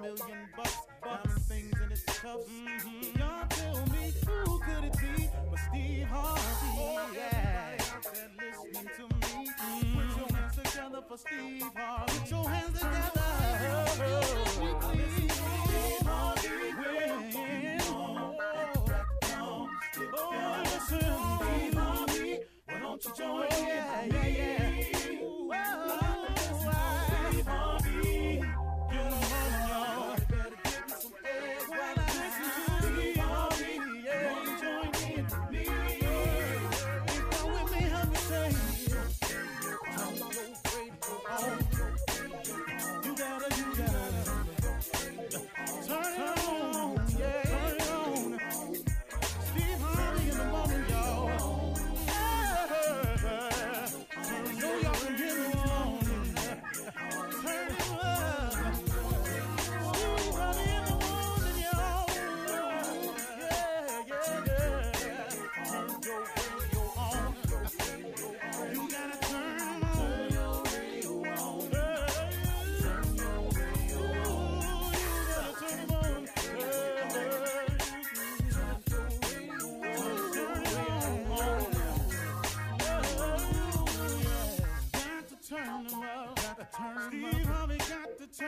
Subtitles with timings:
[0.00, 2.48] Million bucks, diamond things in its cuffs.
[2.48, 3.18] Mm-hmm.
[3.18, 6.42] Y'all tell me who could it be but Steve Harvey?
[6.78, 9.48] Oh, yeah, they're listening to me.
[9.94, 12.18] Put your hands together for Steve Harvey.
[12.18, 13.86] Put your hands together.
[14.46, 14.76] Steve
[16.06, 16.56] Harvey.
[16.76, 17.10] When
[20.18, 21.00] Oh, listen,
[21.40, 22.38] Steve Harvey.
[22.66, 23.66] Why don't you join in?
[23.66, 24.65] Yeah, yeah, yeah.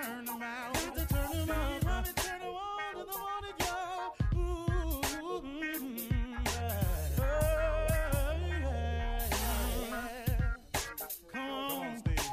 [0.03, 0.75] Turn them out.
[0.75, 1.85] Got to turn them out.
[1.85, 4.15] Harvey turn them on in the y'all.
[4.37, 5.79] Ooh, yeah.
[8.63, 9.75] Yeah.
[11.33, 12.31] Come on, Steve.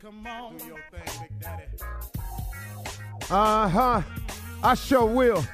[0.00, 0.56] Come on.
[0.56, 1.64] Do your thing, Big Daddy.
[3.30, 4.02] Uh huh.
[4.62, 5.44] I sure will.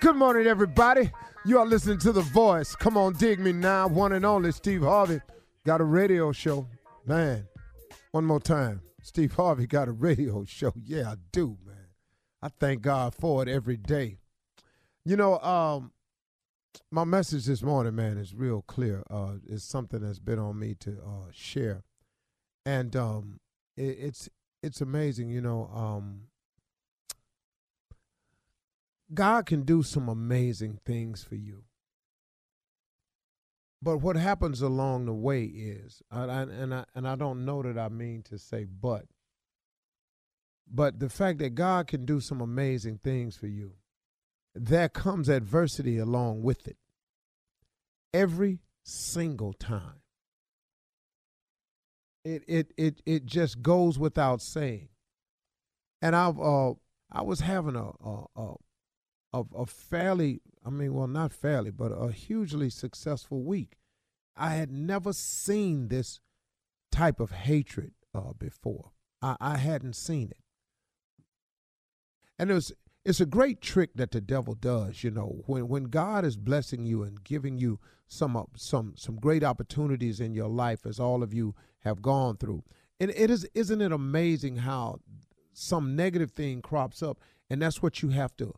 [0.00, 1.10] Good morning, everybody.
[1.46, 2.74] You are listening to The Voice.
[2.74, 3.86] Come on, dig me now.
[3.88, 5.20] One and only Steve Harvey
[5.64, 6.66] got a radio show.
[7.06, 7.46] Man,
[8.12, 8.82] one more time.
[9.02, 10.72] Steve Harvey got a radio show.
[10.76, 11.76] Yeah, I do, man.
[12.42, 14.18] I thank God for it every day.
[15.04, 15.92] You know, um,
[16.90, 19.02] my message this morning, man, is real clear.
[19.10, 21.82] Uh, it's something that's been on me to uh, share,
[22.64, 23.40] and um,
[23.76, 24.28] it, it's
[24.62, 25.30] it's amazing.
[25.30, 26.22] You know, um,
[29.12, 31.64] God can do some amazing things for you.
[33.82, 37.62] But what happens along the way is, I, I, and I and I don't know
[37.62, 39.06] that I mean to say but,
[40.70, 43.72] but the fact that God can do some amazing things for you,
[44.54, 46.76] there comes adversity along with it.
[48.12, 50.02] Every single time.
[52.24, 54.88] It it it it just goes without saying.
[56.02, 56.74] And I've uh
[57.10, 58.54] I was having a a, a
[59.32, 63.76] a, a fairly, I mean, well, not fairly, but a hugely successful week.
[64.36, 66.20] I had never seen this
[66.90, 68.92] type of hatred uh, before.
[69.22, 70.38] I, I hadn't seen it.
[72.38, 72.72] And it was,
[73.04, 76.84] it's a great trick that the devil does, you know, when, when God is blessing
[76.84, 77.78] you and giving you
[78.08, 82.64] some, some, some great opportunities in your life, as all of you have gone through.
[82.98, 85.00] And it is, isn't it amazing how
[85.52, 87.18] some negative thing crops up,
[87.48, 88.54] and that's what you have to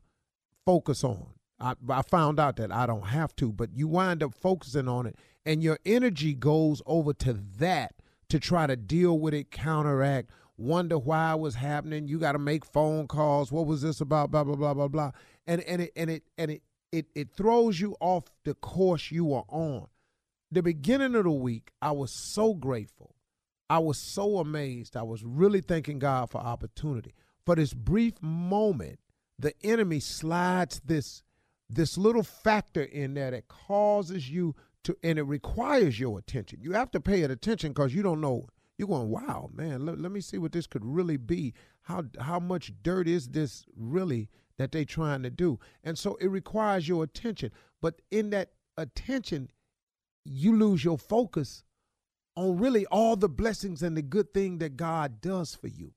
[0.64, 1.26] focus on.
[1.60, 5.06] I, I found out that I don't have to, but you wind up focusing on
[5.06, 5.16] it,
[5.46, 7.94] and your energy goes over to that
[8.28, 12.08] to try to deal with it, counteract, wonder why it was happening.
[12.08, 13.52] You got to make phone calls.
[13.52, 14.30] What was this about?
[14.30, 15.10] Blah blah blah blah blah.
[15.46, 19.32] And and it and it and it it it throws you off the course you
[19.34, 19.86] are on.
[20.50, 23.14] The beginning of the week, I was so grateful.
[23.70, 24.96] I was so amazed.
[24.96, 27.14] I was really thanking God for opportunity.
[27.46, 29.00] For this brief moment,
[29.38, 31.22] the enemy slides this
[31.68, 36.58] this little factor in there that causes you to and it requires your attention.
[36.60, 38.46] You have to pay it attention because you don't know.
[38.76, 41.54] You're going, wow, man, let, let me see what this could really be.
[41.82, 45.58] How how much dirt is this really that they trying to do?
[45.82, 47.52] And so it requires your attention.
[47.80, 49.50] But in that attention,
[50.24, 51.64] you lose your focus
[52.36, 55.92] on really all the blessings and the good thing that God does for you.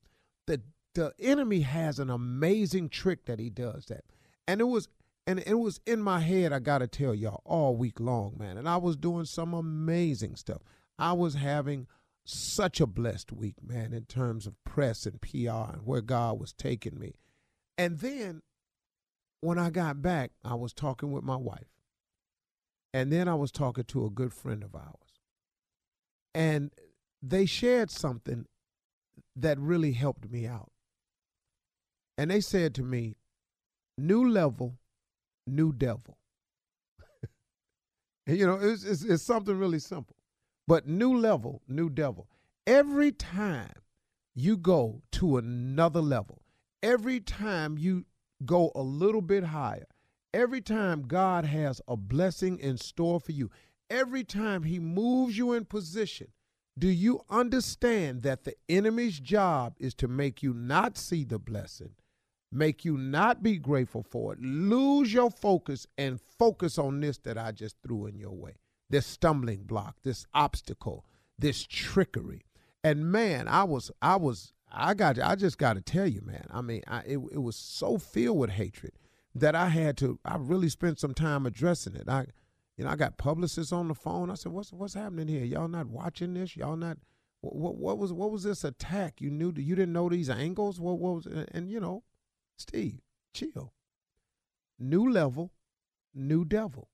[0.47, 0.61] The
[0.95, 4.05] the enemy has an amazing trick that he does that.
[4.47, 4.87] And it was
[5.27, 8.57] and it was in my head, I gotta tell y'all, all week long, man.
[8.57, 10.61] And I was doing some amazing stuff.
[10.99, 11.87] I was having
[12.25, 16.53] such a blessed week, man, in terms of press and PR and where God was
[16.53, 17.15] taking me.
[17.77, 18.41] And then
[19.41, 21.67] when I got back, I was talking with my wife.
[22.93, 25.19] And then I was talking to a good friend of ours.
[26.33, 26.71] And
[27.21, 28.45] they shared something
[29.35, 30.71] that really helped me out.
[32.17, 33.15] And they said to me,
[33.97, 34.77] new level,
[35.45, 36.17] new devil.
[38.27, 40.15] you know, it's, it's, it's something really simple.
[40.67, 42.27] But new level, new devil.
[42.65, 43.73] Every time
[44.33, 46.41] you go to another level,
[46.81, 48.05] every time you
[48.45, 49.85] go a little bit higher,
[50.33, 53.51] every time God has a blessing in store for you,
[53.89, 56.27] every time He moves you in position,
[56.77, 61.91] do you understand that the enemy's job is to make you not see the blessing,
[62.55, 67.37] make you not be grateful for it, lose your focus, and focus on this that
[67.37, 68.55] I just threw in your way?
[68.89, 71.05] this stumbling block, this obstacle,
[71.37, 72.45] this trickery.
[72.83, 76.47] And man, I was, I was, I got, I just got to tell you, man.
[76.51, 78.93] I mean, I, it, it was so filled with hatred
[79.33, 82.07] that I had to, I really spent some time addressing it.
[82.07, 82.27] I,
[82.77, 84.29] you know, I got publicists on the phone.
[84.29, 85.45] I said, "What's what's happening here?
[85.45, 86.57] Y'all not watching this?
[86.57, 86.97] Y'all not?
[87.39, 89.21] What, what, what was what was this attack?
[89.21, 90.77] You knew you didn't know these angles?
[90.77, 91.25] What, what was?
[91.25, 92.03] And, and you know,
[92.57, 93.01] Steve,
[93.33, 93.73] chill.
[94.79, 95.51] New level,
[96.13, 96.89] new devil.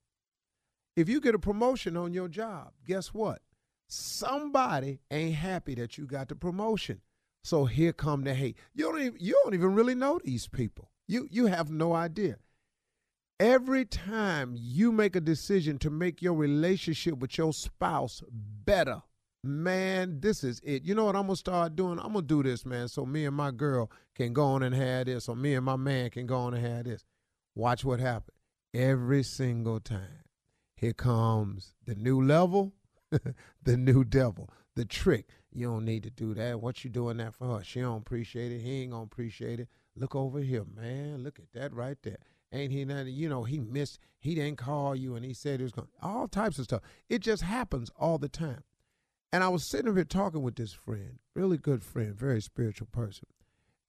[0.96, 3.42] If you get a promotion on your job, guess what?
[3.88, 7.02] Somebody ain't happy that you got the promotion.
[7.44, 8.58] So here come the hate.
[8.74, 10.92] You don't even, you don't even really know these people.
[11.08, 12.38] You you have no idea.
[13.40, 19.02] Every time you make a decision to make your relationship with your spouse better,
[19.44, 20.84] man, this is it.
[20.84, 22.00] You know what I'm gonna start doing?
[22.00, 25.06] I'm gonna do this, man, so me and my girl can go on and have
[25.06, 27.06] this, or me and my man can go on and have this.
[27.56, 28.38] Watch what happens
[28.74, 30.24] every single time.
[30.76, 32.74] Here comes the new level,
[33.64, 35.28] the new devil, the trick.
[35.52, 36.62] You don't need to do that.
[36.62, 37.64] What you doing that for her?
[37.64, 38.62] She don't appreciate it.
[38.62, 39.68] He ain't gonna appreciate it.
[39.96, 41.24] Look over here, man.
[41.24, 42.18] Look at that right there.
[42.54, 43.14] Ain't he nothing?
[43.14, 44.00] You know, he missed.
[44.18, 45.88] He didn't call you, and he said he was going.
[46.02, 46.82] All types of stuff.
[47.10, 48.64] It just happens all the time.
[49.34, 52.88] And I was sitting over here talking with this friend, really good friend, very spiritual
[52.92, 53.28] person.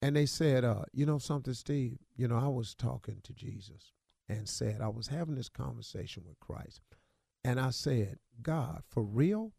[0.00, 1.98] And they said, uh, you know something, Steve?
[2.16, 3.92] You know, I was talking to Jesus
[4.28, 6.80] and said, I was having this conversation with Christ.
[7.44, 9.52] And I said, God, for real?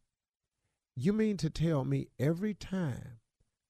[0.96, 3.20] You mean to tell me every time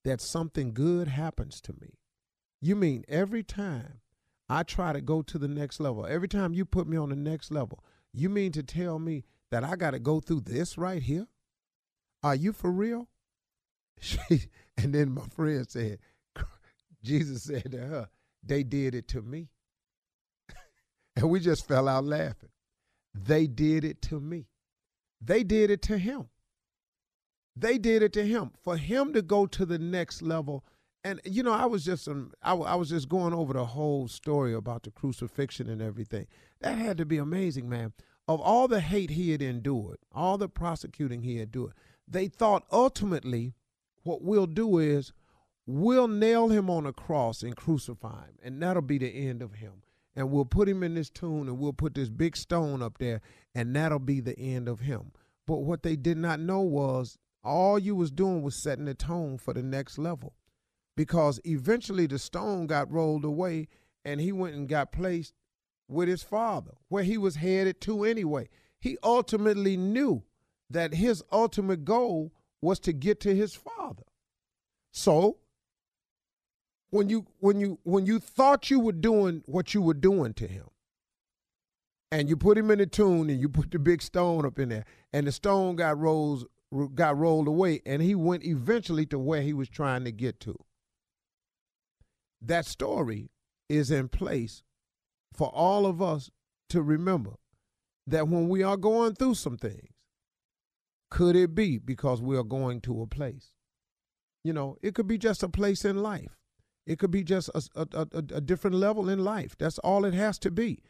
[0.04, 2.00] that something good happens to me,
[2.62, 4.02] you mean every time
[4.50, 7.16] I try to go to the next level, every time you put me on the
[7.16, 11.02] next level, you mean to tell me that I got to go through this right
[11.02, 11.28] here?
[12.24, 13.10] Are you for real?
[14.00, 14.20] She,
[14.78, 16.00] and then my friend said,
[17.04, 18.10] Jesus said to her,
[18.44, 19.50] they did it to me.
[21.16, 22.50] and we just fell out laughing.
[23.14, 24.48] They did it to me.
[25.22, 26.30] They did it to him.
[27.56, 28.52] They did it to him.
[28.64, 30.66] For him to go to the next level,
[31.04, 34.08] and you know, I was just um, I, I was just going over the whole
[34.08, 36.28] story about the crucifixion and everything.
[36.62, 37.94] That had to be amazing, man.
[38.28, 41.74] Of all the hate he had endured, all the prosecuting he had endured,
[42.08, 43.54] they thought ultimately
[44.04, 45.14] what we'll do is
[45.66, 49.56] we'll nail him on a cross and crucify him, and that'll be the end of
[49.56, 49.84] him.
[50.16, 53.22] And we'll put him in this tomb and we'll put this big stone up there
[53.56, 55.12] and that'll be the end of him.
[55.48, 59.40] But what they did not know was all you was doing was setting the tone
[59.40, 60.36] for the next level.
[60.96, 63.68] Because eventually the stone got rolled away
[64.06, 65.34] and he went and got placed
[65.88, 68.50] with his father where he was headed to anyway.
[68.80, 70.24] He ultimately knew
[70.74, 74.04] that his ultimate goal was to get to his father.
[74.92, 75.38] So
[76.90, 80.48] when you when you when you thought you were doing what you were doing to
[80.48, 80.68] him
[82.12, 84.70] and you put him in the tomb and you put the big stone up in
[84.70, 86.46] there and the stone got rolls
[86.94, 90.56] got rolled away and he went eventually to where he was trying to get to
[92.42, 93.30] that story
[93.70, 94.64] is in place
[95.34, 96.30] for all of us
[96.70, 97.34] to remember
[98.06, 99.93] that when we are going through some things,
[101.14, 103.52] could it be because we are going to a place?
[104.44, 106.40] You know, it could be just a place in life.
[106.88, 109.56] It could be just a, a, a, a different level in life.
[109.56, 110.82] That's all it has to be.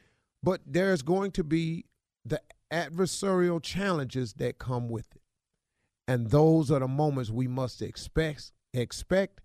[0.42, 1.88] But there's going to be
[2.24, 5.22] the adversarial challenges that come with it.
[6.08, 9.42] And those are the moments we must expect, expect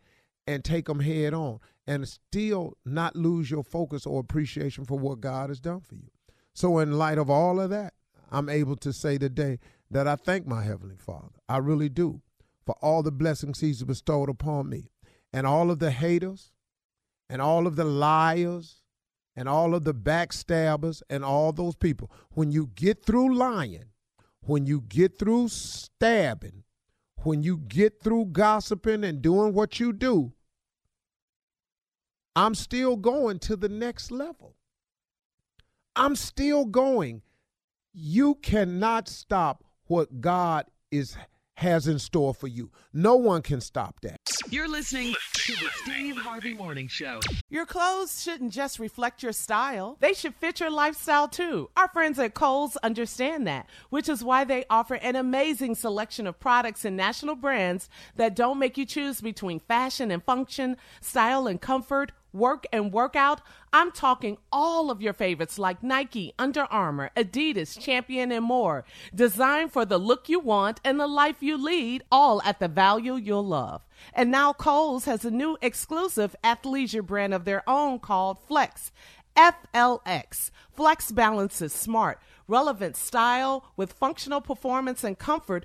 [0.46, 1.58] and take them head on
[1.88, 6.10] and still not lose your focus or appreciation for what God has done for you.
[6.54, 7.94] So, in light of all of that,
[8.30, 9.58] I'm able to say today
[9.90, 11.38] that I thank my Heavenly Father.
[11.48, 12.20] I really do
[12.66, 14.90] for all the blessings He's bestowed upon me
[15.32, 16.52] and all of the haters
[17.28, 18.82] and all of the liars
[19.34, 22.10] and all of the backstabbers and all those people.
[22.30, 23.90] When you get through lying,
[24.40, 26.64] when you get through stabbing,
[27.22, 30.32] when you get through gossiping and doing what you do,
[32.36, 34.54] I'm still going to the next level.
[35.96, 37.22] I'm still going.
[37.92, 41.16] You cannot stop what God is
[41.58, 42.70] has in store for you.
[42.92, 44.16] No one can stop that.
[44.48, 47.18] You're listening to the Steve Harvey Morning Show.
[47.50, 51.68] Your clothes shouldn't just reflect your style, they should fit your lifestyle too.
[51.76, 56.38] Our friends at Kohl's understand that, which is why they offer an amazing selection of
[56.38, 61.60] products and national brands that don't make you choose between fashion and function, style and
[61.60, 63.40] comfort work and workout,
[63.72, 68.84] I'm talking all of your favorites like Nike, Under Armour, Adidas, Champion, and more.
[69.14, 73.14] Designed for the look you want and the life you lead, all at the value
[73.16, 73.82] you'll love.
[74.14, 78.92] And now Kohl's has a new exclusive athleisure brand of their own called Flex.
[79.36, 80.50] FLX.
[80.72, 85.64] Flex balances smart, relevant style with functional performance and comfort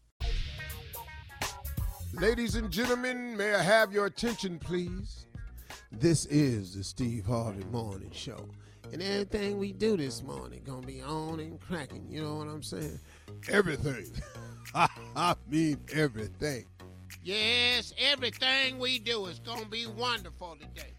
[2.13, 5.25] Ladies and gentlemen, may I have your attention, please?
[5.93, 8.49] This is the Steve Harvey Morning Show.
[8.91, 12.05] And everything we do this morning gonna be on and cracking.
[12.09, 12.99] You know what I'm saying?
[13.49, 14.11] Everything.
[14.75, 16.65] I mean everything.
[17.23, 20.93] Yes, everything we do is gonna be wonderful today.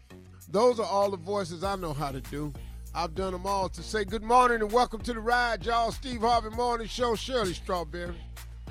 [0.49, 2.51] Those are all the voices I know how to do.
[2.95, 5.91] I've done them all to say good morning and welcome to the ride, y'all.
[5.91, 8.15] Steve Harvey Morning Show, Shirley Strawberry.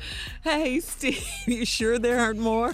[0.42, 2.72] Hey, Steve, you sure there aren't more?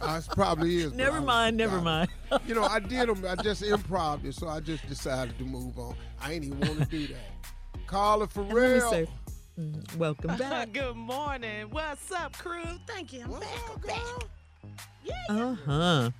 [0.00, 0.92] Uh, it probably is.
[0.92, 2.10] Never I was- mind, never I- mind.
[2.46, 3.24] You know, I did them.
[3.26, 5.94] I just improv it, so I just decided to move on.
[6.20, 7.86] I ain't even want to do that.
[7.86, 8.90] Carla And let me Ferrell.
[8.90, 9.08] say,
[9.58, 10.72] mm, welcome back.
[10.74, 11.68] Good morning.
[11.70, 12.62] What's up, crew?
[12.86, 13.22] Thank you.
[13.22, 13.64] I'm What's back.
[13.64, 14.02] up, I'm back.
[15.28, 15.50] girl?
[15.50, 16.10] Uh huh.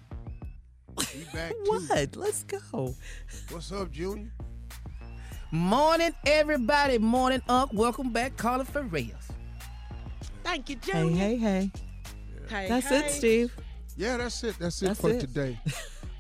[1.12, 1.65] He back too.
[1.88, 2.17] What?
[2.17, 2.95] Let's go.
[3.50, 4.31] What's up, Junior?
[5.50, 6.97] Morning, everybody.
[6.99, 7.71] Morning, Unc.
[7.75, 9.11] Welcome back, Carla Ferrell.
[10.49, 11.19] Thank you, Hey, Junior.
[11.19, 11.71] hey, hey.
[12.49, 12.99] Hey, That's hey.
[13.00, 13.57] it, Steve.
[13.99, 14.59] Yeah, that's it.
[14.59, 15.21] That's it That's for it.
[15.21, 15.61] today.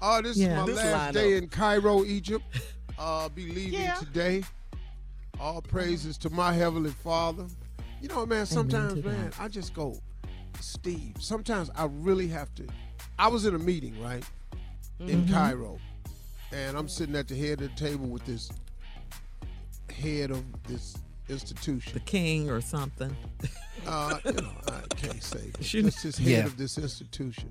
[0.02, 0.48] Oh, this Yeah.
[0.48, 1.12] is my This last lineup.
[1.14, 2.44] day in Cairo, Egypt.
[2.98, 3.94] Uh, be leaving Yeah.
[3.94, 4.42] today.
[5.38, 7.46] All praises to my heavenly Father.
[8.02, 8.44] You know, man.
[8.44, 9.96] Sometimes, man, I just go,
[10.58, 11.14] Steve.
[11.20, 12.66] Sometimes I really have to.
[13.16, 14.24] I was in a meeting, right,
[14.98, 15.32] in Mm-hmm.
[15.32, 15.78] Cairo,
[16.52, 18.50] and I'm sitting at the head of the table with this
[19.96, 20.96] head of this
[21.28, 21.92] institution.
[21.94, 23.16] The king or something.
[23.86, 25.50] Uh, you know, I can't say.
[25.52, 26.44] but Shouldn't- Just his head Yeah.
[26.46, 27.50] of this institution.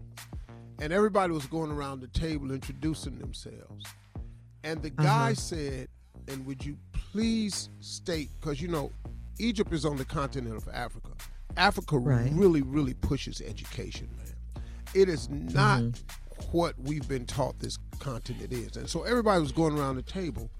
[0.79, 3.86] And everybody was going around the table introducing themselves.
[4.63, 5.36] And the guy Uh-huh.
[5.36, 5.88] said,
[6.27, 8.91] and would you please state, because you know,
[9.39, 11.10] Egypt is on the continent of Africa.
[11.55, 12.31] Africa Right.
[12.34, 14.63] really, really pushes education, man.
[14.93, 16.51] It is not Mm-hmm.
[16.51, 18.77] what we've been taught this continent is.
[18.77, 20.51] And so everybody was going around the table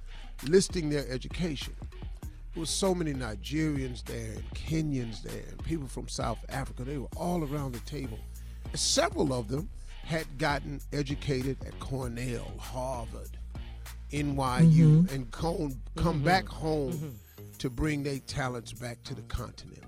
[0.47, 1.75] listing their education.
[2.57, 6.83] There was so many Nigerians there and Kenyans there and people from South Africa.
[6.83, 8.17] They were all around the table.
[8.71, 9.69] And several of them
[10.03, 13.37] had gotten educated at Cornell, Harvard,
[14.11, 15.13] NYU, mm-hmm.
[15.13, 17.09] and come, come back home mm-hmm.
[17.59, 19.83] to bring their talents back to the continent.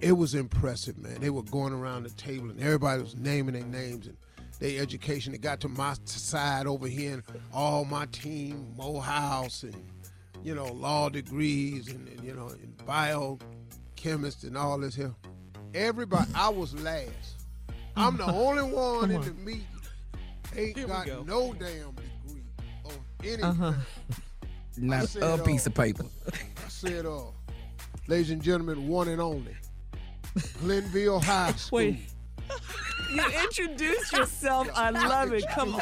[0.00, 1.20] It was impressive, man.
[1.20, 4.16] They were going around the table and everybody was naming their names and
[4.60, 5.34] their education.
[5.34, 9.74] It got to my side over here and all my team, Morehouse and
[10.42, 15.14] you know, law degrees and, and, you know, and biochemist and all this here.
[15.74, 17.44] Everybody, I was last.
[17.96, 19.66] I'm the only one in the meeting
[20.56, 22.44] ain't got no damn degree
[22.84, 23.44] of anything.
[23.44, 23.72] Uh huh.
[24.76, 26.04] Not said, a uh, piece of paper.
[26.32, 27.20] I said, uh,
[28.08, 29.54] Ladies and gentlemen, one and only.
[30.60, 31.78] Glenville High School.
[31.78, 32.00] Wait.
[33.12, 34.68] You introduced yourself.
[34.74, 35.44] I love it.
[35.50, 35.80] Come on.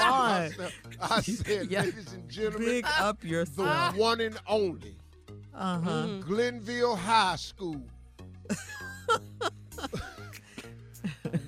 [0.50, 0.72] myself.
[1.00, 1.82] I said, Yeah.
[1.82, 3.96] ladies and gentlemen, Big up the yourself.
[3.96, 4.96] one and only
[5.54, 6.06] Uh huh.
[6.20, 7.80] Glenville High School.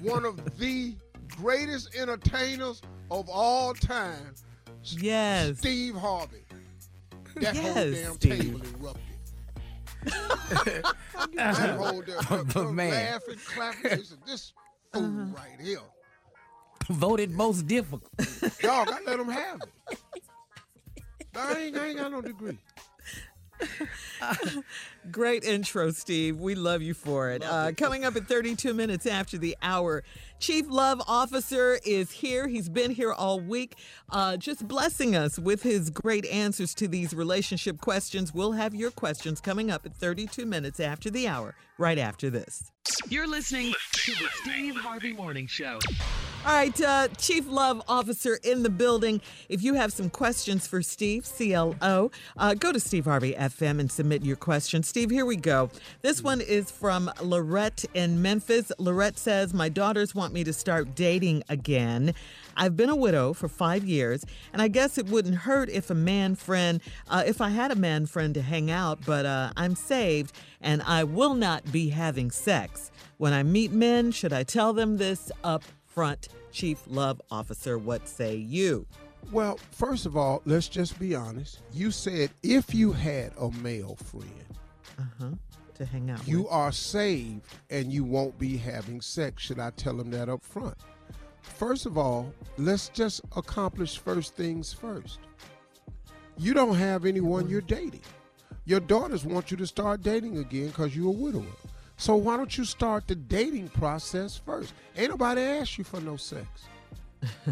[0.03, 0.95] one of the
[1.37, 4.35] greatest entertainers of all time,
[4.85, 5.59] Yes.
[5.59, 6.45] Steve Harvey.
[7.37, 8.41] That whole Yes, damn Steve.
[8.41, 9.03] table erupted.
[11.35, 12.91] that whole damn But man.
[12.91, 13.83] laughing, clapping.
[13.83, 14.53] They said, this
[14.93, 15.35] fool Uh-huh.
[15.35, 15.79] right here.
[16.91, 18.11] Voted most difficult.
[18.61, 19.99] Dog, I let him have it.
[21.35, 22.59] I ain't, I ain't got no degree.
[25.11, 26.39] Great intro, Steve.
[26.39, 27.43] We love you for it.
[27.45, 30.03] Uh, coming up at 32 minutes after the hour,
[30.43, 32.49] Chief Love Officer is here.
[32.49, 33.77] He's been here all week,
[34.11, 38.35] uh, just blessing us with his great answers to these relationship questions.
[38.35, 42.73] We'll have your questions coming up at 32 minutes after the hour, right after this.
[43.09, 45.79] You're listening to the Steve Harvey Morning Show.
[46.45, 49.21] All right, uh, Chief Love Officer in the building.
[49.49, 53.93] If you have some questions for Steve, CLO, uh, go to Steve Harvey FM and
[53.93, 54.83] submit your question.
[54.83, 55.71] Steve, here we go.
[56.01, 58.73] This one is from Lorette in Memphis.
[58.79, 62.15] Lorette says, My daughters want me to start dating again.
[62.57, 65.95] I've been a widow for five years, and I guess it wouldn't hurt if a
[65.95, 69.75] man friend, uh, if I had a man friend to hang out, but uh, I'm
[69.75, 72.91] saved and I will not be having sex.
[73.19, 76.29] When I meet men, should I tell them this up front?
[76.53, 78.87] Chief Love Officer, what say you?
[79.31, 81.61] Well, first of all, let's just be honest.
[81.73, 84.45] You said if you had a male friend,
[84.99, 85.31] Uh huh.
[85.77, 86.53] To hang out you with.
[86.53, 89.43] are saved and you won't be having sex.
[89.43, 90.77] Should I tell them that up front?
[91.41, 95.19] First of all, let's just accomplish first things first.
[96.39, 98.03] You don't have anyone you're dating.
[98.65, 101.43] Your daughters want you to start dating again because you're a widower.
[101.97, 104.73] So why don't you start the dating process first?
[104.97, 106.47] Ain't nobody asked you for no sex.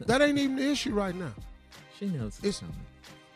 [0.00, 1.32] that ain't even the issue right now.
[1.98, 2.74] She knows It's- it's coming.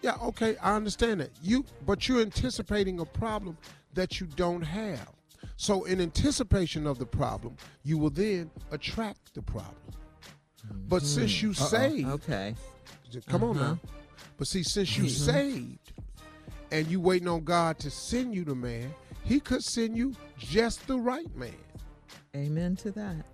[0.00, 1.30] Yeah, okay, I understand that.
[1.42, 3.56] You but you're anticipating a problem
[3.94, 5.08] that you don't have.
[5.56, 9.74] So in anticipation of the problem, you will then attract the problem.
[10.88, 11.20] But mm-hmm.
[11.20, 12.54] since you saved, Okay.
[13.28, 13.62] come on now.
[13.62, 13.74] Uh-huh.
[14.36, 15.30] But see, since you mm-hmm.
[15.30, 15.92] saved
[16.70, 18.92] and you waiting on God to send you the man,
[19.24, 21.54] he could send you just the right man.
[22.36, 23.24] Amen to that.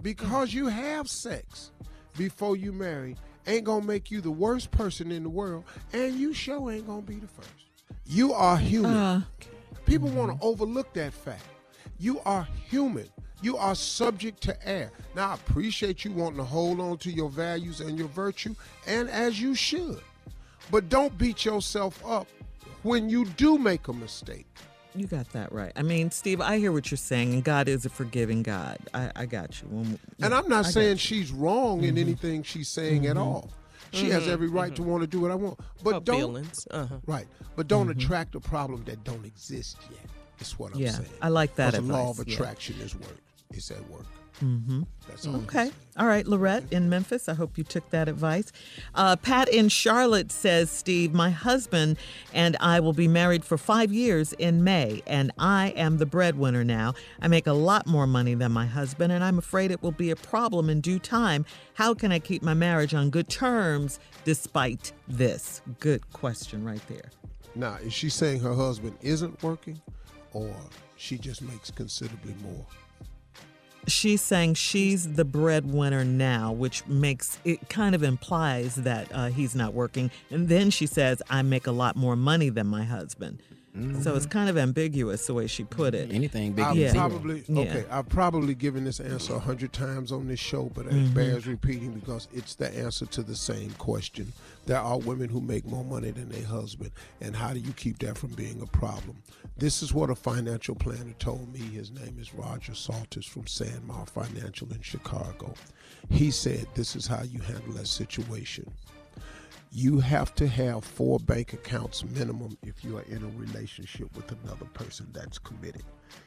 [0.00, 1.72] because you have sex
[2.16, 6.32] before you marry ain't gonna make you the worst person in the world and you
[6.32, 7.48] sure ain't gonna be the first
[8.06, 9.22] you are human Uh,
[9.88, 11.44] people want to overlook that fact
[11.98, 13.08] you are human
[13.40, 14.90] you are subject to error.
[15.16, 18.54] now i appreciate you wanting to hold on to your values and your virtue
[18.86, 20.00] and as you should
[20.70, 22.26] but don't beat yourself up
[22.82, 24.46] when you do make a mistake
[24.94, 25.70] you got that right.
[25.76, 28.78] I mean, Steve, I hear what you're saying, and God is a forgiving God.
[28.92, 29.68] I, I got you.
[29.68, 31.98] When- And I'm not got saying she's wrong in mm-hmm.
[31.98, 33.22] anything she's saying at mm-hmm.
[33.22, 33.50] all.
[33.92, 34.90] She has mm-hmm, every right to mm-hmm.
[34.90, 35.58] want to do what I want.
[35.82, 36.66] But Her don't feelings.
[36.70, 36.96] Uh-huh.
[37.06, 37.26] right.
[37.56, 37.98] But don't mm-hmm.
[37.98, 40.00] attract a problem that don't exist yet.
[40.40, 41.08] Is what I'm Yeah, saying.
[41.20, 42.34] I like that 'Cause the law of advice, yeah.
[42.34, 43.18] attraction is work.
[43.50, 44.06] It's at work.
[44.42, 44.82] Mm-hmm.
[45.08, 45.36] That's all.
[45.36, 45.70] Okay.
[45.96, 47.28] All right, Lorette in Memphis.
[47.28, 48.52] I hope you took that advice.
[48.94, 51.96] Uh, Pat in Charlotte says, Steve, my husband
[52.32, 56.62] and I will be married for five years in May, and I am the breadwinner
[56.62, 56.94] now.
[57.20, 60.10] I make a lot more money than my husband, and I'm afraid it will be
[60.10, 61.44] a problem in due time.
[61.74, 65.62] How can I keep my marriage on good terms despite this?
[65.80, 67.10] Good question, right there.
[67.56, 69.80] Now, is she saying her husband isn't working,
[70.32, 70.54] or
[70.96, 72.64] she just makes considerably more?
[73.88, 79.54] She's saying she's the breadwinner now, which makes it kind of implies that uh, he's
[79.54, 80.10] not working.
[80.30, 83.42] And then she says, I make a lot more money than my husband.
[84.02, 86.10] So it's kind of ambiguous the way she put it.
[86.12, 86.92] Anything big I've Yeah.
[86.92, 87.60] probably Yeah.
[87.60, 87.84] okay.
[87.90, 90.98] I've probably given this answer a hundred times on this show, but Mm-hmm.
[91.06, 94.32] it bears repeating because it's the answer to the same question.
[94.66, 97.98] There are women who make more money than their husband, and how do you keep
[98.00, 99.22] that from being a problem?
[99.56, 101.60] This is what a financial planner told me.
[101.60, 105.54] His name is Roger Salters from Sandmar Financial in Chicago.
[106.10, 108.70] He said this is how you handle that situation
[109.70, 114.32] you have to have four bank accounts minimum if you are in a relationship with
[114.42, 115.82] another person that's committed.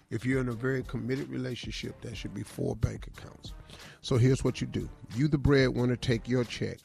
[0.10, 3.54] If you're in a very committed relationship, there should be four bank accounts.
[4.02, 6.80] So here's what you do you, the breadwinner, take your check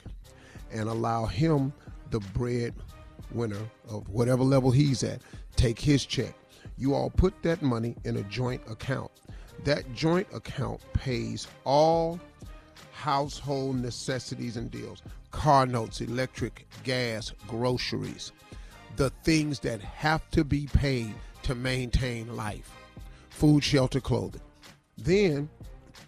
[0.72, 1.72] and allow him,
[2.10, 5.20] the breadwinner of whatever level he's at,
[5.56, 6.34] take his check.
[6.78, 9.10] You all put that money in a joint account.
[9.64, 12.20] That joint account pays all
[12.96, 18.32] household necessities and deals car notes, electric, gas, groceries,
[18.96, 22.70] the things that have to be paid to maintain life
[23.28, 24.40] food, shelter, clothing.
[24.96, 25.50] Then,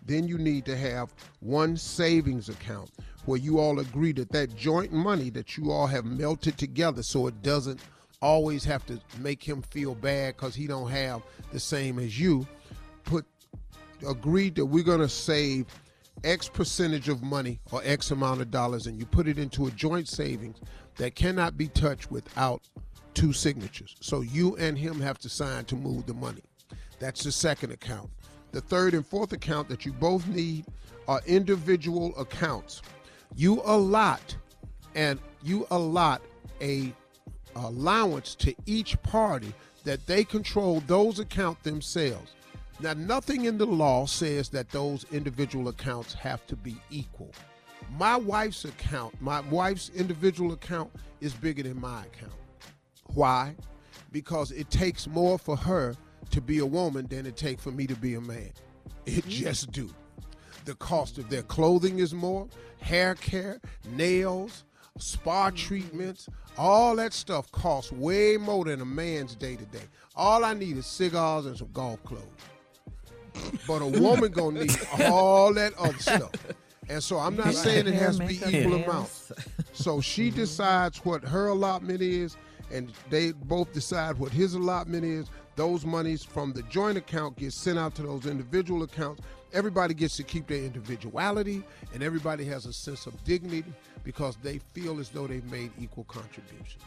[0.07, 2.91] then you need to have one savings account
[3.27, 7.27] where you all agree that that joint money that you all have melted together so
[7.27, 7.81] it doesn't
[8.23, 11.21] always have to make him feel bad because he don't have
[11.53, 12.47] the same as you
[13.05, 13.27] put
[14.09, 15.67] agreed that we're going to save
[16.25, 19.71] x percentage of money or x amount of dollars and you put it into a
[19.73, 20.61] joint savings
[20.97, 22.63] that cannot be touched without
[23.15, 23.97] two signatures.
[24.01, 26.43] So you and him have to sign to move the money.
[26.99, 28.11] That's the second account.
[28.53, 30.67] The third and fourth account that you both need
[31.07, 32.83] are individual accounts.
[33.35, 34.37] You allot
[34.95, 36.23] and you allot
[36.61, 36.93] a
[37.57, 39.53] allowance to each party
[39.85, 42.33] that they control those accounts themselves.
[42.81, 47.33] Now, nothing in the law says that those individual accounts have to be equal.
[47.97, 52.35] My wife's account, my wife's individual account is bigger than my account.
[53.15, 53.57] Why?
[54.13, 55.97] Because it takes more for her
[56.31, 58.53] to be a woman than it takes for me to be a man.
[59.07, 59.31] It mm-hmm.
[59.31, 59.91] just do.
[60.65, 62.47] The cost of their clothing is more,
[62.81, 63.61] hair care,
[63.91, 64.65] nails,
[64.99, 65.57] spa mm-hmm.
[65.57, 69.85] treatments, all that stuff costs way more than a man's day to day.
[70.15, 72.23] All I need is cigars and some golf clothes.
[73.67, 76.33] But a woman gonna need all that other stuff.
[76.89, 79.33] And so I'm not saying it has to be equal amounts.
[79.73, 82.37] So she decides what her allotment is,
[82.73, 85.29] and they both decide what his allotment is.
[85.57, 89.23] Those monies from the joint account get sent out to those individual accounts.
[89.53, 93.65] Everybody gets to keep their individuality, and everybody has a sense of dignity
[94.05, 96.83] because they feel as though they've made equal contributions.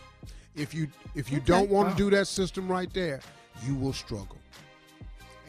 [0.56, 3.22] If you if you don't want to do that system right there,
[3.66, 4.38] you will struggle.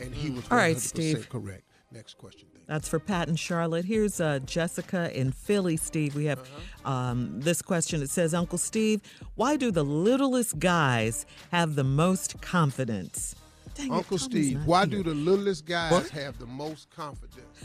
[0.02, 1.28] And he was 100% All right, Steve.
[1.28, 1.62] correct.
[1.92, 2.48] Next question.
[2.54, 2.66] Thank.
[2.66, 3.84] That's for Pat and Charlotte.
[3.84, 6.14] Here's uh, Jessica in Philly, Steve.
[6.14, 6.40] We have
[6.84, 8.02] um, this question.
[8.02, 9.00] It says, Uncle Steve,
[9.34, 13.34] why do the littlest guys have the most confidence?
[13.74, 15.02] Dang Uncle Tommy's Steve, why here.
[15.02, 17.64] do the littlest guys have the most confidence?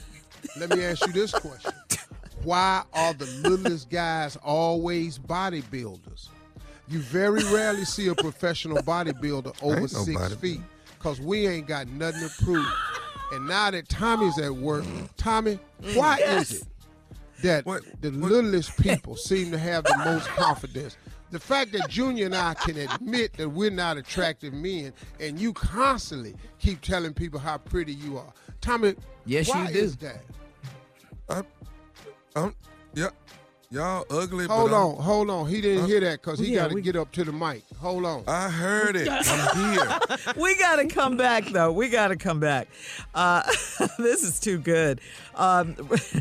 [0.59, 1.71] Let me ask you this question.
[2.43, 6.29] Why are the littlest guys always bodybuilders?
[6.87, 10.37] You very rarely see a professional bodybuilder over six bodybuilder.
[10.37, 10.61] feet
[10.97, 12.65] because we ain't got nothing to prove.
[13.33, 14.85] And now that Tommy's at work,
[15.17, 15.59] Tommy,
[15.93, 16.67] why is it
[17.43, 20.97] that What- the what- littlest people seem to have the most confidence?
[21.29, 25.51] The fact that Junior and I can admit that we're not attractive men, and you
[25.51, 28.31] constantly keep telling people how pretty you are.
[28.61, 29.79] Tommy, Yes, why you do.
[29.79, 30.23] is that?
[31.29, 31.43] I,
[32.33, 32.55] I'm,
[32.93, 33.09] yeah,
[33.69, 34.45] y'all ugly.
[34.47, 35.47] Hold but I'm- on, hold on.
[35.47, 37.63] He didn't hear that because he Yeah, got to get up to the mic.
[37.79, 38.23] Hold on.
[38.27, 39.07] I heard it.
[39.11, 40.33] I'm here.
[40.37, 41.71] we got to come back, though.
[41.71, 42.67] We got to come back.
[43.13, 43.43] Uh,
[43.97, 45.01] this is too good.
[45.35, 45.75] Um,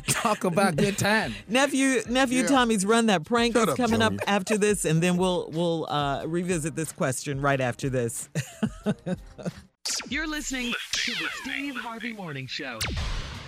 [0.09, 1.35] Talk about good time.
[1.49, 2.49] nephew, nephew Yeah.
[2.49, 5.87] Tommy's run that prank Shut is up, coming up after this, and then we'll we'll
[5.89, 8.29] uh, revisit this question right after this.
[10.09, 12.79] You're listening to the Steve Harvey Morning Show.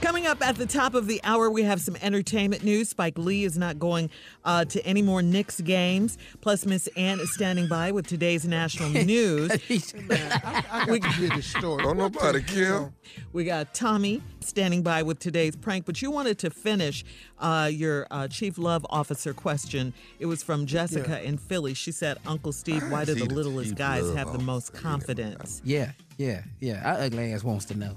[0.00, 2.88] Coming up at the top of the hour, we have some entertainment news.
[2.90, 4.10] Spike Lee is not going
[4.44, 6.18] uh, to any more Knicks games.
[6.40, 9.50] Plus, Miss Ann is standing by with today's national news.
[9.94, 11.82] Man, I, I got to hear this story.
[11.82, 12.92] Don't What nobody the care.
[13.32, 17.04] We got Tommy standing by with today's prank, but you wanted to finish
[17.40, 19.92] uh, your uh, chief love officer question.
[20.18, 21.74] It was from Jessica in Philly.
[21.74, 25.60] She said, "Uncle Steve, why do the the littlest guys love have the most confidence?"
[25.64, 26.82] Yeah, yeah, yeah.
[26.94, 27.96] Our ugly ass wants to know.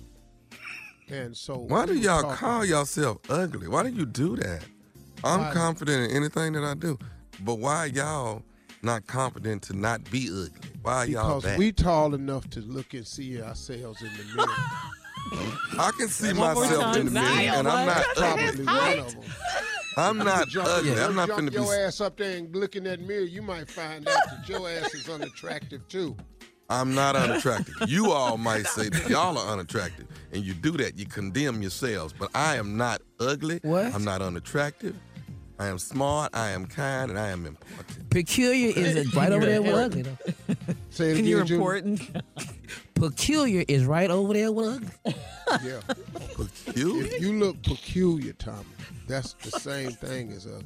[1.09, 3.67] And so Why do y'all talking- call yourself ugly?
[3.67, 4.63] Why do you do that?
[5.23, 5.51] I'm Why?
[5.53, 6.97] confident in anything that I do,
[7.41, 8.43] but why y'all
[8.81, 10.51] not confident to not be ugly?
[10.81, 11.59] Why y'all Because that?
[11.59, 14.47] we tall enough to look and see ourselves in the mirror.
[15.31, 18.05] I can see myself in the mirror, and I'm not.
[18.15, 19.23] Probably one of them.
[19.97, 20.91] I'm not Jump, ugly.
[20.91, 21.55] you I'm not jump finna be.
[21.57, 24.69] your ass up there and look in that mirror, you might find out that your
[24.69, 26.15] ass is unattractive too.
[26.69, 27.73] I'm not unattractive.
[27.87, 30.97] you all might say that y'all are unattractive, and you do that.
[30.97, 33.59] You condemn yourselves, but I am not ugly.
[33.63, 33.93] What?
[33.93, 34.95] I'm not unattractive.
[35.59, 36.31] I am smart.
[36.33, 38.09] I am kind, and I am important.
[38.09, 40.01] Peculiar is a right over there with ugly.
[40.03, 40.17] Though.
[40.91, 41.55] Say it again, you're Junior.
[41.55, 42.17] important.
[42.95, 44.67] Peculiar is right over there with
[45.05, 45.15] ugly.
[45.65, 45.81] Yeah.
[46.75, 48.63] You, If you look peculiar, Tommy,
[49.07, 50.65] that's the same thing as ugly.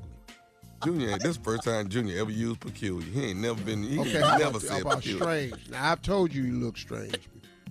[0.83, 3.07] Junior, ain't this first time Junior ever used peculiar.
[3.09, 3.81] He ain't never been.
[3.81, 5.21] He Okay, ain't how never about, how said about peculiar.
[5.49, 5.69] strange?
[5.71, 7.17] Now I've told you you look strange.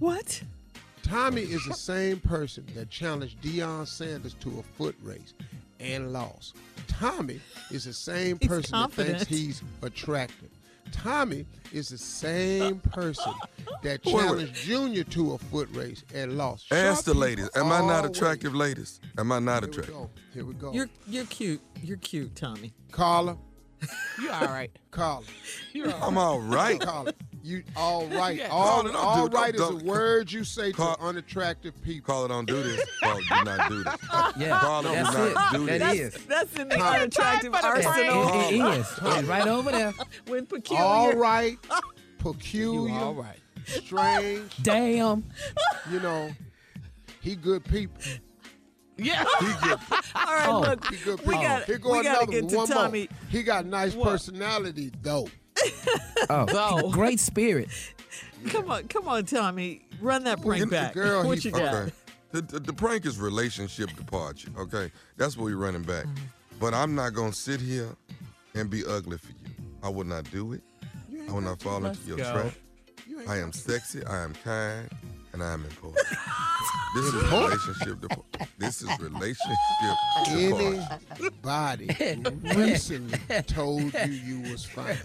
[0.01, 0.43] What?
[1.03, 5.35] Tommy is the same person that challenged Deion Sanders to a foot race
[5.79, 6.57] and lost.
[6.89, 7.41] Tommy
[7.71, 9.29] is the same He's person that thinks confident.
[9.29, 10.49] he's attractive.
[10.95, 13.33] Tommy is the same person
[13.83, 14.21] that Wait, wait.
[14.23, 16.73] challenged Junior to a foot race and lost.
[16.73, 17.51] Ask Sharp the ladies.
[17.57, 19.01] Am I not always- attractive, ladies?
[19.19, 19.95] Am I not Here we attractive?
[19.95, 20.11] go.
[20.33, 20.73] Here we go.
[20.73, 21.61] You're you're cute.
[21.83, 22.73] You're cute, Tommy.
[22.93, 23.37] Carla.
[24.23, 24.71] You're all right?
[24.93, 25.25] Carla.
[25.73, 26.03] You're all right?
[26.09, 26.81] I'm all right.
[26.81, 27.13] Carla.
[27.45, 28.39] You all right?
[28.39, 28.49] Yeah.
[28.49, 31.03] All, No, no, all dude, right don't- is a don't- word you say Call- to
[31.03, 32.07] unattractive people.
[32.13, 32.83] Call it on do this.
[33.03, 33.95] Call it do not do this.
[34.39, 35.59] Yeah, Call it do that's not it.
[35.59, 36.17] do That this.
[36.17, 36.25] is.
[36.25, 38.29] That's in the unattractive time arsenal.
[38.49, 38.91] It, it is.
[39.03, 39.93] It's right over there.
[40.27, 40.83] When peculiar.
[40.83, 41.81] All right, You
[42.19, 43.39] peculiar, all right.
[43.67, 44.57] strange.
[44.63, 45.25] Damn.
[45.93, 46.31] You know,
[47.21, 48.03] he good people.
[48.97, 49.25] Yeah.
[49.41, 49.79] He get
[50.15, 50.61] All right, Oh.
[50.61, 53.09] look, He good we got Here go we gotta get to One Tommy.
[53.11, 53.19] more.
[53.29, 54.09] He got nice What?
[54.09, 55.29] personality though.
[56.31, 56.91] Oh, Though.
[56.91, 57.69] great spirit.
[58.49, 60.95] Come on, come on, Tommy, run that prank the back.
[60.95, 61.91] girl what he- you got?
[62.33, 64.51] The, the, the prank is relationship departure.
[64.59, 64.91] Okay.
[65.17, 66.05] That's what we're running back.
[66.05, 66.25] Mm-hmm.
[66.59, 67.89] But I'm not going to sit here
[68.55, 69.55] and be ugly for you.
[69.83, 70.63] I will not do it.
[71.29, 72.33] I will not fall into your go.
[72.33, 72.53] trap.
[73.29, 74.05] I am sexy.
[74.05, 74.89] I am kind.
[75.35, 76.07] And I am important.
[76.95, 78.53] this is relationship departure.
[78.57, 80.95] This is relationship departure.
[81.11, 84.97] Anybody who recently told you you was fine.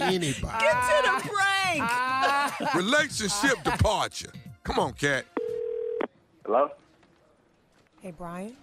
[0.00, 0.58] Anybody.
[0.58, 2.74] Get to the prank.
[2.74, 4.32] Relationship departure.
[4.64, 5.26] Come on, cat.
[6.44, 6.72] Hello?
[8.00, 8.56] Hey, Brian.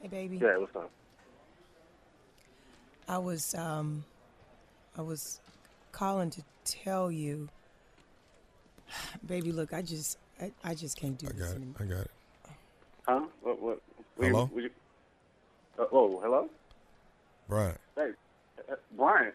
[0.00, 0.36] Hey, baby.
[0.36, 0.90] Yeah, what's up?
[3.08, 4.04] I was um,
[4.96, 5.40] I was
[5.90, 7.48] calling to tell you,
[9.26, 9.52] baby.
[9.52, 11.56] Look, I just, I, I just can't do I this got it.
[11.56, 11.76] anymore.
[11.80, 12.10] I got it.
[13.06, 13.20] Huh?
[13.42, 13.62] What?
[13.62, 13.82] What?
[14.16, 14.40] what Hello?
[14.40, 14.70] You, what you,
[15.78, 16.48] uh, oh, hello?
[17.48, 17.76] Brian.
[17.96, 18.10] Hey,
[18.70, 19.32] uh, Brian.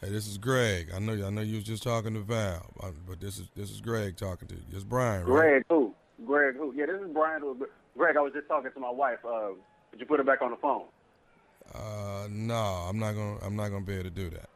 [0.00, 0.90] Hey, this is Greg.
[0.94, 1.12] I know.
[1.26, 4.16] I know you was just talking to Val, uh, but this is this is Greg
[4.16, 4.62] talking to you.
[4.72, 5.26] It's Brian, right?
[5.26, 5.94] Greg who?
[6.24, 6.72] Greg who?
[6.74, 7.42] Yeah, this is Brian.
[7.42, 9.18] Who, Greg, I was just talking to my wife.
[9.26, 9.48] Uh,
[9.90, 10.84] did you put her back on the phone?
[11.74, 13.38] Uh, no, I'm not gonna.
[13.42, 14.48] I'm not gonna be able to do that.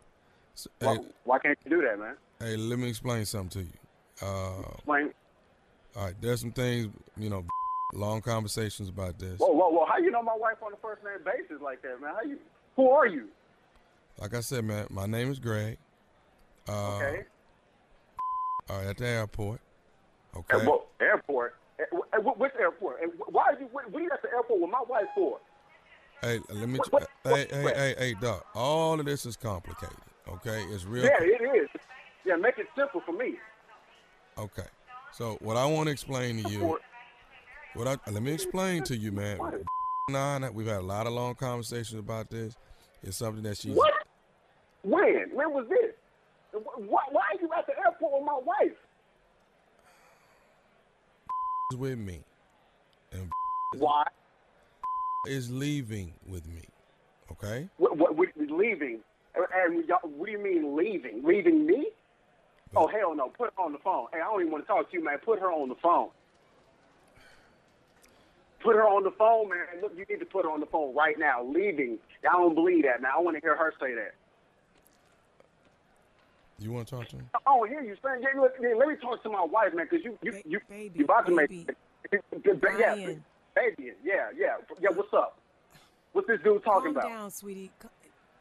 [0.55, 2.15] So, Why, hey, why can't you do that, man?
[2.41, 3.79] hey, let me explain something to you.
[4.23, 5.11] Uh, Explain.
[5.97, 7.45] all right, there's some things, you know,
[7.93, 9.39] long conversations about this.
[9.39, 9.85] Whoa, whoa, whoa!
[9.87, 12.15] How you know my wife on a first name basis like that, man?
[12.15, 12.39] How you?
[12.77, 13.29] Who are you?
[14.21, 15.79] Like I said, man, my name is Greg.
[16.69, 17.25] Uh, Okay.
[18.71, 19.61] All right, at the airport.
[20.33, 20.67] At Okay.
[20.67, 21.55] what airport?
[21.79, 23.03] At, at, which airport?
[23.03, 23.67] And why are you?
[23.73, 25.39] What, what are you at the airport with my wife for?
[26.23, 26.79] Hey, let me.
[26.79, 28.47] What- what- hey, hey, hey, hey, Doc.
[28.55, 29.97] All of this is complicated.
[30.29, 31.05] Okay, it's real.
[31.05, 31.69] Yeah, it is.
[32.25, 33.35] Yeah, make it simple for me.
[34.39, 34.67] Okay.
[35.13, 36.79] So what I want to explain to you,
[37.75, 39.39] what I let me explain to you, man.
[40.11, 42.55] Nah, we've had a lot of long conversations about this.
[43.03, 43.93] It's something that she's What?
[44.83, 45.31] When?
[45.33, 45.95] When was this?
[46.53, 48.77] Why, why are you at the airport with my wife?
[51.79, 52.21] with me,
[53.13, 53.31] and
[53.79, 54.05] Why?
[55.27, 56.63] is leaving with me.
[57.33, 57.69] Okay.
[57.79, 59.01] What, what, what leaving?
[59.35, 61.23] And- And y'all, what do you mean leaving?
[61.25, 61.87] Leaving me?
[62.77, 63.29] Oh hell no!
[63.29, 64.07] Put her on the phone.
[64.13, 65.19] Hey, I don't even want to talk to you, man.
[65.25, 66.09] Put her on the phone.
[68.63, 69.59] Put her on the phone, man.
[69.83, 71.45] Look, you need to put her on the phone right now.
[71.45, 71.99] Leaving.
[72.29, 73.13] I don't believe that, man.
[73.15, 74.15] I want to hear her say that.
[76.59, 77.29] You want to talk to him?
[77.35, 78.23] I don't hear you saying.
[78.23, 80.61] Yeah, look, yeah, let me talk to my wife, man, because you, you, you,
[80.95, 81.51] you about to make.
[82.13, 83.25] Yeah, Brian.
[83.57, 83.93] baby.
[84.05, 84.91] Yeah, yeah, yeah.
[84.91, 85.39] What's up?
[86.13, 87.09] What's this dude talking Calm about?
[87.09, 87.73] down, sweetie.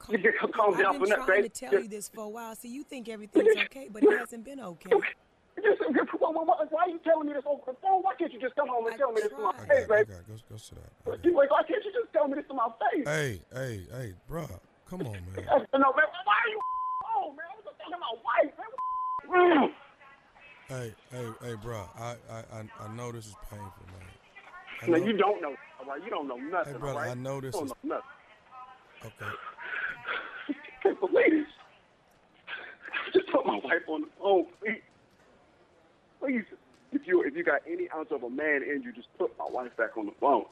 [0.06, 1.50] Ca- You get calm down I've been trying baby.
[1.50, 4.44] to tell you this for a while, so you think everything's okay, but it hasn't
[4.44, 4.90] been okay.
[6.20, 8.02] Why, are you telling me this over the phone?
[8.02, 9.88] Why can't you just come home and tell me this to my I face, oh,
[9.88, 10.12] got, baby?
[10.28, 11.20] Go, go sit down.
[11.24, 13.08] You- Why can't you just tell me this to my face?
[13.08, 14.46] Hey, hey, hey, bro,
[14.90, 15.22] come on, man.
[15.74, 16.60] No, man, why are you
[17.16, 17.46] oh man?
[17.48, 18.54] I was just talking to my wife,
[19.62, 19.74] man.
[20.70, 21.84] Hey, hey, hey, bro.
[21.98, 24.08] I, I, I, I know this is painful, man.
[24.82, 26.04] I No, know- you don't know, all right?
[26.04, 27.12] You don't know nothing, Hey, brother, all right?
[27.12, 28.10] I know this you don't is- know nothing.
[29.22, 29.32] Okay.
[30.84, 31.48] Can't believe this.
[33.14, 34.82] Just put my wife on the phone, please.
[36.20, 36.46] Please,
[36.92, 39.46] if you if you got any ounce of a man in you, just put my
[39.50, 40.46] wife back on the phone.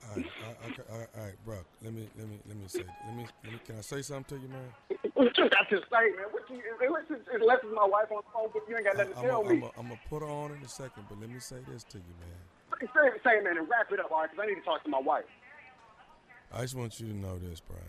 [0.00, 1.56] All right, I- okay, all right, all right, bro.
[1.82, 3.58] Let me, let me, let me say, let me, let me.
[3.66, 4.70] Can I say something to you, man?
[5.14, 6.30] What you got to say, man?
[6.30, 8.96] What you unless it's, unless it's my wife on the phone, but you ain't got
[8.96, 9.70] nothing to tell gonna me.
[9.76, 12.14] I'm gonna put her on in a second, but let me say this to you,
[12.22, 12.88] man.
[12.94, 14.30] Say, say, man, and wrap it up, all right?
[14.30, 15.24] Because I need to talk to my wife.
[16.52, 17.82] I just want you to know this, Brian.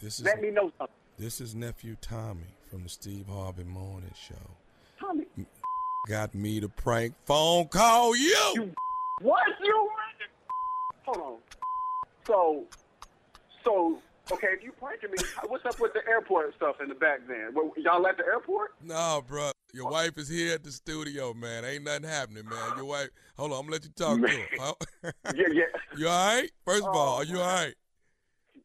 [0.00, 0.94] This is Let me know something.
[1.18, 4.34] this is nephew Tommy from the Steve Harvey Morning Show.
[4.98, 5.24] Tommy,
[6.08, 8.72] Got me to prank phone call you.
[9.20, 9.88] what you?
[11.04, 11.36] Hold on.
[12.26, 12.64] So,
[13.64, 13.98] so
[14.32, 15.16] okay, if you pranking me,
[15.48, 17.50] what's up with the airport stuff in the back then?
[17.54, 18.70] Well, y'all at the airport?
[18.82, 19.50] No, bro.
[19.74, 21.64] Your wife is here at the studio, man.
[21.64, 22.76] Ain't nothing happening, man.
[22.76, 23.08] Your wife.
[23.36, 24.46] Hold on, I'm gonna let you talk to her.
[24.58, 25.12] Huh?
[25.36, 25.62] Yeah, yeah.
[25.98, 26.50] You all right?
[26.64, 27.74] First of all, Oh, are you all right?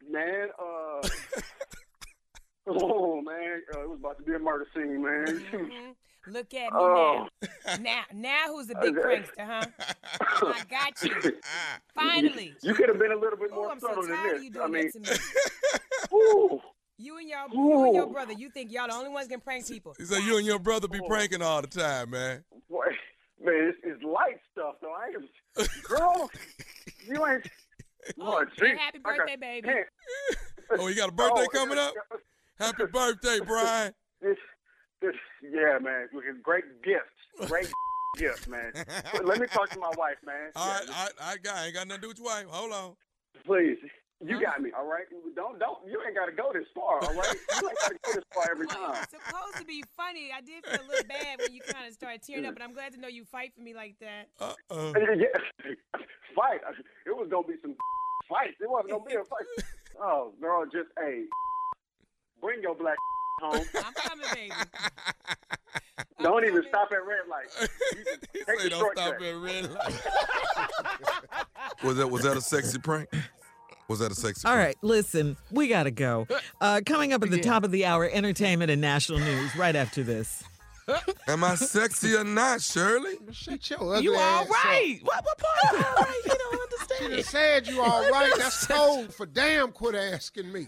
[0.09, 1.04] Man, uh,
[2.75, 5.45] oh man, uh, it was about to be a murder scene, man.
[5.51, 5.95] Mhm.
[6.27, 7.27] Look at me Oh.
[7.67, 7.77] now.
[7.79, 9.67] Now, now who's the big prankster, huh?
[10.21, 11.33] I got you.
[11.93, 12.55] Finally.
[12.61, 14.41] You could have been a little bit Ooh, more I'm so subtle than tired of
[14.41, 14.43] this.
[14.43, 15.17] you I doing mean, that to me.
[16.13, 16.61] ooh,
[16.97, 19.67] You and your you and your brother, you think y'all the only ones can prank
[19.67, 19.93] people?
[19.97, 22.43] He said you and your brother be pranking all the time, man.
[22.69, 22.85] Boy,
[23.43, 24.93] man, it's, it's light stuff though.
[24.93, 26.29] I ain't girl,
[27.07, 27.47] you ain't.
[28.17, 29.67] Lord, and gee, happy I got birthday, baby.
[29.67, 29.89] pants.
[30.79, 31.93] Oh, you got a birthday Oh, coming up?
[32.59, 33.93] Happy birthday, Brian.
[34.21, 34.37] This,
[35.01, 36.07] this, yeah, man.
[36.13, 37.71] with Great gifts, great
[38.17, 38.71] gifts, man.
[39.23, 40.51] Let me talk to my wife, man.
[40.55, 42.45] All right, I, I got, I ain't got nothing to do with your wife.
[42.47, 42.95] Hold on.
[43.45, 43.77] Please,
[44.23, 44.71] you got me.
[44.75, 45.03] All right,
[45.35, 45.79] don't, don't.
[45.85, 47.03] You ain't got to go this far.
[47.03, 48.89] All right, you ain't got to go this far every Well, time.
[48.91, 50.31] was supposed to be funny.
[50.35, 52.73] I did feel a little bad when you kind of started tearing up, but I'm
[52.73, 54.29] glad to know you fight for me like that.
[54.39, 54.93] Uh-uh.
[54.95, 55.73] Yeah,
[56.33, 56.61] fight.
[57.05, 57.75] It was gonna be some
[58.29, 58.55] fights.
[58.61, 59.65] It wasn't gonna be a fight.
[60.01, 61.23] Oh, girl, just hey,
[62.41, 62.95] bring your black
[63.41, 63.61] home.
[63.85, 64.51] I'm coming, baby.
[66.21, 67.45] Don't even stop at red light.
[67.61, 67.67] You
[68.33, 69.21] He take say don't stop shortcut.
[69.27, 69.93] at red light.
[71.83, 73.09] was that was that a sexy prank?
[73.87, 74.47] Was that a sexy?
[74.47, 74.65] All prank?
[74.67, 76.25] right, listen, we got to go.
[76.59, 77.43] Uh, coming up at the Yeah.
[77.43, 80.43] top of the hour, entertainment and national news right after this.
[81.27, 83.15] Am I sexy or not, Shirley?
[83.31, 84.49] Shut your ugly You all ass up.
[85.03, 86.21] What, what part of all right?
[86.25, 87.11] You don't She understand.
[87.13, 88.31] done said you all right.
[88.37, 89.71] That's cold for damn.
[89.71, 90.67] Quit asking me.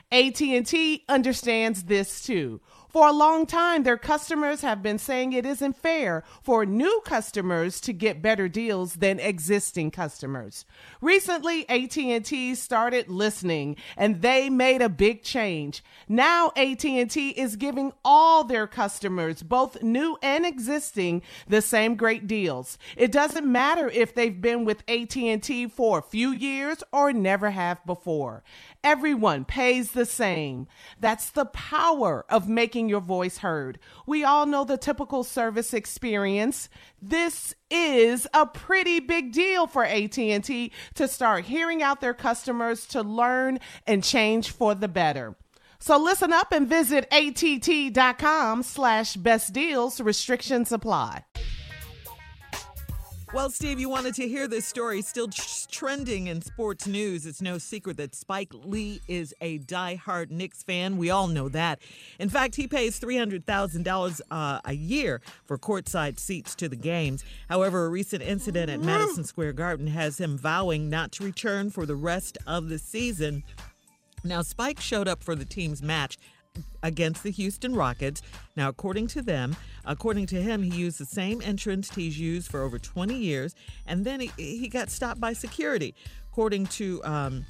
[0.11, 2.59] AT&T understands this too.
[2.91, 7.79] For a long time, their customers have been saying it isn't fair for new customers
[7.81, 10.65] to get better deals than existing customers.
[10.99, 15.81] Recently, AT&T started listening and they made a big change.
[16.09, 22.77] Now AT&T is giving all their customers, both new and existing, the same great deals.
[22.97, 27.85] It doesn't matter if they've been with AT&T for a few years or never have
[27.85, 28.43] before.
[28.83, 30.67] Everyone pays the same.
[30.99, 33.77] That's the power of making your voice heard.
[34.07, 36.67] We all know the typical service experience.
[36.99, 43.03] This is a pretty big deal for AT&T to start hearing out their customers to
[43.03, 45.35] learn and change for the better.
[45.77, 50.01] So listen up and visit att.com slash best deals.
[50.01, 51.23] Restrictions apply.
[53.33, 57.25] Well, Steve, you wanted to hear this story still tr- trending in sports news.
[57.25, 60.97] It's no secret that Spike Lee is a die-hard Knicks fan.
[60.97, 61.79] We all know that.
[62.19, 67.23] In fact, he pays $300,000 uh, a year for courtside seats to the games.
[67.47, 71.85] However, a recent incident at Madison Square Garden has him vowing not to return for
[71.85, 73.45] the rest of the season.
[74.25, 76.17] Now, Spike showed up for the team's match
[76.83, 78.21] against the Houston Rockets.
[78.55, 82.63] Now, according to them, according to him, he used the same entrance he's used for
[82.63, 85.93] over 20 years, and then he, he got stopped by security.
[86.31, 87.45] According to um,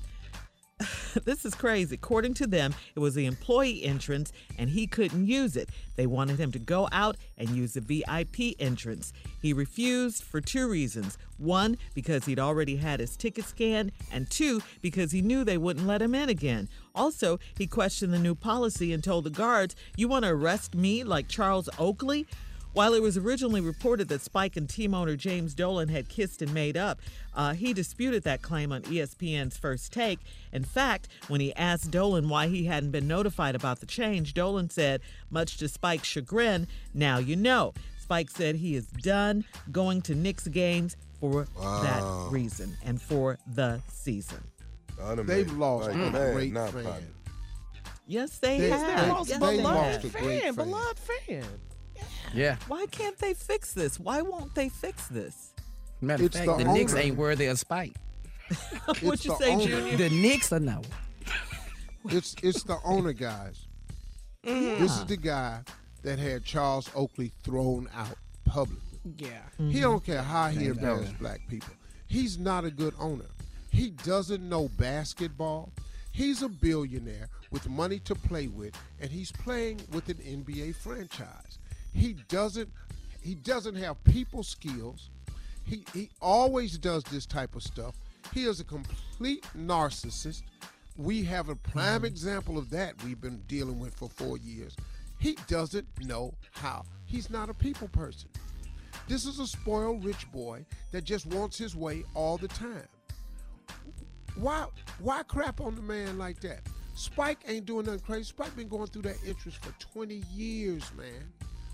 [1.25, 1.95] this is crazy.
[1.95, 5.69] According to them, it was the employee entrance and he couldn't use it.
[5.95, 9.13] They wanted him to go out and use the VIP entrance.
[9.41, 11.17] He refused for two reasons.
[11.37, 15.87] One, because he'd already had his ticket scanned, and two, because he knew they wouldn't
[15.87, 16.69] let him in again.
[16.93, 21.03] Also, he questioned the new policy and told the guards, You want to arrest me
[21.03, 22.27] like Charles Oakley?
[22.73, 26.53] While it was originally reported that Spike and team owner James Dolan had kissed and
[26.53, 26.99] made up,
[27.35, 30.19] uh, he disputed that claim on ESPN's First Take.
[30.53, 34.69] In fact, when he asked Dolan why he hadn't been notified about the change, Dolan
[34.69, 37.73] said, much to Spike's chagrin, now you know.
[37.99, 41.81] Spike said he is done going to Knicks games for Wow.
[41.83, 44.39] that reason and for the season.
[45.03, 46.83] I They've lost like, a man, great not fan.
[46.83, 47.07] popular.
[48.07, 49.01] Yes, they, They- have.
[49.05, 50.55] they- Most Yes, they they lost a great fan, fan.
[50.55, 51.45] beloved fan.
[52.33, 52.57] Yeah.
[52.67, 53.99] Why can't they fix this?
[53.99, 55.53] Why won't they fix this?
[56.01, 57.01] Matter of It's fact, the the, Knicks owner.
[57.01, 57.95] ain't worthy of Spike.
[59.01, 59.65] What'd you the say, owner.
[59.65, 59.97] Junior?
[59.97, 60.81] The Knicks are no.
[62.09, 63.67] It's it's the owner, guys.
[64.43, 64.81] Mm-hmm.
[64.81, 65.59] This is the guy
[66.01, 68.81] that had Charles Oakley thrown out publicly.
[69.17, 69.29] Yeah.
[69.57, 69.81] He mm-hmm.
[69.81, 71.73] don't care how he Thank embarrassed black people.
[72.07, 73.29] He's not a good owner.
[73.69, 75.71] He doesn't know basketball.
[76.11, 81.59] He's a billionaire with money to play with, and he's playing with an NBA franchise.
[81.93, 82.69] He doesn't
[83.21, 85.09] he doesn't have people skills.
[85.63, 87.95] He he always does this type of stuff.
[88.33, 90.43] He is a complete narcissist.
[90.97, 92.05] We have a prime mm-hmm.
[92.05, 94.75] example of that we've been dealing with for four years.
[95.19, 96.83] He doesn't know how.
[97.05, 98.29] He's not a people person.
[99.07, 102.87] This is a spoiled rich boy that just wants his way all the time.
[104.35, 104.65] Why
[104.99, 106.61] why crap on the man like that?
[106.95, 108.25] Spike ain't doing nothing crazy.
[108.25, 111.31] Spike been going through that interest for 20 years, man.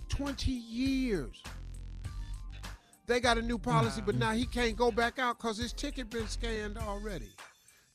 [0.09, 1.41] 20 years.
[3.05, 6.09] They got a new policy, but now he can't go back out because his ticket
[6.09, 7.29] been scanned already.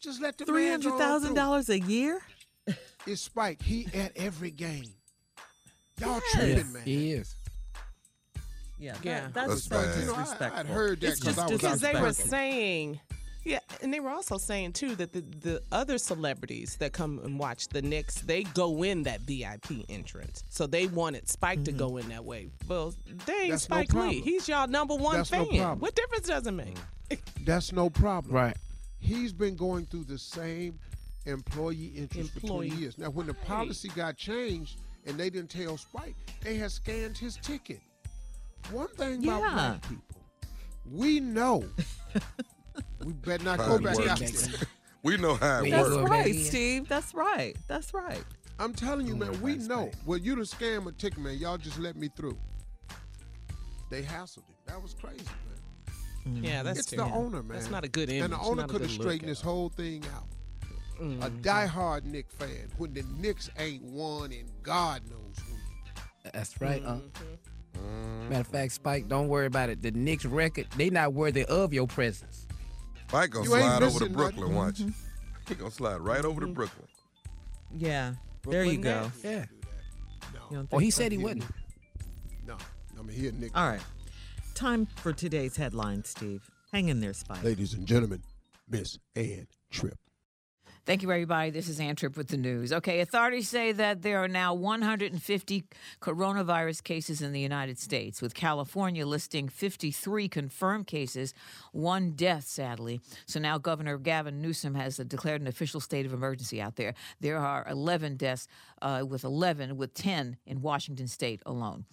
[0.00, 1.36] Just let the Three man go hundred on thousand through.
[1.36, 2.20] dollars a year?
[3.06, 3.60] It's Spike.
[3.62, 4.84] He at every game.
[6.00, 6.32] Y'all Yes.
[6.32, 6.82] tripping, man.
[6.84, 7.34] He is.
[8.78, 9.20] Yeah, Yeah.
[9.20, 10.00] that- that's, That's so bad.
[10.00, 10.14] You know,
[10.56, 13.00] I- I'd heard that It's 'cause just I was out because they were saying
[13.44, 17.38] yeah and they were also saying too that the, the other celebrities that come and
[17.38, 21.78] watch the Knicks they go in that vip entrance so they wanted spike to mm-hmm.
[21.78, 22.94] go in that way well
[23.26, 25.80] they ain't That's no spike lee he's y'all number one That's fan problem.
[25.80, 26.76] what difference does it make
[27.44, 28.34] That's no problem.
[28.34, 28.56] Right.
[28.98, 30.78] He's been going through the same
[31.26, 32.98] employee interest for 20 years.
[32.98, 37.36] Now, when the policy got changed and they didn't tell Spike, they had scanned his
[37.36, 37.80] ticket.
[38.70, 40.22] One thing about black people,
[40.90, 41.64] we know.
[43.04, 44.28] we better not go back out there.
[45.04, 46.10] We know how it We That's go works.
[46.10, 46.32] right.
[46.36, 46.88] Steve.
[46.88, 47.54] That's right.
[47.66, 48.22] That's right.
[48.60, 49.90] I'm telling you, man, we know.
[50.06, 51.38] Well, you done scam a ticket, man.
[51.38, 52.38] Y'all just let me through.
[53.90, 54.54] They hassled him.
[54.66, 55.24] That was crazy,
[56.24, 56.44] man.
[56.44, 57.56] yeah that's it's the owner, man.
[57.58, 60.28] that's not a good image And the owner could have straightened this whole thing out.
[61.00, 61.42] A Mhm.
[61.42, 66.32] diehard Knick fan when the Knicks ain't won and God knows when.
[66.32, 66.80] That's right.
[66.84, 66.98] Uh,
[67.76, 68.28] Mm.
[68.28, 69.82] matter of fact, Spike, don't worry about it.
[69.82, 72.46] The Knicks record, they not worthy of your presence.
[73.12, 74.40] Mike gonna You slide over to Brooklyn.
[74.40, 74.56] nothing.
[74.56, 74.78] Watch.
[74.80, 75.48] Mm-hmm.
[75.48, 76.54] He gonna slide right over to mm-hmm.
[76.54, 76.88] Brooklyn.
[77.76, 78.14] Yeah.
[78.46, 79.02] there you go.
[79.02, 79.24] Nets.
[79.24, 79.44] Yeah.
[80.34, 80.40] No.
[80.50, 81.02] You don't Oh, he think so?
[81.02, 81.44] said he wouldn't.
[82.46, 82.56] No.
[82.98, 83.56] I mean, here, Nick.
[83.56, 83.80] All right.
[84.54, 86.48] Time for today's headline, Steve.
[86.72, 87.42] Hang in there, Spike.
[87.42, 88.22] Ladies and gentlemen,
[88.68, 89.98] Miss Ann Tripp.
[90.84, 91.50] Thank you, everybody.
[91.50, 92.72] This is Ann Tripp with the news.
[92.72, 95.64] Okay, authorities say that there are now 150
[96.00, 101.34] coronavirus cases in the United States, with California listing 53 confirmed cases,
[101.70, 103.00] one death, sadly.
[103.26, 106.94] So now Governor Gavin Newsom has declared an official state of emergency out there.
[107.20, 108.48] There are 11 deaths,
[108.82, 111.84] uh, with 11, with 10 in Washington state alone.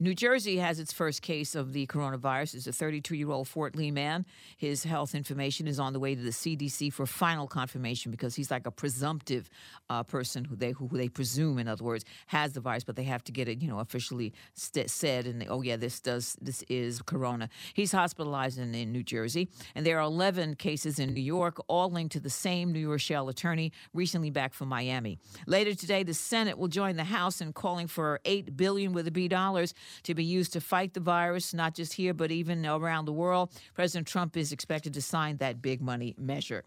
[0.00, 2.54] New Jersey has its first case of the coronavirus.
[2.54, 4.26] It's a 32 year old Fort Lee man.
[4.56, 8.48] His health information is on the way to the CDC for final confirmation because he's
[8.48, 9.50] like a presumptive
[9.90, 13.02] uh, person who they who they presume, in other words, has the virus, but they
[13.02, 15.26] have to get it, you know, officially st- said.
[15.26, 17.48] And they, oh yeah, this does this is corona.
[17.74, 21.90] He's hospitalized in, in New Jersey, and there are 11 cases in New York, all
[21.90, 25.18] linked to the same New Rochelle attorney recently back from Miami.
[25.48, 29.10] Later today, the Senate will join the House in calling for 8 billion with a
[29.10, 29.74] B dollars
[30.04, 33.50] to be used to fight the virus, not just here, but even around the world.
[33.74, 36.64] President Trump is expected to sign that big money measure.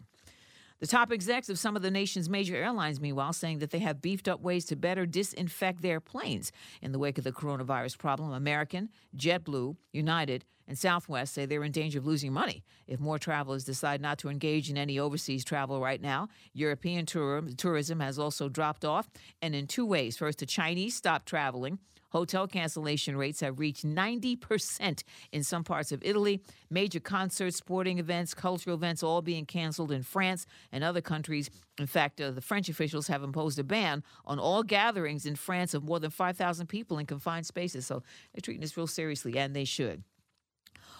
[0.82, 4.02] The top execs of some of the nation's major airlines, meanwhile, saying that they have
[4.02, 6.50] beefed up ways to better disinfect their planes
[6.80, 8.32] in the wake of the coronavirus problem.
[8.32, 13.62] American, JetBlue, United, and Southwest say they're in danger of losing money if more travelers
[13.62, 16.28] decide not to engage in any overseas travel right now.
[16.52, 19.08] European tour- tourism has also dropped off,
[19.40, 20.16] and in two ways.
[20.16, 21.78] First, the Chinese stopped traveling.
[22.12, 25.02] Hotel cancellation rates have reached 90%
[25.32, 26.42] in some parts of Italy.
[26.70, 31.50] Major concerts, sporting events, cultural events all being canceled in France and other countries.
[31.78, 35.72] In fact, uh, the French officials have imposed a ban on all gatherings in France
[35.72, 37.86] of more than 5,000 people in confined spaces.
[37.86, 38.02] So
[38.32, 40.04] they're treating this real seriously, and they should.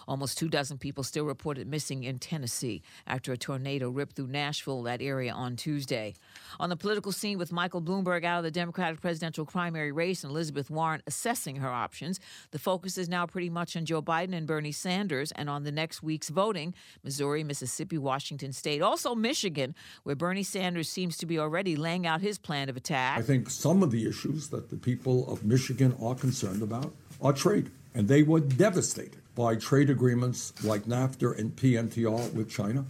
[0.07, 4.83] Almost two dozen people still reported missing in Tennessee after a tornado ripped through Nashville,
[4.83, 6.13] that area, on Tuesday.
[6.59, 10.31] On the political scene, with Michael Bloomberg out of the Democratic presidential primary race and
[10.31, 12.19] Elizabeth Warren assessing her options,
[12.51, 15.71] the focus is now pretty much on Joe Biden and Bernie Sanders and on the
[15.71, 16.73] next week's voting
[17.03, 22.21] Missouri, Mississippi, Washington State, also Michigan, where Bernie Sanders seems to be already laying out
[22.21, 23.17] his plan of attack.
[23.19, 27.33] I think some of the issues that the people of Michigan are concerned about are
[27.33, 27.71] trade.
[27.95, 32.85] And they were devastated by trade agreements like NAFTA and PNTR with China,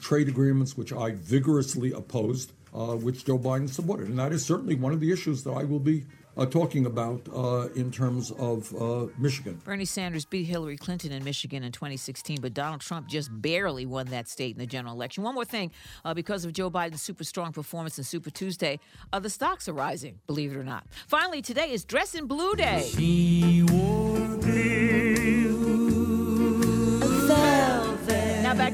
[0.00, 4.08] trade agreements which I vigorously opposed, uh, which Joe Biden supported.
[4.08, 6.04] And that is certainly one of the issues that I will be
[6.36, 9.60] uh, talking about uh, in terms of uh, Michigan.
[9.64, 14.06] Bernie Sanders beat Hillary Clinton in Michigan in 2016, but Donald Trump just barely won
[14.06, 15.22] that state in the general election.
[15.22, 15.70] One more thing
[16.04, 18.80] uh, because of Joe Biden's super strong performance in Super Tuesday,
[19.12, 20.86] uh, the stocks are rising, believe it or not.
[21.06, 22.90] Finally, today is Dress in Blue Day.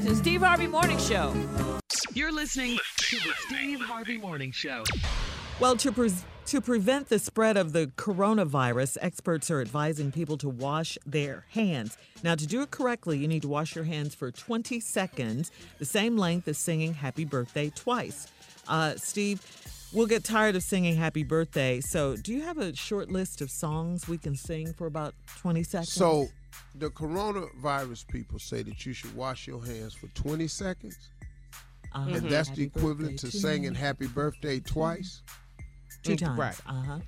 [0.01, 1.33] Now back to the Steve Harvey Morning Show.
[2.13, 4.83] You're listening to the Steve Harvey Morning Show.
[5.59, 6.11] Well, to, pre-
[6.47, 11.97] to prevent the spread of the coronavirus, experts are advising people to wash their hands.
[12.23, 15.85] Now, to do it correctly, you need to wash your hands for 20 seconds, the
[15.85, 18.27] same length as singing happy birthday twice.
[18.67, 19.41] Uh, Steve,
[19.93, 21.79] we'll get tired of singing happy birthday.
[21.79, 25.63] So, do you have a short list of songs we can sing for about 20
[25.63, 25.93] seconds?
[25.93, 26.29] So,
[26.75, 30.97] the coronavirus people say that you should wash your hands for 20 seconds.
[31.93, 32.09] Uh-huh.
[32.15, 35.21] And that's Happy the equivalent to to singing happy birthday twice.
[36.03, 36.39] Two times.
[36.39, 36.55] right.
[36.65, 36.99] Uh huh.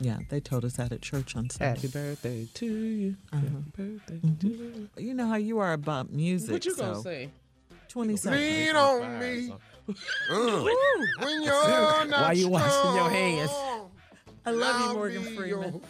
[0.00, 1.66] Yeah, they told us that at church on Sunday.
[1.80, 3.16] Happy birthday to you.
[3.32, 3.42] Uh-huh.
[3.42, 4.88] Happy birthday to you.
[4.96, 6.50] You know how you are about music.
[6.50, 7.30] What you gonna so say?
[7.88, 8.40] 20 seconds.
[8.40, 9.52] Lean on me.
[10.30, 10.64] Uh,
[11.18, 13.50] when you're not Why you washing your hands?
[14.46, 15.80] I love you, I'll Morgan be Freeman.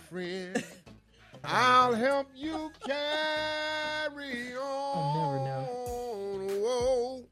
[1.42, 1.64] Your friend.
[1.64, 5.42] I'll help you carry on.
[6.60, 7.24] Whoa.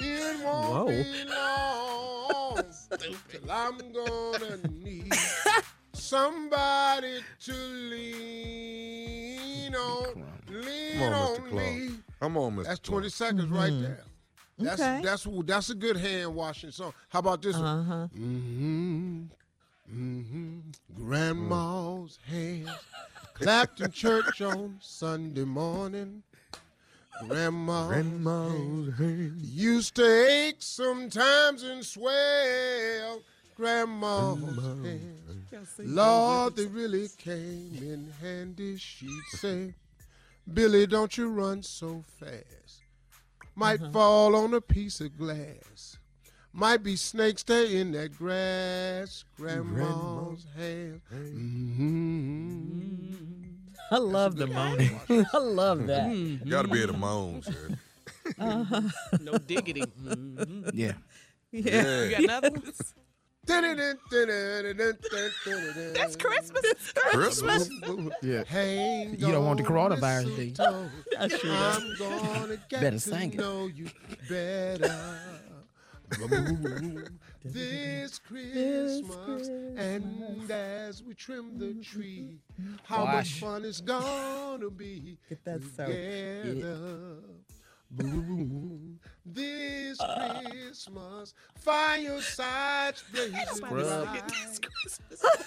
[0.00, 0.86] It won't Whoa.
[0.86, 2.62] be long
[3.28, 5.12] till I'm gonna need
[5.92, 7.52] somebody to
[8.76, 10.24] lean on.
[10.48, 11.48] Lean Come on, on, Mr.
[11.50, 11.52] Clark.
[11.52, 11.90] me.
[12.20, 12.64] Come on, Mr.
[12.64, 13.02] That's Clark.
[13.02, 13.82] 20 seconds right Mhm.
[13.82, 14.04] there.
[14.58, 15.00] That's Okay.
[15.02, 16.94] that's that's a good hand washing song.
[17.10, 17.64] How about this one?
[17.64, 18.08] Uh-huh.
[18.16, 19.24] Mm-hmm.
[19.92, 20.58] Mm-hmm.
[20.96, 22.70] Grandma's hands
[23.34, 26.22] clapped in church on Sunday morning.
[27.28, 33.22] Grandma's, hands used to ache sometimes and swell.
[33.56, 34.38] Grandma's
[34.84, 38.76] hands, Lord, they really came in handy.
[38.76, 39.74] She'd say,
[40.52, 42.82] Billy, don't you run so fast.
[43.54, 45.96] Might fall on a piece of glass.
[46.56, 49.24] Might be snakes there in that grass.
[49.36, 51.02] Grandma's hands.
[51.14, 52.86] Mm-hmm.
[53.90, 54.98] I love the moaning.
[55.34, 56.10] I love that.
[56.10, 57.68] You gotta be able to moan, sir.
[58.38, 58.80] Uh-huh.
[59.20, 59.82] No diggity.
[59.82, 60.70] Mhm.
[60.72, 60.92] Yeah.
[61.52, 62.04] Yeah.
[62.04, 62.62] You got another one?
[65.94, 66.92] That's Christmas.
[67.12, 67.68] Christmas?
[68.22, 68.44] Yeah.
[68.48, 70.54] Hang You don't want the coronavirus, do you?
[71.20, 73.40] I sure I'm gonna get Better sing it.
[76.20, 77.12] Know you better.
[77.44, 82.38] this Christmas, and as we trim the tree,
[82.84, 85.86] how much fun it's gonna be Get that soap.
[85.86, 87.16] together.
[89.24, 94.04] This Christmas, firesides blazing Scrub.
[94.04, 94.32] bright.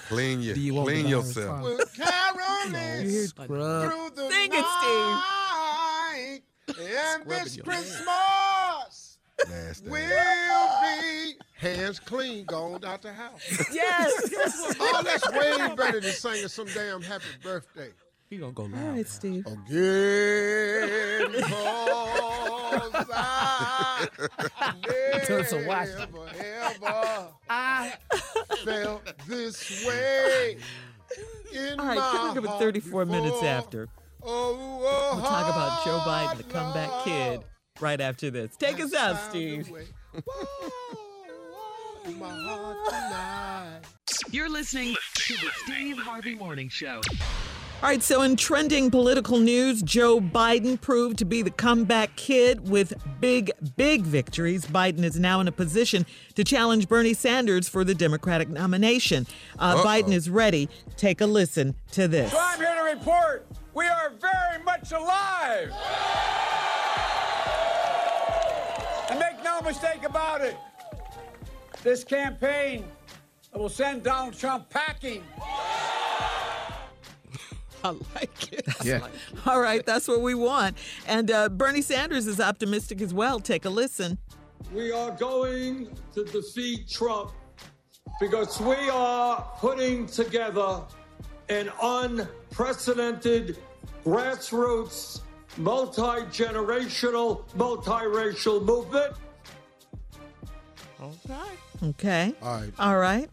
[0.08, 1.62] Clean, your, Do you want clean the virus yourself.
[1.64, 3.92] We're caroling Scrub.
[3.92, 5.20] through the Sing it, Steve.
[5.20, 6.40] night,
[6.80, 7.66] and this your
[9.46, 9.90] Christmas Nasty.
[9.90, 13.42] will be hands clean, going out the house.
[13.74, 14.76] Yes.
[14.80, 17.90] oh, that's way better than singing some damn happy birthday.
[18.30, 18.96] He gonna go All loud.
[18.96, 19.46] right, Steve.
[19.48, 24.08] Again, cause I
[25.26, 25.90] Turn some watch.
[25.98, 27.94] never, ever I
[28.64, 30.58] felt this way
[31.54, 33.88] in All right, my coming up at heart 34 minutes after.
[34.22, 37.04] Oh, oh, We'll talk about Joe Biden, the comeback love.
[37.06, 37.42] kid,
[37.82, 38.56] right after this.
[38.56, 39.70] Take us out, Steve.
[39.70, 39.86] away.
[40.26, 43.86] Whoa, my heart.
[44.32, 47.02] You're listening to the Steve Harvey Morning Show.
[47.82, 52.70] All right, so in trending political news, Joe Biden proved to be the comeback kid
[52.70, 54.66] with big, big victories.
[54.66, 56.06] Biden is now in a position
[56.36, 59.26] to challenge Bernie Sanders for the Democratic nomination.
[59.58, 60.68] Uh, Biden is ready.
[60.98, 62.34] Take a listen to this.
[62.34, 65.72] So I'm here to report we are very much alive.
[65.72, 66.79] And make no
[69.70, 70.58] mistake about it,
[71.84, 72.84] this campaign
[73.54, 75.24] will send Donald Trump packing.
[77.84, 78.66] I like it.
[78.84, 79.08] Yeah.
[79.46, 80.76] All right, that's what we want.
[81.08, 83.40] And uh, Bernie Sanders is optimistic as well.
[83.40, 84.18] Take a listen.
[84.74, 87.32] We are going to defeat Trump
[88.20, 90.82] because we are putting together
[91.50, 93.60] an unprecedented
[94.04, 95.22] grassroots,
[95.58, 96.02] multi
[96.32, 99.14] generational, multiracial movement.
[101.02, 101.42] Okay.
[101.84, 102.34] Okay.
[102.42, 102.72] All right.
[102.80, 103.30] All right.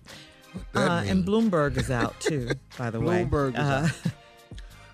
[0.74, 1.24] Uh, and?
[1.24, 3.24] Bloomberg is out too, by the way.
[3.24, 4.12] Bloomberg is Uh, out.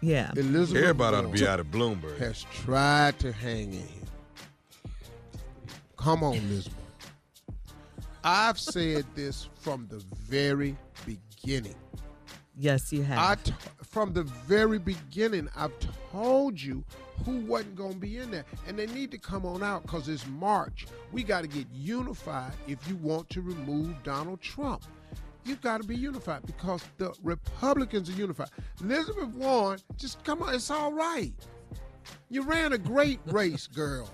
[0.04, 0.32] Yeah.
[0.36, 2.18] Elizabeth Everybody ought to be out of Bloomberg.
[2.18, 3.88] has tried to hang in.
[5.96, 6.76] Come on, Elizabeth.
[8.24, 9.98] I've said this from the
[10.28, 11.76] very beginning.
[12.58, 13.18] Yes, you have.
[13.18, 13.52] I t-
[13.84, 15.70] from the very beginning, I've
[16.10, 16.82] told you
[17.24, 20.08] who wasn't going to be in there, and they need to come on out because
[20.08, 20.86] it's March.
[21.12, 24.84] We got to get unified if you want to remove Donald Trump.
[25.44, 28.50] You've got to be unified because the Republicans are unified.
[28.80, 31.32] Elizabeth Warren, just come on, it's all right.
[32.28, 34.08] You ran a great race, girl.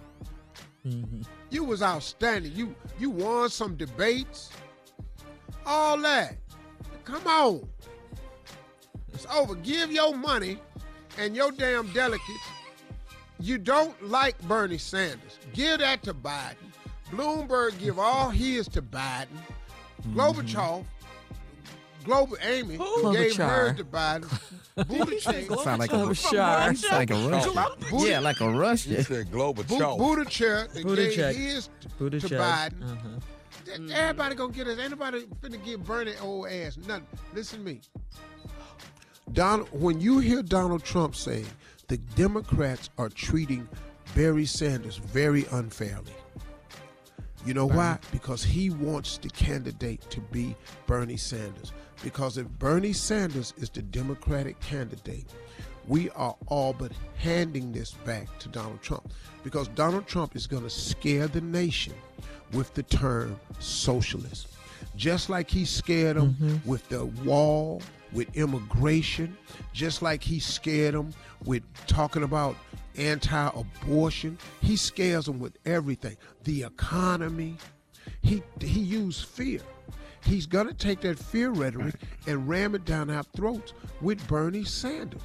[0.87, 1.23] Mm-hmm.
[1.51, 2.53] You was outstanding.
[2.55, 4.51] You you won some debates.
[5.67, 6.37] All that.
[7.05, 7.69] Come on.
[9.13, 9.55] It's over.
[9.57, 10.59] Give your money
[11.19, 12.49] and your damn delegates.
[13.41, 15.39] You don't like Bernie Sanders.
[15.53, 16.57] Give that to Biden.
[17.11, 19.27] Bloomberg give all his to Biden.
[20.15, 20.85] Gorbachev,
[22.05, 23.13] Global Amy Who?
[23.13, 24.25] gave hers to Biden.
[24.79, 25.63] Buttigieg.
[25.63, 26.77] Sound like a, Klobuchar.
[26.77, 27.99] sound like a Russian.
[28.07, 28.93] Yeah, like a Russian.
[28.93, 29.97] You said global Bu- chow.
[29.97, 31.17] Buttigieg that Buttigieg.
[31.17, 32.39] gave his to Buttigieg.
[32.39, 32.83] Biden.
[32.93, 33.09] Uh-huh.
[33.65, 34.79] Th- Everybody gonna get it.
[34.79, 37.07] Ain't nobody finna give Bernie old ass nothing.
[37.35, 37.81] Listen to me.
[39.33, 41.47] Donald, when you hear Donald Trump saying
[41.89, 43.69] the Democrats are treating
[44.15, 46.13] Barry Sanders very unfairly,
[47.45, 47.99] you know why?
[48.13, 51.73] Because he wants the candidate to be Bernie Sanders.
[52.03, 55.27] Because if Bernie Sanders is the Democratic candidate,
[55.87, 59.13] we are all but handing this back to Donald Trump.
[59.45, 61.95] Because Donald Trump is going to scare the nation
[62.53, 64.49] with the term socialist.
[64.97, 66.69] Just like he scared them mm-hmm.
[66.69, 67.81] with the wall,
[68.13, 69.37] with immigration,
[69.73, 71.15] just like he scared them
[71.45, 72.57] with talking about
[72.97, 74.39] anti-abortion.
[74.61, 76.17] He scares them with everything.
[76.45, 77.57] The economy.
[78.23, 79.61] He he used fear.
[80.25, 81.95] He's gonna take that fear rhetoric
[82.27, 85.23] and ram it down our throats with Bernie Sanders.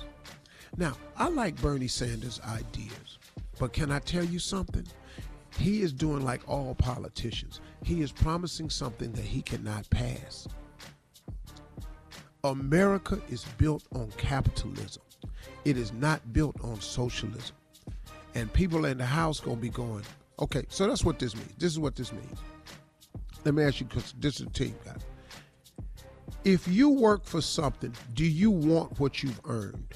[0.77, 3.19] Now, I like Bernie Sanders' ideas,
[3.59, 4.85] but can I tell you something?
[5.57, 7.61] He is doing like all politicians.
[7.83, 10.47] He is promising something that he cannot pass.
[12.43, 15.03] America is built on capitalism.
[15.65, 17.55] It is not built on socialism.
[18.35, 20.03] And people in the house gonna be going,
[20.39, 21.53] okay, so that's what this means.
[21.57, 22.39] This is what this means.
[23.45, 24.95] Let me ask you, because this is a team guy.
[26.45, 29.93] If you work for something, do you want what you've earned?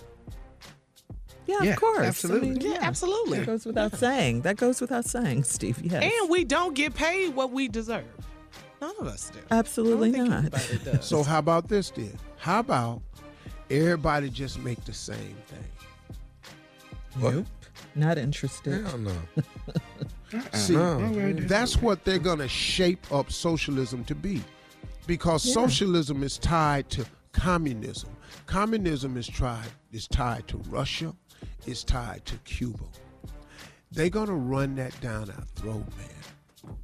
[1.45, 1.99] Yeah, Yeah, of course.
[1.99, 2.49] absolutely.
[2.49, 3.39] I mean, Yeah, absolutely.
[3.39, 4.41] That goes without saying.
[4.41, 5.79] That goes without saying, Steve.
[5.81, 6.03] Yes.
[6.03, 8.05] And we don't get paid what we deserve.
[8.81, 9.39] None of us do.
[9.49, 10.63] Absolutely don't think not.
[10.63, 11.05] anybody does.
[11.05, 12.17] So how about this then?
[12.37, 13.01] How about
[13.69, 15.65] everybody just make the same thing?
[17.19, 17.45] Nope.
[17.95, 18.85] Not interested.
[18.85, 19.17] Hell no.
[20.53, 21.33] See, No.
[21.33, 24.43] that's what they're going to shape up socialism to be.
[25.07, 25.53] Because Yeah.
[25.53, 28.09] socialism is tied to communism.
[28.45, 31.15] Communism is tried is tied to Russia,
[31.65, 32.83] is tied to Cuba.
[33.91, 36.75] They're going to run that down our throat, man.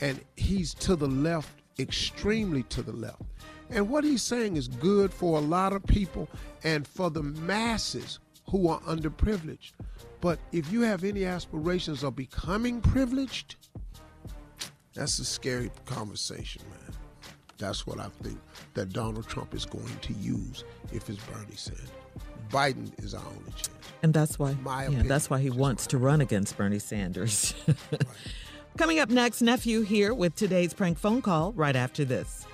[0.00, 1.48] And he's to the left,
[1.78, 3.22] extremely to the left.
[3.72, 6.28] And what he's saying is good for a lot of people
[6.62, 8.18] and for the masses
[8.50, 9.72] who are underprivileged.
[10.20, 13.56] But if you have any aspirations of becoming privileged,
[14.94, 16.94] that's a scary conversation, man.
[17.58, 18.38] That's what I think
[18.74, 21.90] that Donald Trump is going to use if it's Bernie Sanders.
[22.50, 23.70] Biden is our only chance.
[24.02, 25.08] And that's why, My yeah, opinion.
[25.08, 27.54] that's why he wants to run against Bernie Sanders.
[28.76, 31.52] Coming up next, nephew here with today's prank phone call.
[31.52, 32.46] Right after this.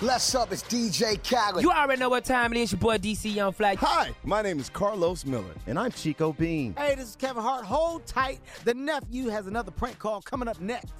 [0.00, 1.64] Bless up, it's DJ Khaled.
[1.64, 2.70] You already know what time it is.
[2.70, 3.74] Your boy DC Young Fly.
[3.74, 6.72] Hi, my name is Carlos Miller, and I'm Chico Bean.
[6.78, 7.64] Hey, this is Kevin Hart.
[7.64, 8.38] Hold tight.
[8.62, 10.92] The nephew has another prank call coming up next.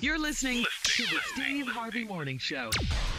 [0.00, 2.70] You're listening to the Steve Harvey Morning Show.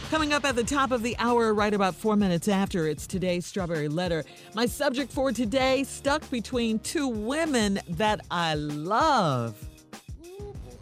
[0.10, 3.46] Coming up at the top of the hour, right about four minutes after, it's today's
[3.46, 4.24] Strawberry Letter.
[4.56, 9.69] My subject for today stuck between two women that I love.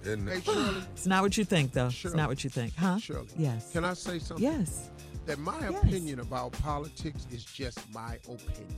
[0.07, 0.41] Hey.
[0.41, 1.89] Shirley, It's not what you think, though.
[1.89, 2.11] Shirley.
[2.13, 2.97] It's not what you think, huh?
[2.99, 3.27] Shirley.
[3.37, 3.71] Yes.
[3.73, 4.43] Can I say something?
[4.45, 4.89] Yes.
[5.25, 5.83] That my Yes.
[5.83, 8.77] opinion about politics is just my opinion.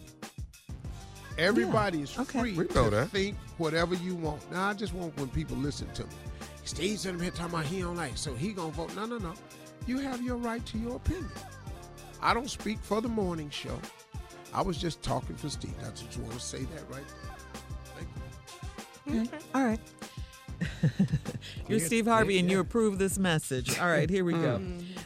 [1.38, 2.40] Everybody is Okay.
[2.40, 3.10] free We know to that.
[3.12, 4.50] think whatever you want.
[4.52, 6.10] Now, I just want when people listen to me.
[6.66, 8.94] Steve's sitting here talking about he don't like, so he gonna vote.
[8.96, 9.34] No, no, no.
[9.88, 11.30] You have your right to your opinion.
[12.22, 13.80] I don't speak for the morning show.
[14.54, 15.74] I was just talking for Steve.
[15.82, 17.04] I just want to say that right.
[17.96, 18.08] Thank
[19.06, 19.22] you.
[19.22, 19.38] Okay.
[19.56, 19.80] All right.
[21.68, 23.80] You're Steve Harvey, and you approve this message.
[23.80, 24.62] All right, here we go.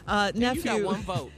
[0.06, 0.62] Uh, nephew.
[0.62, 1.30] You got one vote.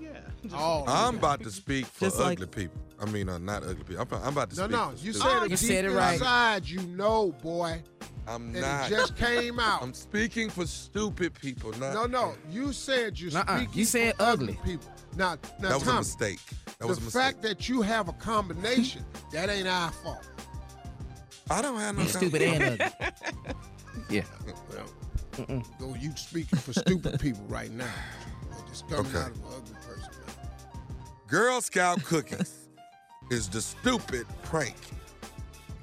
[0.00, 0.08] Yeah.
[0.52, 2.80] Oh, I'm about to speak for Just like- ugly people.
[3.00, 4.06] I mean, uh, not ugly people.
[4.12, 4.70] I'm, I'm about to No, speak.
[4.70, 4.90] no.
[4.90, 5.44] for You stupid said people.
[5.44, 6.12] it You deep said it right.
[6.14, 6.68] inside.
[6.68, 7.82] You know, boy.
[8.26, 8.86] I'm And not.
[8.86, 9.82] it just came out.
[9.82, 11.72] I'm speaking for stupid people.
[11.72, 12.34] Not No, no.
[12.50, 13.56] You said you're Nuh-uh.
[13.58, 14.58] speaking You said for ugly.
[14.64, 14.90] people.
[15.16, 16.40] Now, now, That was a Tommy, mistake.
[16.78, 17.12] That was a mistake.
[17.12, 20.26] The fact that you have a combination, that ain't our fault.
[21.50, 22.02] I don't have no.
[22.02, 23.12] You stupid and ugly.
[24.10, 24.22] Yeah.
[24.70, 27.88] Well, though you speaking for stupid people right now.
[28.68, 29.18] It's coming Okay.
[29.18, 30.10] out of an ugly person.
[31.28, 32.68] Girl Scout cookies
[33.30, 34.74] is the stupid prank.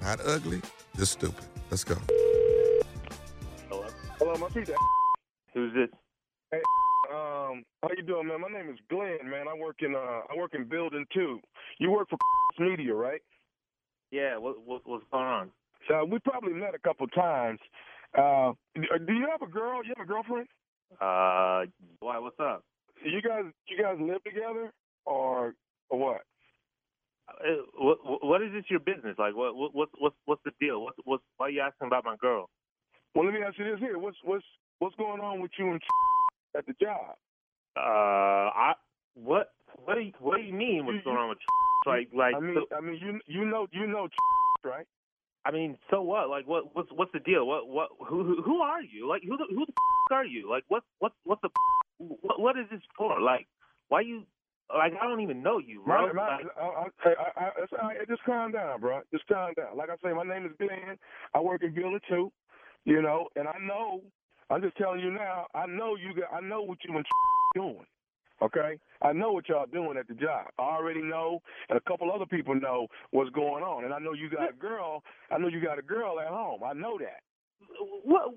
[0.02, 0.62] Not ugly,
[0.98, 1.44] just stupid.
[1.70, 1.96] Let's go.
[3.70, 3.86] Hello.
[4.20, 4.70] Hello, my speak
[5.54, 5.90] Who's this?
[6.52, 6.62] Hey,
[7.14, 8.42] um, how you doing, man?
[8.42, 9.48] My name is Glenn, man.
[9.48, 11.40] I work in uh, I work in building two.
[11.80, 12.18] You work for
[12.60, 13.22] media, right?
[14.12, 15.52] Yeah, what, what what's going on?
[15.88, 17.60] So we probably met a couple times.
[18.18, 19.84] Uh, do you have a girl?
[19.84, 20.48] You have a girlfriend?
[21.00, 21.66] Uh,
[22.00, 22.20] why?
[22.20, 22.64] What's up?
[23.04, 24.72] You guys, you guys live together,
[25.06, 25.54] or
[25.90, 26.22] or what?
[27.30, 29.16] Uh, What, what is this your business?
[29.18, 30.84] Like, what what what's what's what's the deal?
[30.84, 32.50] What's what's why are you asking about my girl?
[33.16, 33.98] Well, let me ask you this here.
[33.98, 34.46] What's what's
[34.80, 35.82] what's going on with you and
[36.58, 37.16] at the job?
[37.78, 38.74] Uh, I
[39.16, 39.52] what
[39.84, 40.86] what do you, what do you mean?
[40.86, 41.38] What's going on with
[41.88, 42.36] like like?
[42.36, 44.08] I mean, so- I mean, you you know you know
[44.64, 44.86] right?
[45.44, 46.30] I mean, so what?
[46.30, 47.48] Like, what what's what's the deal?
[47.48, 49.08] What what who who, who are you?
[49.10, 50.50] Like, who the, who the f- are you?
[50.50, 51.50] Like, what what what's the
[51.98, 53.20] what, what is this for?
[53.20, 53.48] Like,
[53.90, 54.24] why you?
[54.74, 56.08] Like, I don't even know you, bro.
[56.08, 57.52] My, my, Like, I, I, I,
[57.82, 58.08] I, right.
[58.08, 59.02] Just calm down, bro.
[59.12, 59.76] Just calm down.
[59.76, 60.98] Like I say, my name is Glenn.
[61.36, 62.32] I work in Building Two.
[62.86, 64.02] You know, and I know.
[64.50, 65.48] I'm just telling you now.
[65.56, 66.14] I know you.
[66.14, 67.06] Got, I know what you and
[67.56, 67.86] doing.
[68.42, 70.48] Okay, I know what y'all doing at the job.
[70.58, 73.84] I already know, and a couple other people know what's going on.
[73.86, 75.04] And I know you got a girl.
[75.32, 76.62] I know you got a girl at home.
[76.66, 77.22] I know that.
[78.04, 78.34] what?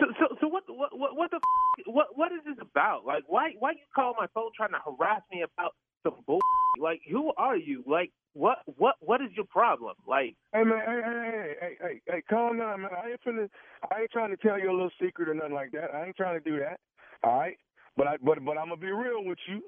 [0.00, 3.06] So, so, so what, what what what the f- what what is this about?
[3.06, 6.40] Like, why why you call my phone trying to harass me about some bull?
[6.80, 7.84] Like, who are you?
[7.86, 9.94] Like, what what what is your problem?
[10.06, 12.90] Like, Hey man, hey, hey, hey, hey, hey, hey, calm down, man.
[12.96, 13.48] I ain't finna,
[13.90, 15.94] I ain't trying to tell you a little secret or nothing like that.
[15.94, 16.80] I ain't trying to do that.
[17.22, 17.56] All right,
[18.00, 19.60] but I, but, but I'm gonna be real with you.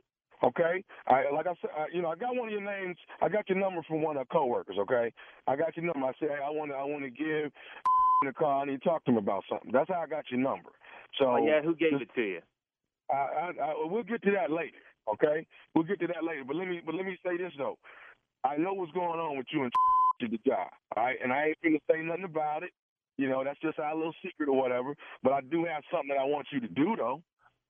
[0.42, 2.96] Okay, I like I said, I, you know, I got one of your names.
[3.20, 4.76] I got your number from one of our coworkers.
[4.80, 5.12] Okay,
[5.46, 6.08] I got your number.
[6.08, 7.52] I said, hey, I want to, I want to give
[8.24, 8.62] the call.
[8.62, 9.70] I need to talk to him about something.
[9.70, 10.70] That's how I got your number.
[11.18, 12.40] So oh, yeah, who gave it to you?
[13.12, 14.80] I, I, I, we'll get to that later.
[15.12, 16.42] Okay, we'll get to that later.
[16.46, 17.76] But let me, but let me say this though.
[18.44, 19.72] I know what's going on with you and
[20.22, 20.70] to the job.
[20.96, 22.70] All right, and I ain't gonna say nothing about it.
[23.18, 24.96] You know, that's just our little secret or whatever.
[25.22, 27.22] But I do have something that I want you to do though.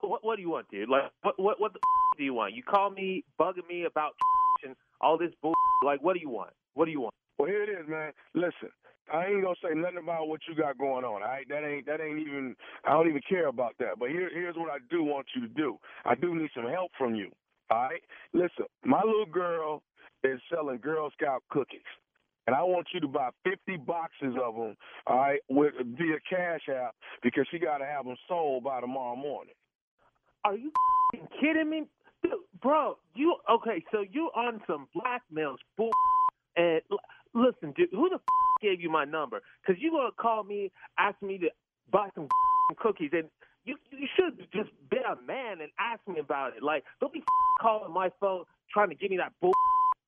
[0.03, 0.89] What what do you want, dude?
[0.89, 2.55] Like, what what what the f- do you want?
[2.55, 4.13] You call me bugging me about
[4.65, 5.55] and all this bull.
[5.85, 6.53] Like, what do you want?
[6.75, 7.15] What do you want?
[7.39, 8.13] Well, here it is, man.
[8.35, 8.71] Listen,
[9.13, 11.23] I ain't gonna say nothing about what you got going on.
[11.23, 12.57] All right, that ain't that ain't even.
[12.85, 13.99] I don't even care about that.
[13.99, 15.79] But here, here's what I do want you to do.
[16.05, 17.31] I do need some help from you.
[17.71, 18.67] All right, listen.
[18.85, 19.83] My little girl
[20.25, 21.81] is selling Girl Scout cookies.
[22.47, 24.77] And I want you to buy 50 boxes of them,
[25.07, 29.17] all right, with via Cash App because she got to have them sold by tomorrow
[29.17, 29.55] morning.
[30.45, 30.73] Are you
[31.41, 31.85] kidding me,
[32.61, 32.97] bro?
[33.15, 33.85] You okay?
[33.93, 35.91] So you on some blackmail bull?
[36.57, 36.81] And
[37.35, 38.19] listen, dude, who the
[38.61, 39.41] gave you my number?
[39.61, 41.49] Because you gonna call me, ask me to
[41.91, 42.29] buy some
[42.79, 43.29] cookies, and
[43.65, 46.63] you you should just be a man and ask me about it.
[46.63, 47.23] Like, don't be
[47.61, 49.53] calling my phone trying to give me that bull.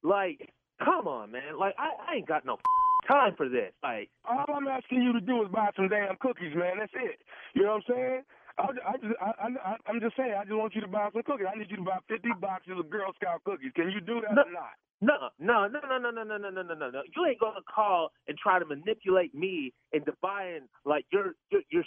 [0.02, 0.52] Like,
[0.84, 1.58] come on, man.
[1.58, 2.58] Like, I, I ain't got no
[3.06, 3.72] time for this.
[3.82, 6.78] Like, All I'm asking you to do is buy some damn cookies, man.
[6.80, 7.20] That's it.
[7.54, 8.22] You know what I'm saying?
[8.58, 10.34] I, I just, I, I, I'm just saying.
[10.38, 11.46] I just want you to buy some cookies.
[11.50, 13.72] I need you to buy 50 boxes of Girl Scout cookies.
[13.74, 14.78] Can you do that or not?
[15.00, 17.02] No, no, no, no, no, no, no, no, no, no, no, no.
[17.16, 21.84] You ain't gonna call and try to manipulate me into buying like you're you're, you're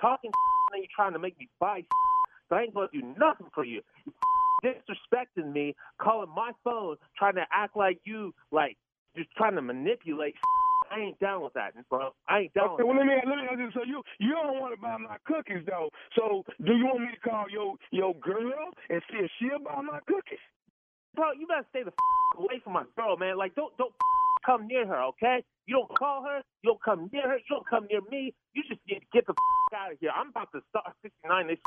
[0.00, 0.30] talking
[0.72, 1.82] and you're trying to make me buy.
[2.48, 3.82] So I ain't gonna do nothing for you.
[4.06, 4.12] You
[4.64, 8.76] disrespecting me, calling my phone, trying to act like you like
[9.16, 10.34] just trying to manipulate.
[10.90, 12.10] I ain't down with that, bro.
[12.28, 12.74] I ain't down.
[12.74, 13.70] Okay, with well let me let me ask you.
[13.74, 15.90] So you you don't want to buy my cookies though.
[16.14, 19.80] So do you want me to call your your girl and see if she'll buy
[19.82, 20.42] my cookies?
[21.16, 23.38] bro, you better stay the f- away from my girl, man.
[23.38, 25.42] Like, don't don't f- come near her, okay?
[25.66, 26.42] You don't call her.
[26.62, 27.38] You don't come near her.
[27.38, 28.34] You don't come near me.
[28.52, 30.12] You just get get the f- out of here.
[30.14, 31.46] I'm about to start 69.
[31.48, 31.58] They f-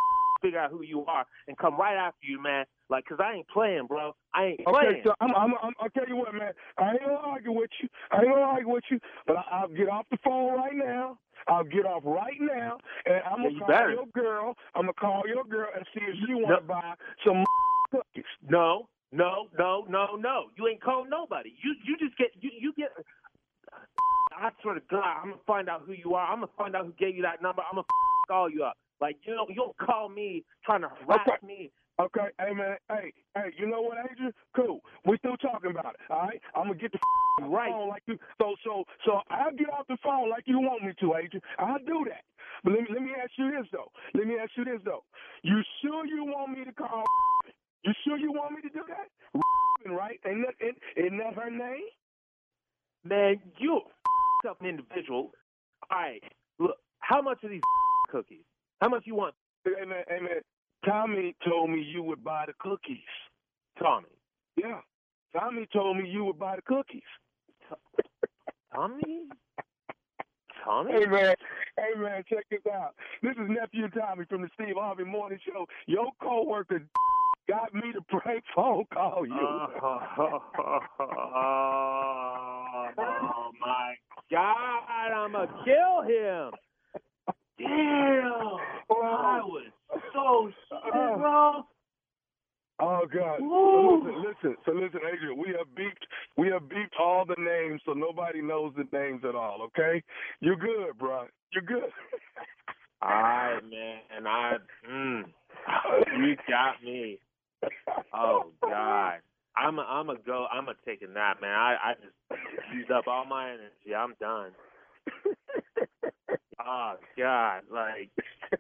[0.42, 2.66] figure out who you are and come right after you, man.
[2.90, 4.14] Like, cause I ain't playing, bro.
[4.34, 5.02] I ain't Okay, playing.
[5.04, 6.52] so I'm, I'm, I'm, I'll tell you what, man.
[6.78, 7.88] I ain't gonna argue with you.
[8.12, 9.00] I ain't gonna argue with you.
[9.28, 11.20] But I, I'll get off the phone right now.
[11.48, 13.92] I'll get off right now, and I'm Yeah, gonna you call better.
[13.92, 14.56] your girl.
[14.76, 16.94] I'm gonna call your girl and see if she want to buy
[17.26, 17.44] some
[17.92, 18.26] cookies.
[18.48, 20.46] No, no, no, no, no.
[20.58, 21.54] You ain't call nobody.
[21.64, 22.90] You you just get you you get.
[24.38, 26.28] I swear to God, I'm gonna find out who you are.
[26.28, 27.62] I'm gonna find out who gave you that number.
[27.62, 27.88] I'm gonna
[28.28, 28.78] call you up.
[29.02, 31.46] Like you don't you don't call me trying to harass Okay.
[31.46, 31.72] me.
[32.00, 34.34] Okay, hey man, hey, hey, you know what, Adrian?
[34.56, 34.80] Cool.
[35.06, 36.00] We still talking about it.
[36.10, 37.00] All right, I'm gonna get the
[37.44, 38.18] right phone like you.
[38.40, 41.42] So, so, so I'll get off the phone like you want me to, Adrian.
[41.58, 42.24] I'll do that.
[42.64, 43.92] But let me let me ask you this though.
[44.14, 45.04] Let me ask you this though.
[45.44, 47.04] You sure you want me to call?
[47.84, 49.08] You sure you want me to do that?
[49.90, 50.20] Right?
[50.28, 51.88] Ain't that ain't, isn't that her name?
[53.06, 53.82] Man, you
[54.48, 55.32] up an individual.
[55.90, 56.22] All right,
[56.60, 57.62] look, how much are these
[58.10, 58.44] cookies?
[58.82, 59.36] How much you want?
[59.66, 60.32] Hey man, hey uh, man.
[60.38, 62.98] Uh, Tommy told me you would buy the cookies.
[63.78, 64.08] Tommy.
[64.56, 64.80] Yeah.
[65.38, 67.02] Tommy told me you would buy the cookies.
[68.74, 69.28] Tommy?
[70.64, 70.94] Tommy?
[70.94, 71.36] Hey man,
[71.78, 72.96] hey man, check this out.
[73.22, 75.66] This is nephew Tommy from the Steve Harvey Morning Show.
[75.88, 76.82] Your coworker
[77.50, 79.34] got me to prank phone call you.
[79.34, 79.68] Uh,
[82.98, 83.96] oh my
[84.32, 86.52] God, I'm gonna kill him.
[87.60, 88.58] Damn.
[88.92, 89.72] I was
[90.14, 91.64] so stupid, bro.
[92.82, 93.40] Oh God!
[93.40, 94.58] So listen, listen.
[94.66, 95.38] So listen, Adrian.
[95.38, 96.06] We have beeped.
[96.38, 99.62] We have beeped all the names, so nobody knows the names at all.
[99.64, 100.02] Okay?
[100.40, 101.26] You're good, bro.
[101.52, 101.90] You're good.
[103.02, 104.00] All right, man.
[104.16, 104.58] And I,
[104.90, 105.24] mm,
[106.20, 107.20] You got me.
[108.14, 109.20] Oh God.
[109.58, 110.48] I'm a, I'm a go.
[110.52, 111.52] I'm gonna take a nap, man.
[111.52, 113.96] I I just used up all my energy.
[113.98, 114.52] I'm done.
[116.66, 118.10] Oh God, like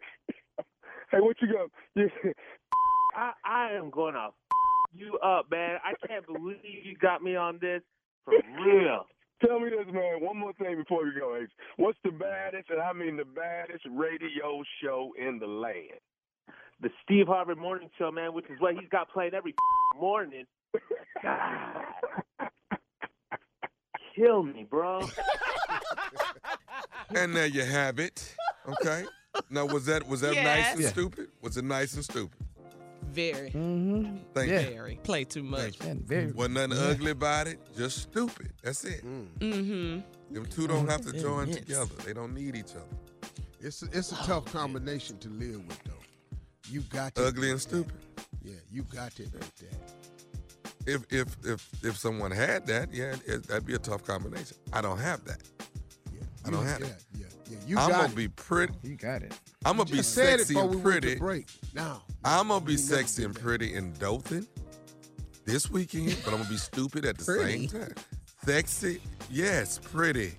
[1.12, 1.70] Hey, what you got?
[3.16, 4.34] I I am gonna f-
[4.94, 5.78] you up, man.
[5.84, 7.82] I can't believe you got me on this
[8.26, 8.34] for
[8.66, 9.06] real.
[9.46, 10.20] Tell me this, man.
[10.22, 11.48] One more thing before we go, Ace.
[11.78, 16.00] What's the baddest, and I mean the baddest radio show in the land?
[16.82, 19.56] The Steve Harvey Morning Show, man, which is what he's got playing every
[19.98, 20.46] morning.
[21.24, 21.86] God.
[24.16, 25.08] Kill me, bro.
[27.16, 28.36] And there you have it.
[28.68, 29.06] Okay.
[29.50, 30.92] Now was that was that nice and Yes.
[30.92, 31.30] stupid?
[31.42, 32.38] Was it nice and stupid?
[33.12, 33.50] Very.
[33.52, 34.18] Mm-hmm.
[34.34, 34.60] Thank Yeah.
[34.62, 34.70] you.
[34.70, 34.96] Very.
[35.04, 35.78] Play too much.
[35.80, 36.32] Very.
[36.32, 36.92] Wasn't nothing Yeah.
[36.92, 37.60] ugly about it.
[37.76, 38.54] Just stupid.
[38.64, 39.04] That's it.
[39.06, 40.34] Mm-hmm.
[40.34, 41.22] Them two don't have to Mhm.
[41.22, 41.58] join Yes.
[41.58, 41.96] together.
[42.06, 42.98] They don't need each other.
[43.62, 45.94] It's a, it's a tough combination to live with, though.
[46.70, 48.02] You got to Ugly and admit stupid.
[48.16, 48.26] that.
[48.44, 49.94] Yeah, you got to admit that.
[50.86, 54.56] If if if if someone had that, yeah, it, that'd be a tough combination.
[54.72, 55.42] I don't have that.
[56.50, 57.04] I don't You- have yeah, it.
[57.18, 57.58] yeah, yeah.
[57.68, 58.16] You I'm got gonna it.
[58.16, 58.74] be pretty.
[58.84, 59.34] You got it.
[59.66, 61.16] I'm gonna be said sexy before and we pretty.
[61.16, 61.48] break.
[61.74, 64.48] Now, I'm gonna be sexy and pretty in Dothan
[65.46, 67.68] this weekend, but I'm gonna be stupid at the Pretty?
[67.68, 67.94] same time.
[68.46, 70.34] Sexy, yes, pretty,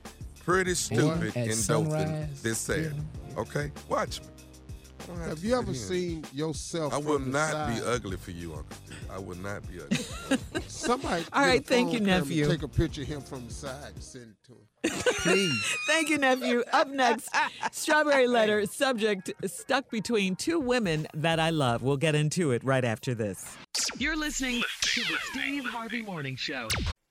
[0.45, 2.97] pretty stupid at in Dothan this Saturday.
[3.37, 4.27] Okay, watch me.
[5.03, 6.93] I don't Have you ever sit seen yourself?
[6.93, 8.97] I will from the not be ugly for you, Uncle Steve.
[9.11, 9.99] I will not be ugly.
[10.69, 11.25] Somebody.
[11.33, 12.47] All get a right, thank you, nephew.
[12.47, 14.59] Take a picture of him from the side and send it to him.
[14.83, 15.77] Please.
[15.87, 16.63] Thank you, nephew.
[16.73, 17.29] Up next,
[17.73, 21.83] Strawberry Letter subject stuck between two women that I love.
[21.83, 23.57] We'll get into it right after this.
[23.99, 26.69] You're listening to the Steve Harvey Morning Show.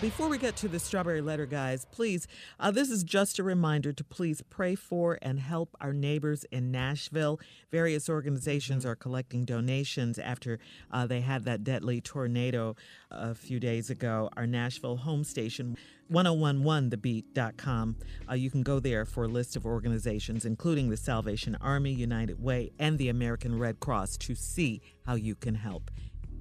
[0.00, 2.26] Before we get to the strawberry letter, guys, please,
[2.58, 6.70] uh, this is just a reminder to please pray for and help our neighbors in
[6.70, 7.38] Nashville.
[7.70, 10.58] Various organizations are collecting donations after
[10.90, 12.76] uh, they had that deadly tornado
[13.10, 14.30] a few days ago.
[14.38, 15.76] Our Nashville home station,
[16.10, 17.96] 1011thebeat.com.
[18.26, 22.42] Uh, you can go there for a list of organizations, including the Salvation Army, United
[22.42, 25.90] Way, and the American Red Cross, to see how you can help.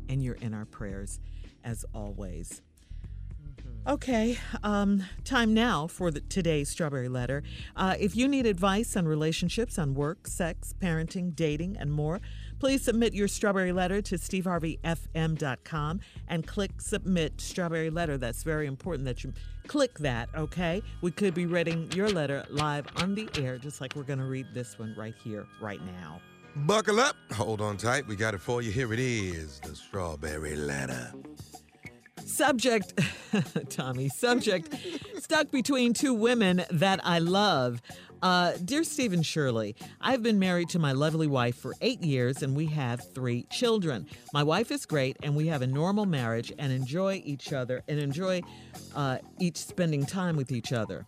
[0.07, 1.19] And you're in our prayers,
[1.65, 2.61] as always.
[3.87, 7.41] Okay, um, time now for the, today's strawberry letter.
[7.75, 12.19] Uh, if you need advice on relationships, on work, sex, parenting, dating, and more,
[12.59, 18.17] please submit your strawberry letter to steveharveyfm.com and click submit strawberry letter.
[18.17, 19.33] That's very important that you
[19.67, 20.83] click that, okay?
[21.01, 24.25] We could be reading your letter live on the air, just like we're going to
[24.25, 26.21] read this one right here, right now.
[26.55, 27.15] Buckle up.
[27.33, 28.05] Hold on tight.
[28.07, 28.71] We got it for you.
[28.71, 31.13] Here it is the strawberry letter.
[32.29, 32.93] Subject,
[33.69, 34.73] Tommy, subject
[35.17, 37.81] stuck between two women that I love.
[38.21, 42.55] Uh, dear Stephen Shirley, I've been married to my lovely wife for eight years and
[42.55, 44.07] we have three children.
[44.31, 47.99] My wife is great and we have a normal marriage and enjoy each other and
[47.99, 48.41] enjoy
[48.95, 51.05] uh, each spending time with each other.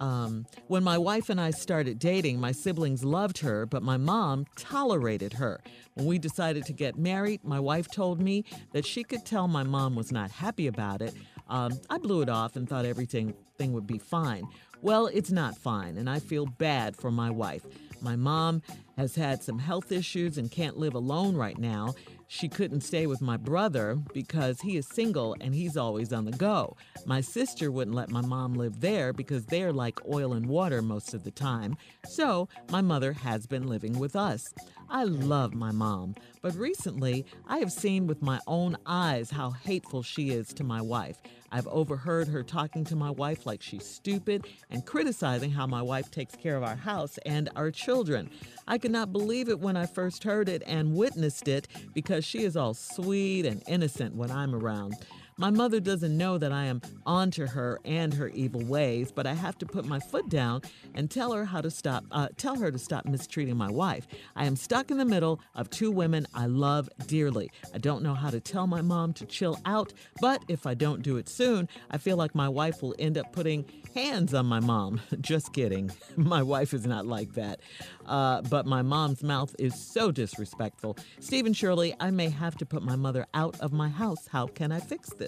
[0.00, 4.46] Um, when my wife and I started dating, my siblings loved her, but my mom
[4.56, 5.60] tolerated her.
[5.94, 9.62] When we decided to get married, my wife told me that she could tell my
[9.62, 11.14] mom was not happy about it.
[11.48, 14.44] Um, I blew it off and thought everything thing would be fine.
[14.80, 17.64] Well, it's not fine, and I feel bad for my wife.
[18.00, 18.62] My mom
[18.96, 21.94] has had some health issues and can't live alone right now.
[22.28, 26.32] She couldn't stay with my brother because he is single and he's always on the
[26.32, 26.76] go.
[27.06, 31.14] My sister wouldn't let my mom live there because they're like oil and water most
[31.14, 31.76] of the time.
[32.06, 34.52] So my mother has been living with us.
[34.88, 40.02] I love my mom, but recently I have seen with my own eyes how hateful
[40.02, 41.16] she is to my wife.
[41.52, 46.10] I've overheard her talking to my wife like she's stupid and criticizing how my wife
[46.10, 48.30] takes care of our house and our children.
[48.66, 52.44] I could not believe it when I first heard it and witnessed it because she
[52.44, 54.94] is all sweet and innocent when I'm around.
[55.38, 59.32] My mother doesn't know that I am onto her and her evil ways, but I
[59.32, 60.62] have to put my foot down
[60.94, 62.04] and tell her how to stop.
[62.10, 64.06] Uh, tell her to stop mistreating my wife.
[64.36, 67.50] I am stuck in the middle of two women I love dearly.
[67.74, 71.02] I don't know how to tell my mom to chill out, but if I don't
[71.02, 73.64] do it soon, I feel like my wife will end up putting
[73.94, 75.00] hands on my mom.
[75.20, 75.90] Just kidding.
[76.16, 77.60] My wife is not like that.
[78.06, 80.96] Uh, but my mom's mouth is so disrespectful.
[81.20, 84.26] Stephen Shirley, I may have to put my mother out of my house.
[84.28, 85.21] How can I fix this?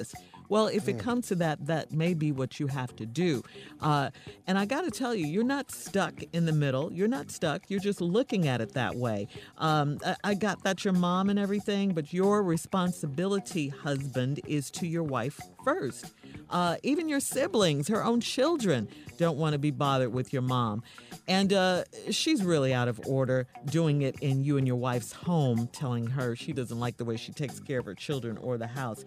[0.51, 1.01] Well, if it Mm.
[1.01, 3.43] comes to that, that may be what you have to do.
[3.81, 4.11] Uh,
[4.47, 6.93] and I got to tell you, you're not stuck in the middle.
[6.93, 7.63] You're not stuck.
[7.71, 9.27] You're just looking at it that way.
[9.57, 14.87] Um, I, I got that your mom and everything, but your responsibility, husband, is to
[14.87, 16.13] your wife first.
[16.51, 18.87] Uh, even your siblings, her own children,
[19.17, 20.83] don't want to be bothered with your mom.
[21.27, 25.69] And uh, she's really out of order doing it in you and your wife's home,
[25.73, 28.67] telling her she doesn't like the way she takes care of her children or the
[28.67, 29.05] house.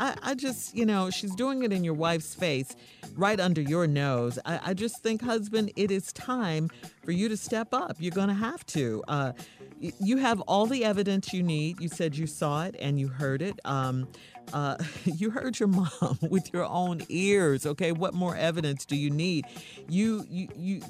[0.00, 2.74] I, I just, you know, she's doing it in your wife's face,
[3.16, 4.38] right under your nose.
[4.46, 6.70] I, I just think, husband, it is time
[7.04, 7.96] for you to step up.
[8.00, 9.04] You're going to have to.
[9.06, 9.32] Uh,
[9.78, 11.80] you have all the evidence you need.
[11.80, 13.58] You said you saw it and you heard it.
[13.64, 14.08] Um,
[14.52, 17.66] uh, you heard your mom with your own ears.
[17.66, 19.46] Okay, what more evidence do you need?
[19.88, 20.82] You you you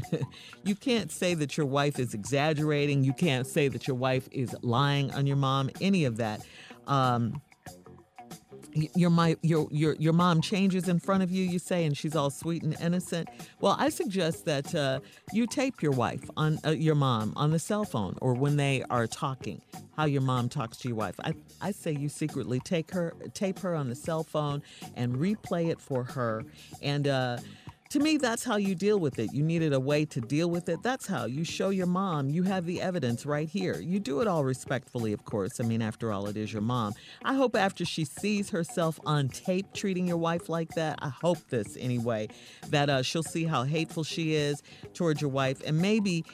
[0.64, 3.04] you can't say that your wife is exaggerating.
[3.04, 5.70] You can't say that your wife is lying on your mom.
[5.80, 6.44] Any of that.
[6.86, 7.40] Um,
[8.74, 12.14] your my your your your mom changes in front of you you say and she's
[12.14, 13.28] all sweet and innocent.
[13.60, 15.00] Well i suggest that uh,
[15.32, 18.84] you tape your wife on uh, your mom on the cell phone or when they
[18.90, 19.62] are talking
[19.96, 21.16] how your mom talks to your wife.
[21.24, 24.62] I i say you secretly take her tape her on the cell phone
[24.94, 26.44] and replay it for her.
[26.82, 27.38] And uh
[27.90, 29.32] to me, that's how you deal with it.
[29.32, 30.82] You needed a way to deal with it.
[30.82, 33.80] That's how you show your mom you have the evidence right here.
[33.80, 35.60] You do it all respectfully, of course.
[35.60, 36.94] I mean, after all, it is your mom.
[37.24, 41.38] I hope after she sees herself on tape treating your wife like that, I hope
[41.48, 42.28] this anyway,
[42.68, 44.62] that uh, she'll see how hateful she is
[44.94, 46.24] towards your wife and maybe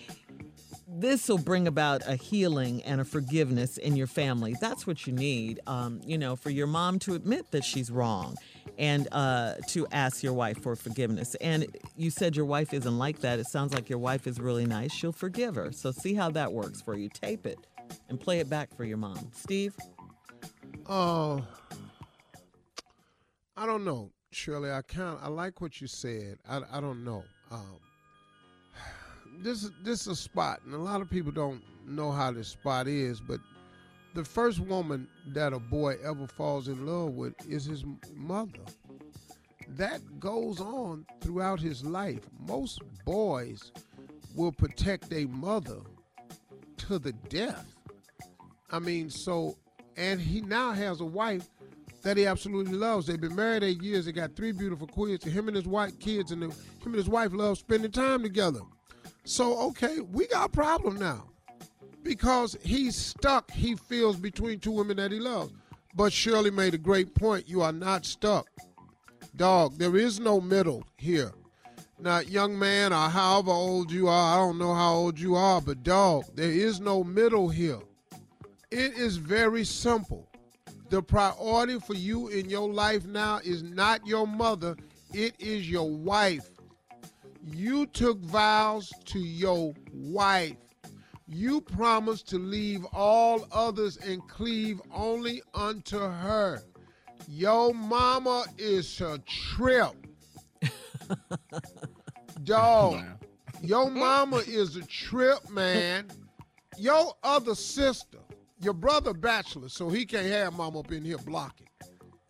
[0.97, 4.55] this will bring about a healing and a forgiveness in your family.
[4.61, 8.37] That's what you need, um, you know, for your mom to admit that she's wrong
[8.79, 11.35] and uh, to ask your wife for forgiveness.
[11.37, 11.67] And
[11.97, 13.39] you said your wife isn't like that.
[13.39, 14.93] It sounds like your wife is really nice.
[14.93, 15.73] She'll forgive her.
[15.73, 17.09] So see how that works for you.
[17.09, 17.59] Tape it
[18.09, 19.31] and play it back for your mom.
[19.35, 19.75] Steve?
[20.87, 21.45] Oh,
[23.57, 24.71] I don't know, Shirley.
[24.71, 26.39] I kind I like what you said.
[26.49, 27.25] I, I don't know.
[27.51, 27.79] Um,
[29.39, 32.49] this is this is a spot, and a lot of people don't know how this
[32.49, 33.21] spot is.
[33.21, 33.41] But
[34.15, 37.85] the first woman that a boy ever falls in love with is his
[38.15, 38.61] mother.
[39.69, 42.21] That goes on throughout his life.
[42.39, 43.73] Most boys
[44.37, 45.81] will protect their mother
[46.79, 47.75] to the death.
[48.71, 49.59] I mean, so,
[49.97, 51.49] and he now has a wife
[52.03, 53.07] that he absolutely loves.
[53.07, 54.07] They've been married eight years.
[54.07, 55.25] They got three beautiful kids.
[55.25, 56.55] Him and his wife, kids, and the, him
[56.87, 58.61] and his wife love spending time together.
[59.25, 61.34] So, okay, we got a problem now
[62.05, 63.51] because he's stuck.
[63.51, 65.53] He feels between two women that he loves.
[65.97, 67.49] But Shirley made a great point.
[67.49, 68.47] You are not stuck,
[69.35, 69.79] dog.
[69.79, 71.33] There is no middle here.
[71.99, 75.61] Now, young man, or however old you are, I don't know how old you are,
[75.61, 77.79] but dog, there is no middle here.
[78.71, 80.29] It is very simple.
[80.91, 84.77] The priority for you in your life now is not your mother,
[85.13, 86.51] it is your wife.
[87.45, 90.57] You took vows to your wife.
[91.27, 96.63] You promised to leave all others and cleave only unto her.
[97.29, 99.95] Your mama is a trip.
[102.45, 103.03] Dog,
[103.63, 106.09] your mama is a trip, man.
[106.77, 108.19] Your other sister,
[108.61, 111.69] your brother bachelor, so he can't have mama up in here blocking.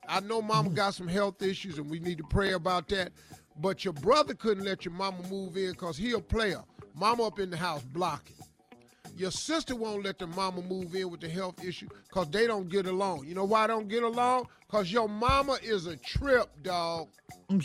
[0.06, 3.12] I know mama got some health issues and we need to pray about that.
[3.56, 6.62] But your brother couldn't let your mama move in because he a player.
[6.94, 8.36] Mama up in the house blocking.
[9.16, 12.68] Your sister won't let the mama move in with the health issue because they don't
[12.68, 13.26] get along.
[13.26, 14.48] You know why they don't get along?
[14.66, 17.08] Because your mama is a trip, dog.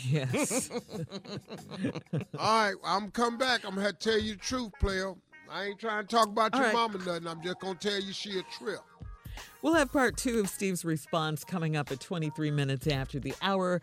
[0.08, 0.70] Yes.
[2.38, 3.64] All right, I'm come back.
[3.64, 5.14] I'm gonna tell you the truth, player.
[5.50, 6.74] I ain't trying to talk about All your right.
[6.74, 7.26] mama nothing.
[7.26, 8.80] I'm just gonna tell you she a trip.
[9.62, 13.80] We'll have part two of Steve's response coming up at 23 minutes after the hour.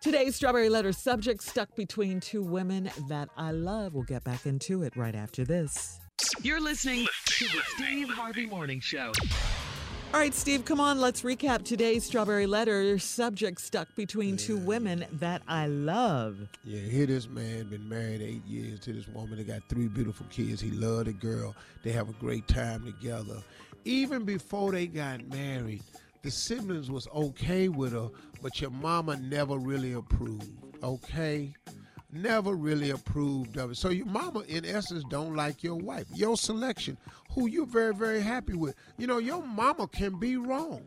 [0.00, 3.94] Today's Strawberry Letter subject stuck between two women that I love.
[3.94, 6.00] We'll get back into it right after this.
[6.42, 9.12] You're listening to the Steve Harvey Morning Show.
[10.12, 11.00] All right, Steve, come on.
[11.00, 16.36] Let's recap today's Strawberry Letter Your subject stuck between two women that I love.
[16.64, 19.38] Yeah, here this man been married eight years to this woman.
[19.38, 20.60] They got three beautiful kids.
[20.60, 21.56] He loved the girl.
[21.82, 23.42] They have a great time together.
[23.84, 25.82] Even before they got married,
[26.22, 28.10] the siblings was okay with her,
[28.42, 30.50] but your mama never really approved.
[30.82, 31.54] Okay,
[32.12, 33.76] never really approved of it.
[33.76, 36.98] So your mama, in essence, don't like your wife, your selection,
[37.30, 38.74] who you're very, very happy with.
[38.98, 40.82] You know, your mama can be wrong.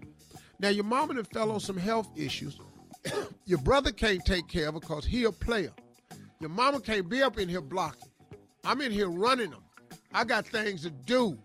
[0.60, 2.60] Now your mama done fell on some health issues.
[3.46, 5.74] your brother can't take care of her because he a player.
[6.40, 8.10] Your mama can't be up in here blocking.
[8.64, 9.64] I'm in here running them.
[10.14, 11.38] I got things to do.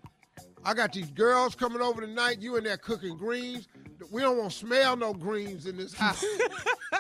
[0.64, 2.41] I got these girls coming over tonight.
[2.41, 3.66] You in there cooking greens.
[4.11, 6.24] We don't want to smell no greens in this house.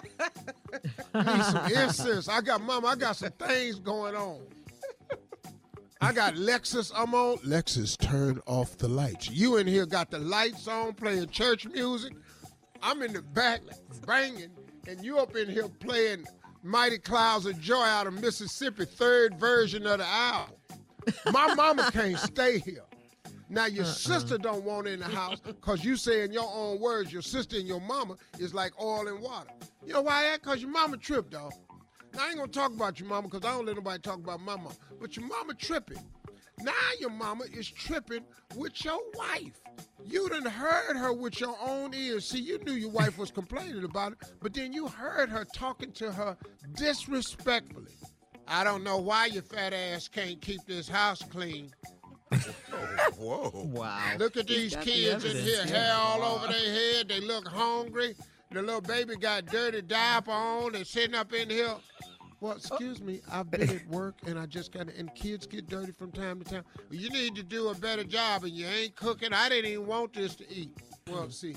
[1.14, 2.28] Need some incense.
[2.28, 2.88] I got mama.
[2.88, 4.40] I got some things going on.
[6.00, 6.92] I got Lexus.
[6.94, 7.38] I'm on.
[7.38, 9.30] Lexus, turn off the lights.
[9.30, 12.14] You in here got the lights on, playing church music.
[12.82, 13.60] I'm in the back
[14.06, 14.50] banging,
[14.88, 16.24] and you up in here playing
[16.62, 20.54] Mighty Clouds of Joy out of Mississippi, third version of the album.
[21.32, 22.84] My mama can't stay here.
[23.50, 23.92] Now your uh-uh.
[23.92, 27.20] sister don't want her in the house because you say in your own words, your
[27.20, 29.50] sister and your mama is like oil and water.
[29.84, 30.40] You know why that?
[30.40, 31.52] Because your mama tripped, dog.
[32.14, 34.40] Now I ain't gonna talk about your mama because I don't let nobody talk about
[34.40, 34.70] my mama.
[35.00, 35.98] But your mama tripping.
[36.62, 38.22] Now your mama is tripping
[38.54, 39.60] with your wife.
[40.04, 42.28] You done heard her with your own ears.
[42.28, 45.90] See, you knew your wife was complaining about it, but then you heard her talking
[45.92, 46.36] to her
[46.74, 47.94] disrespectfully.
[48.46, 51.72] I don't know why your fat ass can't keep this house clean.
[53.18, 53.50] Whoa.
[53.54, 54.16] Wow.
[54.18, 57.08] Look at these got the kids in here, hair all over their head.
[57.08, 58.14] They look hungry.
[58.50, 60.72] The little baby got dirty diaper on.
[60.72, 61.76] They sitting up in here.
[62.40, 62.56] Well, oh.
[62.56, 66.10] excuse me, I've been at work and I just got and kids get dirty from
[66.10, 66.64] time to time.
[66.90, 69.32] You need to do a better job and you ain't cooking.
[69.32, 70.70] I didn't even want this to eat.
[71.10, 71.54] Well, see,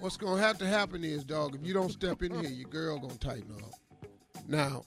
[0.00, 2.98] what's gonna have to happen is, dog, if you don't step in here, your girl
[2.98, 3.72] gonna tighten up.
[4.46, 4.82] Now,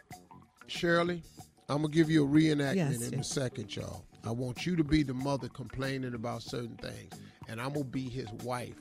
[0.67, 1.23] Shirley,
[1.69, 4.04] I'm gonna give you a reenactment Yes, in a second, y'all.
[4.25, 7.13] I want you to be the mother complaining about certain things,
[7.47, 8.75] and I'm gonna be his wife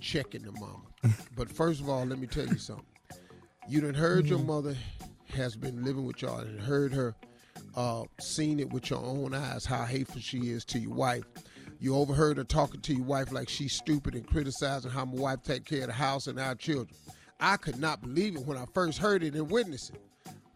[0.00, 0.82] checking the mama.
[1.36, 2.84] but first of all, let me tell you something.
[3.68, 4.76] You done heard your mother
[5.34, 7.14] has been living with y'all and heard her
[7.76, 11.24] uh, seen it with your own eyes how hateful she is to your wife.
[11.80, 15.42] You overheard her talking to your wife like she's stupid and criticizing how my wife
[15.42, 16.96] take care of the house and our children.
[17.40, 20.00] I could not believe it when I first heard it and witnessed it.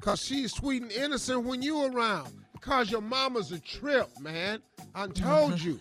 [0.01, 2.33] Cause she's sweet and innocent when you around.
[2.67, 4.61] Cause your mama's a trip, man.
[4.93, 5.79] I told you.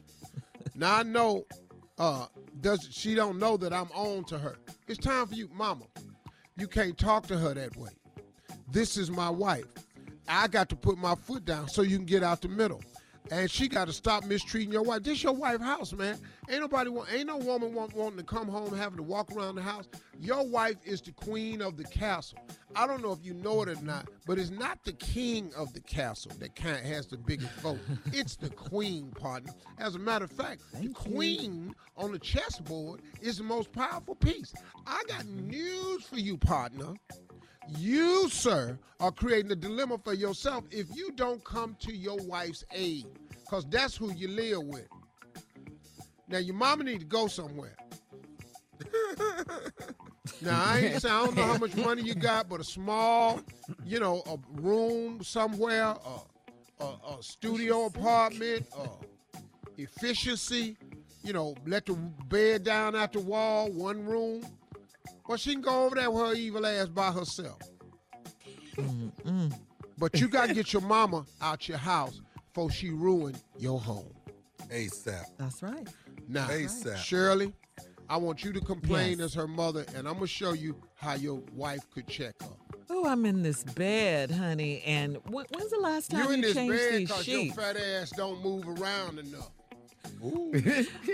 [0.74, 1.46] now I know
[1.96, 2.26] uh
[2.60, 4.58] does she don't know that I'm on to her.
[4.86, 5.86] It's time for you, mama.
[6.58, 7.88] You can't talk to her that way.
[8.70, 9.64] This is my wife.
[10.28, 12.82] I got to put my foot down so you can get out the middle.
[13.30, 15.04] And she got to stop mistreating your wife.
[15.04, 16.18] This your wife house, man.
[16.48, 19.54] Ain't nobody want, ain't no woman want, wanting to come home having to walk around
[19.54, 19.86] the house.
[20.18, 22.38] Your wife is the queen of the castle.
[22.74, 25.72] I don't know if you know it or not, but it's not the king of
[25.72, 27.78] the castle that kind has the biggest vote.
[28.12, 29.52] It's the queen, partner.
[29.78, 34.52] As a matter of fact, the queen on the chessboard is the most powerful piece.
[34.86, 36.94] I got news for you, partner.
[37.78, 42.64] You, sir, are creating a dilemma for yourself if you don't come to your wife's
[42.72, 43.06] aid,
[43.44, 44.88] because that's who you live with.
[46.28, 47.76] Now, your mama need to go somewhere.
[50.42, 53.40] now, I ain't saying I don't know how much money you got, but a small,
[53.84, 58.86] you know, a room somewhere, a, a, a studio apartment, uh,
[59.76, 60.76] efficiency,
[61.22, 61.94] you know, let the
[62.28, 64.44] bed down at the wall, one room.
[65.30, 67.60] Well, she can go over there with her evil ass by herself.
[69.96, 74.12] But you got to get your mama out your house before she ruin your home.
[74.72, 75.22] ASAP.
[75.38, 75.86] That's right.
[76.26, 76.96] Now, ASAP.
[76.96, 77.52] Shirley,
[78.08, 79.26] I want you to complain Yes.
[79.26, 82.48] as her mother, and I'm going to show you how your wife could check her.
[82.88, 84.82] Oh, I'm in this bed, honey.
[84.82, 87.76] And when's the last time You're you in this changed bed these because your fat
[87.76, 89.52] ass don't move around enough.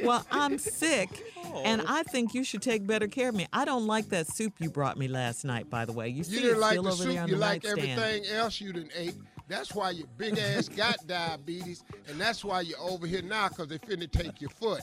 [0.04, 1.08] Well, I'm sick,
[1.44, 1.62] oh.
[1.64, 1.84] and Oh.
[1.88, 3.46] I think you should take better care of me.
[3.52, 6.08] I don't like that soup you brought me last night, by the way.
[6.08, 7.62] You, You see didn't it like still the over there soup, on you the like
[7.64, 8.00] nightstand.
[8.00, 9.14] everything else you done ate.
[9.48, 13.68] That's why your big ass got diabetes, and that's why you're over here now because
[13.68, 14.82] they finna take your foot.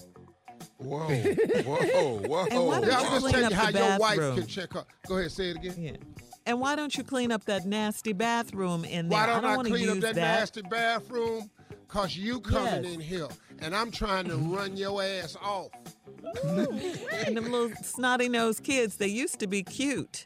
[0.78, 2.46] Whoa, whoa, whoa.
[2.50, 4.18] And why don't Yeah, you I'm just clean telling up you how the your wife
[4.18, 4.38] bathroom?
[4.38, 4.86] can check her.
[5.08, 5.76] Go ahead, say it again.
[5.78, 5.92] Yeah.
[6.46, 9.18] And why don't you clean up that nasty bathroom in there?
[9.20, 11.50] Why don't I I, don't want to clean use up that, nasty bathroom?
[11.88, 12.94] Cause you coming Yes.
[12.94, 13.28] in here
[13.60, 15.70] and I'm trying to run your ass off.
[16.44, 20.26] and them little snotty nosed kids, they used to be cute.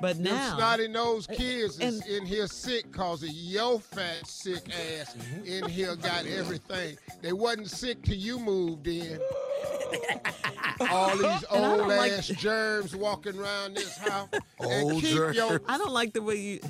[0.00, 0.56] But Them now.
[0.56, 5.14] snotty nosed eh, kids is and- in here sick cause of your fat sick ass
[5.14, 5.44] mm-hmm.
[5.44, 6.96] in here got everything.
[7.20, 9.20] They wasn't sick till you moved in.
[10.90, 14.28] All these And I don't old like- ass germs walking around this house.
[14.60, 15.60] and Old keep your germs.
[15.68, 16.60] I don't like the way you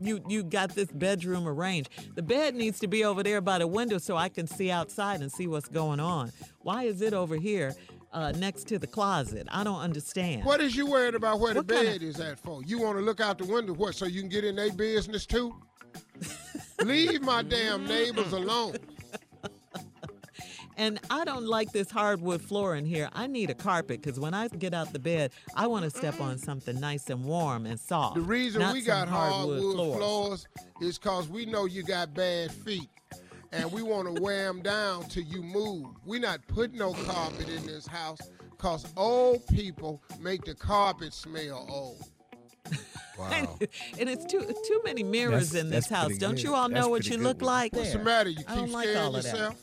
[0.00, 1.90] you you got this bedroom arranged.
[2.14, 5.20] The bed needs to be over there by the window so I can see outside
[5.20, 6.32] and see what's going on.
[6.60, 7.74] Why is it over here
[8.12, 9.46] uh, next to the closet?
[9.50, 10.44] I don't understand.
[10.44, 12.62] What is you worried about where the What kinda- bed is at for?
[12.64, 15.26] You want to look out the window, what, so you can get in their business
[15.26, 15.54] too?
[16.84, 18.76] Leave my damn neighbors alone.
[20.80, 23.10] And I don't like this hardwood floor in here.
[23.12, 26.18] I need a carpet because when I get out the bed, I want to step
[26.22, 26.42] on mm-hmm.
[26.42, 28.14] something nice and warm and soft.
[28.14, 29.96] The reason we got hardwood floors.
[29.98, 30.48] floors
[30.80, 32.88] is because we know you got bad feet.
[33.52, 35.84] And we want to wear them down till you move.
[36.06, 38.20] we not putting no carpet in this house
[38.52, 42.02] because old people make the carpet smell old.
[43.20, 43.58] Wow.
[43.98, 46.16] and it's too too many mirrors That's- in this house.
[46.16, 46.42] Don't good.
[46.44, 47.72] you all That's know what you good look like?
[47.74, 48.30] What's the matter?
[48.30, 49.32] You I keep don't like scaring all of that.
[49.32, 49.56] yourself?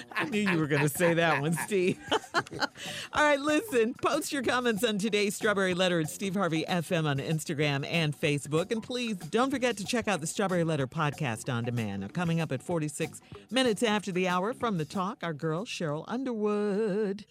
[0.16, 1.98] I knew you were going to say that one, Steve.
[3.12, 7.18] All right, listen, post your comments on today's Strawberry Letter at Steve Harvey FM on
[7.18, 8.70] Instagram and Facebook.
[8.70, 12.02] And please don't forget to check out the Strawberry Letter podcast on demand.
[12.02, 13.20] Now, coming up at 46
[13.50, 17.24] minutes after the hour from the talk, our girl, Sheryl Underwood.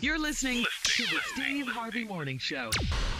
[0.00, 2.70] You're listening to the Steve Harvey Morning Show.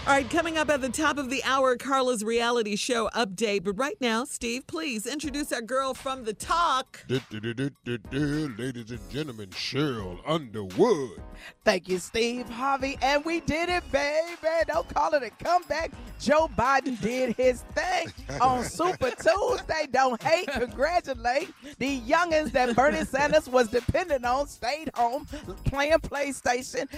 [0.07, 3.65] All right, coming up at the top of the hour, Carla's reality show update.
[3.65, 7.05] But right now, Steve, please introduce our girl from the talk.
[7.09, 11.23] Ladies and gentlemen, Sheryl Underwood.
[11.65, 12.99] Thank you, Steve Harvey.
[13.01, 14.37] And we did it, baby.
[14.67, 15.93] Don't call it a comeback.
[16.21, 18.09] Joe Biden did his thing
[18.41, 19.87] on Super Tuesday.
[19.91, 21.49] Don't hate, congratulate.
[21.79, 25.27] The youngins that Bernie Sanders was dependent on stayed home
[25.65, 26.42] playing PlayStation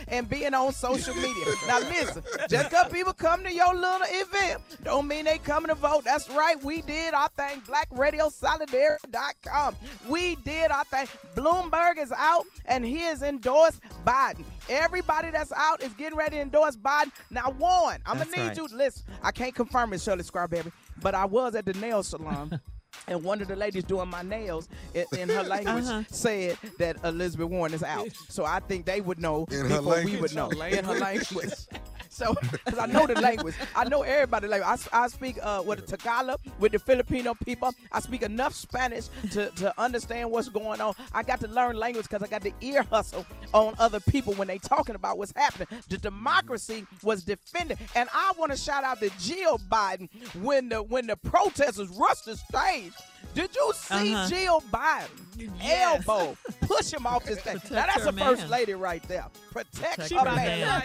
[0.09, 1.45] and being on social media.
[1.67, 5.75] Now, listen, just because people come to your little event don't mean they coming to
[5.75, 6.05] vote.
[6.05, 6.63] That's right.
[6.63, 7.61] We did our thing.
[7.63, 9.77] BlackRadioSolidarity.com.
[10.09, 11.07] We did our thing.
[11.35, 14.45] Bloomberg is out and he has endorsed Biden.
[14.69, 17.11] Everybody that's out is getting ready to endorse Biden.
[17.31, 18.71] Now, Warren, I'm That's gonna need right.
[18.71, 18.77] you.
[18.77, 20.73] Listen, I can't confirm it, Shirley Strawberry,
[21.03, 22.61] but I was at the nail salon.
[23.07, 26.03] And one of the ladies doing my nails in, in her language Uh-huh.
[26.09, 28.09] said that Elizabeth Warren is out.
[28.29, 30.49] So I think they would know In her before we would know.
[30.51, 31.53] In her language.
[32.15, 34.81] So, because I know the language, I know everybody language.
[34.93, 37.73] I speak uh, with the Tagalog, with the Filipino people.
[37.91, 40.95] I speak enough Spanish to, to understand what's going on.
[41.13, 44.47] I got to learn language because I got the ear hustle on other people when
[44.47, 45.67] they talking about what's happening.
[45.89, 50.09] The democracy was defended, and I want to shout out to Jill Biden
[50.43, 52.93] when the when the protesters rushed the stage.
[53.35, 54.29] Did you see Uh-huh.
[54.29, 57.55] Jill Biden elbow push him off his stage?
[57.63, 59.27] Protect Now that's her a first lady right there.
[59.51, 60.61] Protect, Protect her her man.
[60.61, 60.83] man.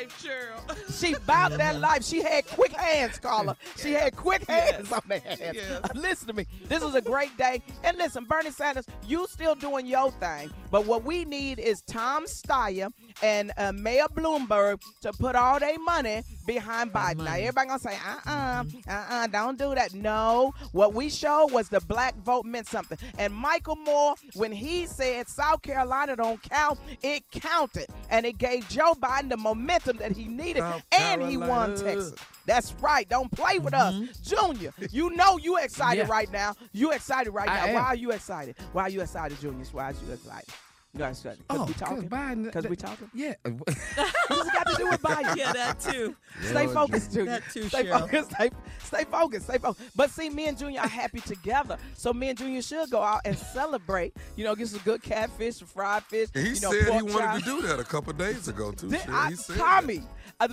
[0.91, 2.03] She about that life.
[2.03, 3.56] She had quick hands, Carla.
[3.78, 5.57] She had quick hands on her hands.
[5.95, 6.45] Listen to me.
[6.68, 7.61] This was a great day.
[7.84, 10.52] And listen, Bernie Sanders, you still doing your thing.
[10.72, 12.91] But what we need is Tom Steyer
[13.24, 17.24] and uh, Mayor Bloomberg to put all their money behind Biden.
[17.24, 17.95] Now, everybody gonna say,
[18.26, 19.94] uh-uh, uh-uh, don't do that.
[19.94, 20.53] No.
[20.72, 22.98] What we showed was the black vote meant something.
[23.18, 27.88] And Michael Moore, when he said South Carolina don't count, it counted.
[28.12, 30.62] And it gave Joe Biden the momentum that he needed.
[30.62, 32.14] South and he won Texas.
[32.46, 33.08] That's right.
[33.10, 33.96] Don't play with us.
[33.96, 34.24] Mm-hmm.
[34.24, 36.12] Junior, you know you excited Yeah.
[36.18, 36.54] right now.
[36.72, 37.66] You excited right I now.
[37.68, 37.74] am.
[37.76, 38.56] Why are you excited?
[38.74, 39.66] Why are you excited, Junior?
[39.72, 40.50] Why are you excited?
[40.98, 41.40] You excited?
[41.48, 42.10] Because Oh, we 'cause talking?
[42.10, 43.11] Biden- Because we talking?
[43.14, 43.34] Yeah.
[43.45, 45.36] What does it got to do with Biden?
[45.38, 46.16] Yeah, that too.
[46.41, 47.40] Stay Lord, focused, Junior.
[47.40, 47.40] Junior.
[47.40, 47.99] That too, stay Sheryl.
[47.99, 48.32] focused.
[48.32, 48.49] Stay,
[48.84, 49.45] stay focused.
[49.45, 49.91] Stay focused.
[49.95, 51.78] But see, me and Junior are happy together.
[51.95, 54.16] So me and Junior should go out and celebrate.
[54.36, 56.30] You know, get some good catfish, some fried fish.
[56.34, 57.44] He you know, said he wanted chops.
[57.44, 58.90] to do that a couple days ago too.
[58.90, 60.03] Did I, he said Tommy,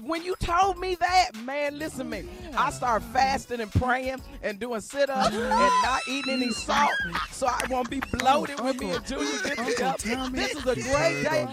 [0.02, 2.28] when you told me that, man, listen to me.
[2.56, 6.90] I started fasting and praying and doing sit-ups and not eating any salt,
[7.30, 10.30] so I won't be bloated when me and Junior get together.
[10.30, 11.48] This is a great day.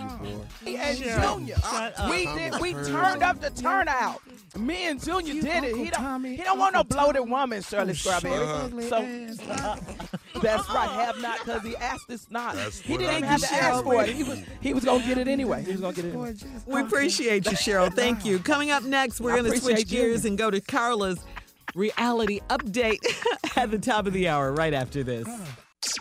[0.66, 1.56] Me and Junior,
[2.10, 2.60] we did.
[2.60, 4.22] We turned up the turnout.
[4.58, 5.76] Me and Junior did it.
[5.76, 6.24] He don't.
[6.24, 8.46] He don't want no bloated woman, Shirley Strawberry.
[8.88, 9.02] So
[10.42, 10.90] that's right.
[10.90, 12.56] Have not, cause he asked us not.
[12.58, 14.10] He didn't have to ask for it.
[14.10, 14.42] He was.
[14.62, 15.64] He was gonna get it anyway.
[15.64, 16.10] He was gonna get it.
[16.10, 16.36] Anyway.
[16.66, 17.94] We appreciate you, Sheryl.
[17.94, 18.23] Thank you.
[18.24, 20.02] Coming up next, we're going to switch appreciate you.
[20.02, 21.20] gears and go to Carla's
[21.76, 23.00] reality update
[23.58, 25.28] at the top of the hour right after this.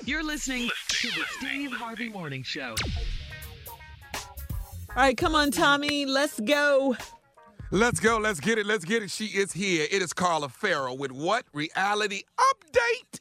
[0.05, 2.77] You're listening to the Steve Harvey Morning Show.
[4.15, 6.07] All right, come on, Tommy.
[6.07, 6.97] Let's go.
[7.73, 8.19] Let's go.
[8.19, 8.67] Let's get it.
[8.67, 9.11] Let's get it.
[9.11, 9.89] She is here.
[9.91, 11.45] It is Carla Ferrell with what?
[11.53, 13.19] Reality update.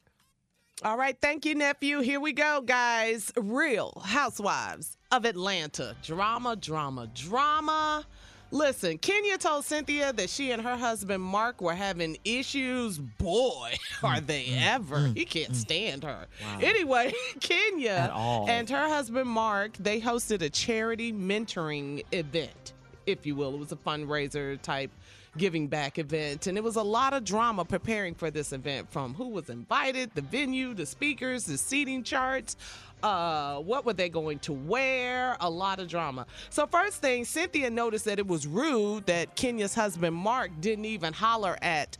[0.84, 2.02] All right, thank you, nephew.
[2.02, 3.32] Here we go, guys.
[3.36, 5.96] Real Housewives of Atlanta.
[6.04, 8.06] Drama, drama, drama.
[8.52, 12.98] Listen, Kenya told Cynthia that she and her husband Mark were having issues.
[12.98, 14.98] Boy, are they mm, mm, ever.
[14.98, 16.28] Mm, he can't stand her.
[16.42, 16.60] Wow.
[16.62, 18.12] Anyway, Kenya
[18.48, 22.74] and her husband Mark, they hosted a charity mentoring event,
[23.06, 23.54] if you will.
[23.54, 24.92] It was a fundraiser type
[25.38, 29.14] giving back event and it was a lot of drama preparing for this event from
[29.14, 32.58] who was invited the venue the speakers the seating charts
[33.04, 35.38] uh what were they going to wear?
[35.40, 36.26] A lot of drama.
[36.50, 41.14] So first thing cynthia noticed that it was rude that kenya's husband mark didn't even
[41.14, 41.98] holler at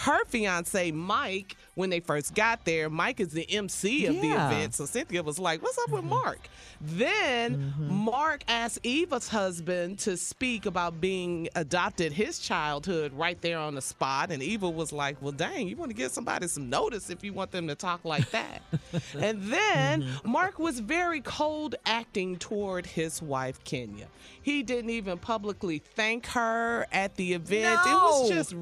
[0.00, 2.88] her fiance Mike when they first got there.
[2.88, 4.74] Mike is the MC of the event.
[4.74, 6.10] So Cynthia was like, What's up with mm-hmm.
[6.10, 6.48] Mark?
[6.80, 7.92] Then mm-hmm.
[7.92, 13.82] Mark asked Eva's husband to speak about being adopted his childhood right there on the
[13.82, 14.30] spot.
[14.30, 17.34] And Eva was like, Well, dang, you want to give somebody some notice if you
[17.34, 18.62] want them to talk like that.
[19.18, 20.30] and then mm-hmm.
[20.30, 24.06] Mark was very cold acting toward his wife, Kenya.
[24.40, 27.80] He didn't even publicly thank her at the event.
[27.84, 28.54] It was just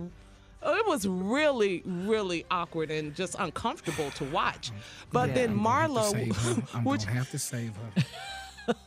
[0.62, 4.70] it was really, really awkward and just uncomfortable to watch.
[5.12, 6.62] But Yeah, then I'm gonna have to Marlo, save her.
[6.78, 8.05] I'm which gonna have to save her.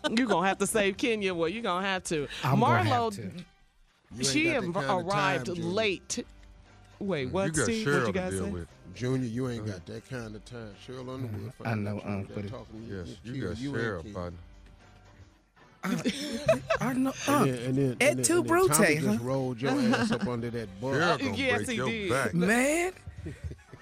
[0.16, 1.34] you're gonna have to save Kenya.
[1.34, 2.28] Well, you're gonna have to.
[2.44, 4.24] I'm Marlo, have to.
[4.24, 6.26] She got am- arrived time, late.
[7.00, 7.88] Wait, what, you got Steve?
[7.88, 8.50] What you guys say?
[8.50, 8.68] with.
[8.94, 10.74] Junior, you ain't got that kind of time.
[10.86, 11.54] Sheryl Underwood.
[11.64, 14.14] I know, you um, got but talking Yes, you Q, got you ain't Sheryl, King.
[14.14, 14.40] partner.
[15.84, 17.14] I know.
[17.28, 19.72] And Uh, then, and then, and then, tu, and then Tommy Brute, just rolled your
[19.72, 20.96] ass up under that bus.
[21.20, 22.10] Sheryl Yes, he did.
[22.10, 22.34] back.
[22.34, 22.92] man.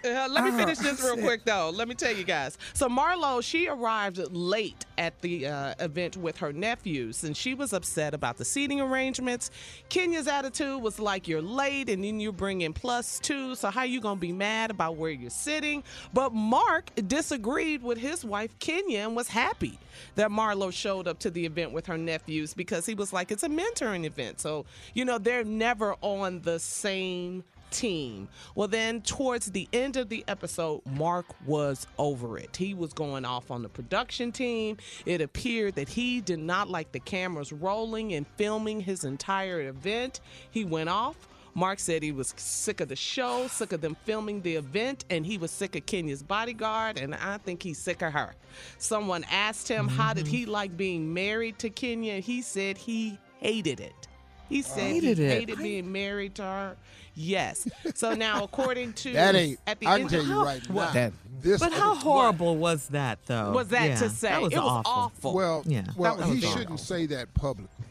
[0.03, 1.69] Uh, let me Uh, finish this real quick, though.
[1.71, 2.57] Let me tell you guys.
[2.73, 7.73] So Marlo, she arrived late at the uh, event with her nephews, and she was
[7.73, 9.51] upset about the seating arrangements.
[9.89, 13.55] Kenya's attitude was like, "You're late, and then you bring in plus two.
[13.55, 18.23] So how you gonna be mad about where you're sitting?" But Mark disagreed with his
[18.23, 19.79] wife Kenya and was happy
[20.15, 23.43] that Marlo showed up to the event with her nephews because he was like, "It's
[23.43, 28.27] a mentoring event, so you know they're never on the same." Team.
[28.55, 32.55] Well, then towards the end of the episode, Mark was over it.
[32.55, 34.77] He was going off on the production team.
[35.05, 40.19] It appeared that he did not like the cameras rolling and filming his entire event.
[40.51, 41.15] He went off.
[41.55, 45.25] Mark said he was sick of the show, sick of them filming the event, and
[45.25, 48.35] he was sick of Kenya's bodyguard, and I think he's sick of her.
[48.77, 50.35] Someone asked him how did mm-hmm.
[50.35, 54.07] he like being married to Kenya, he said he hated it.
[54.49, 55.31] He said Hated he it.
[55.31, 56.77] hated being married to her.
[57.21, 57.67] Yes.
[57.95, 59.59] So now, according to That ain't.
[59.67, 60.91] at the I can end tell of- you right now.
[60.91, 63.51] That- This But how horrible was that, though?
[63.53, 64.27] was that Yeah, to say?
[64.29, 64.91] That was it was awful.
[64.91, 65.33] awful.
[65.33, 65.83] Well, Yeah.
[65.95, 66.57] well, he awful.
[66.59, 67.85] shouldn't say that publicly.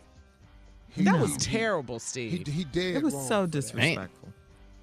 [0.91, 2.47] He, that was he- terrible, Steve.
[2.47, 4.29] he dead It was wrong so disrespectful.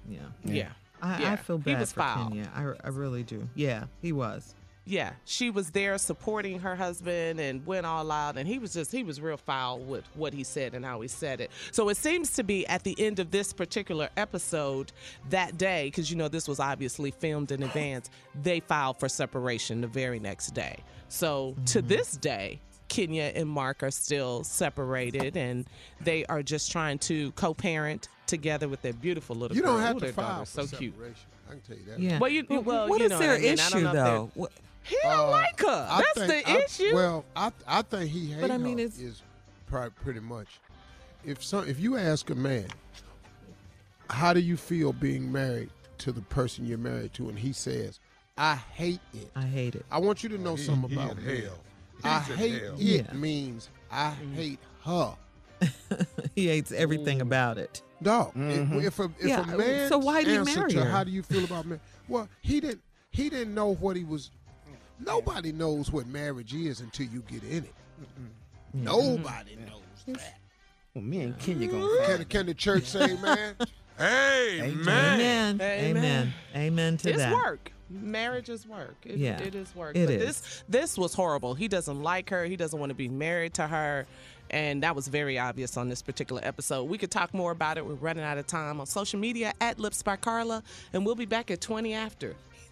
[0.08, 0.18] Yeah.
[0.44, 0.68] yeah.
[1.00, 2.28] I, Yeah, I feel he bad was for foul.
[2.30, 2.50] Kenya.
[2.56, 3.48] I, I really do.
[3.54, 4.54] Yeah, he was.
[4.88, 8.92] Yeah, she was there supporting her husband and went all out, and he was just
[8.92, 11.50] he was real foul with what he said and how he said it.
[11.72, 14.92] So it seems to be at the end of this particular episode
[15.30, 18.10] that day, because you know this was obviously filmed in advance.
[18.42, 20.76] They filed for separation the very next day.
[21.08, 21.88] So to mm-hmm.
[21.88, 22.60] this day.
[22.88, 25.66] Kenya and Mark are still separated, and
[26.00, 29.72] they are just trying to co-parent together with their beautiful little You girl.
[29.72, 30.94] don't have Ooh, to file daughter's for so cute.
[31.48, 31.98] I can tell you that.
[31.98, 32.18] Yeah.
[32.20, 33.52] Well, you- But well, what you is know their what I mean.
[33.54, 34.48] Issue, know if they're- though?
[34.86, 35.88] What- He don't Uh, like her.
[35.90, 36.94] I That's think- the I- issue.
[36.94, 39.22] Well, I I think he hates But I mean, it's- is
[39.66, 40.48] pri- pretty much.
[41.24, 42.68] If some if you ask a man,
[44.10, 47.98] how do you feel being married to the person you're married to, and he says,
[48.38, 49.84] "I hate it," I hate it.
[49.90, 51.42] I want you to know He- something he about in men.
[51.42, 51.58] hell.
[52.04, 52.74] I hate hell.
[52.74, 53.12] it Yeah.
[53.14, 55.16] means I hate her.
[56.36, 57.82] he hates everything about it.
[58.02, 58.34] Dog.
[58.34, 58.84] Mhm.
[58.84, 60.90] If a if Yeah, a man so why'd he answer marry to her?
[60.90, 61.80] how do you feel about marriage?
[62.08, 64.30] Well, he didn't he didn't know what he was.
[64.98, 67.74] Nobody knows what marriage is until you get in it.
[68.72, 70.38] Nobody knows that.
[70.94, 73.54] Well, me and Kenya gonna Can, can the church say, man?
[73.98, 74.60] Hey.
[74.60, 75.58] Amen.
[75.58, 75.60] Amen.
[75.62, 76.34] Amen.
[76.54, 77.32] Amen to it's that.
[77.32, 77.72] work.
[77.88, 78.94] Marriage is work.
[79.06, 79.96] It, Yeah, it is work.
[79.96, 80.20] it but is.
[80.42, 81.54] this this was horrible.
[81.54, 82.44] He doesn't like her.
[82.44, 84.04] He doesn't want to be married to her.
[84.50, 86.84] And that was very obvious on this particular episode.
[86.90, 87.86] We could talk more about it.
[87.86, 90.62] We're running out of time on social media at Lips by Carla,
[90.92, 92.36] and we'll be back at 20 after.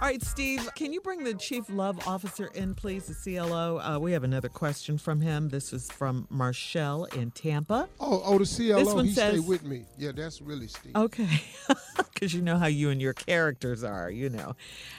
[0.00, 3.78] All right, Steve, can you bring the Chief Love Officer in, please, the CLO?
[3.78, 5.50] Uh, we have another question from him.
[5.50, 7.86] This is from Marshall in Tampa.
[8.00, 9.84] Oh, oh, the CLO, This one he says- stay with me.
[9.98, 10.96] Yeah, that's really Steve.
[10.96, 11.28] Okay.
[12.14, 14.54] Because you know how you and your characters are, you know.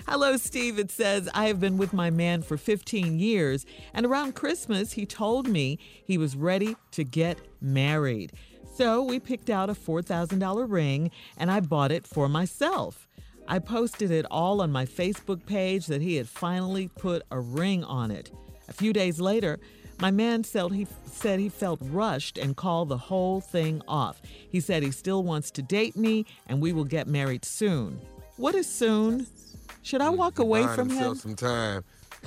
[0.07, 0.79] Hello, Steve.
[0.79, 3.63] It says, I have been with my man for 15 years,
[3.93, 8.31] and around Christmas, he told me he was ready to get married.
[8.75, 13.07] So we picked out a $4,000 ring, and I bought it for myself.
[13.47, 17.83] I posted it all on my Facebook page that he had finally put a ring
[17.83, 18.31] on it.
[18.69, 19.59] A few days later,
[19.99, 24.21] my man said he said he felt rushed and called the whole thing off.
[24.49, 27.99] He said he still wants to date me and we will get married soon.
[28.37, 29.27] What is soon?
[29.83, 30.95] Should I walk away Buying from him?
[30.95, 31.83] himself some time.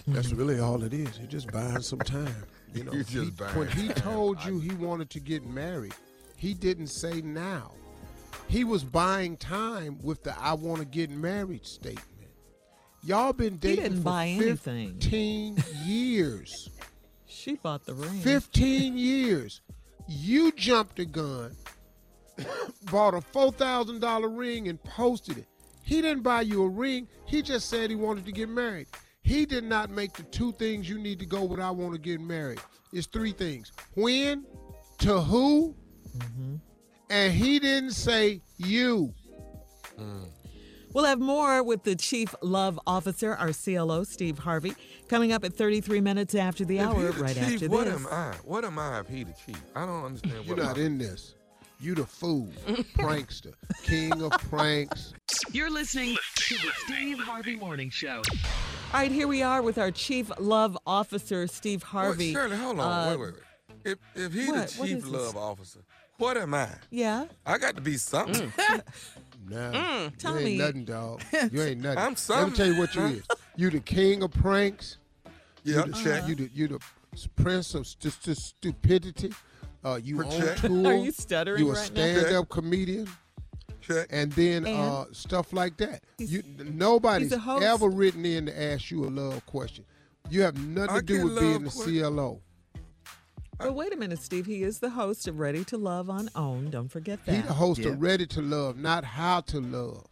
[0.09, 1.19] That's really all it is.
[1.19, 2.35] You're just buying some time.
[2.75, 5.95] You know, You're just he- buying when he told you he wanted to get married,
[6.37, 7.73] he didn't say now.
[8.49, 12.09] He was buying time with the "I want to get married" statement.
[13.03, 14.95] Y'all been dating for buy anything.
[14.95, 16.71] 15 years.
[17.27, 18.21] She bought the ring.
[18.21, 19.61] 15 years.
[20.09, 21.55] You jumped the gun,
[22.91, 25.47] bought a $4,000 ring and posted it.
[25.83, 27.07] He didn't buy you a ring.
[27.27, 28.87] He just said he wanted to get married.
[29.23, 31.99] He did not make the two things you need to go with I want to
[31.99, 32.61] get married.
[32.93, 33.73] It's three things.
[33.95, 34.45] When,
[34.99, 35.75] to who,
[36.17, 36.57] mm-hmm.
[37.15, 39.15] And he didn't say you.
[40.93, 44.75] We'll have more with the Chief Love Officer, our CLO, Steve Harvey,
[45.09, 47.95] coming up at 33 minutes after the If hour, the right chief, after what this.
[47.95, 48.35] am I?
[48.45, 49.61] What am I if he the chief?
[49.77, 51.35] I don't understand You're what not am in this.
[51.81, 52.49] You the fool,
[52.97, 55.13] prankster, king of pranks.
[55.53, 58.23] You're listening to the Steve Harvey Morning Show.
[58.93, 62.27] All right, here we are with our Chief Love Officer, Steve Harvey.
[62.29, 62.87] Wait, Shirley, hold on.
[62.87, 63.43] Uh, wait, wait, wait.
[63.85, 64.69] If if he what?
[64.69, 65.13] the chief is this?
[65.13, 65.81] love officer,
[66.19, 66.69] what am I?
[66.91, 67.27] Yeah.
[67.47, 68.53] I got to be something.
[69.47, 70.45] Nah, Mm, you Tommy.
[70.53, 71.23] ain't nothing, dog.
[71.53, 71.99] You ain't nothing.
[71.99, 72.45] I'm something.
[72.45, 73.09] Let me tell you what you Huh?
[73.09, 73.23] is.
[73.57, 74.97] You the king of pranks.
[75.65, 76.27] Yeah, you the, check.
[76.29, 76.79] You the you the
[77.37, 79.35] prince of stu- stu- stupidity.
[79.85, 80.57] Uh, you For on check.
[80.61, 80.87] tour.
[80.87, 82.21] Are you stuttering You a right now?
[82.21, 83.07] stand-up comedian.
[83.83, 84.07] Check.
[84.09, 84.79] And then And?
[84.81, 86.03] uh, stuff like that.
[86.17, 87.65] He's- You, nobody's he's a host.
[87.65, 89.85] ever written in to ask you a love question.
[90.31, 92.41] You have nothing I to do with being the love CLO.
[93.59, 94.47] But wait a minute, Steve.
[94.47, 96.71] He is the host of Ready to Love on OWN.
[96.71, 97.35] Don't forget that.
[97.35, 97.91] He's the host Yeah.
[97.91, 100.07] of Ready to Love, not How to Love.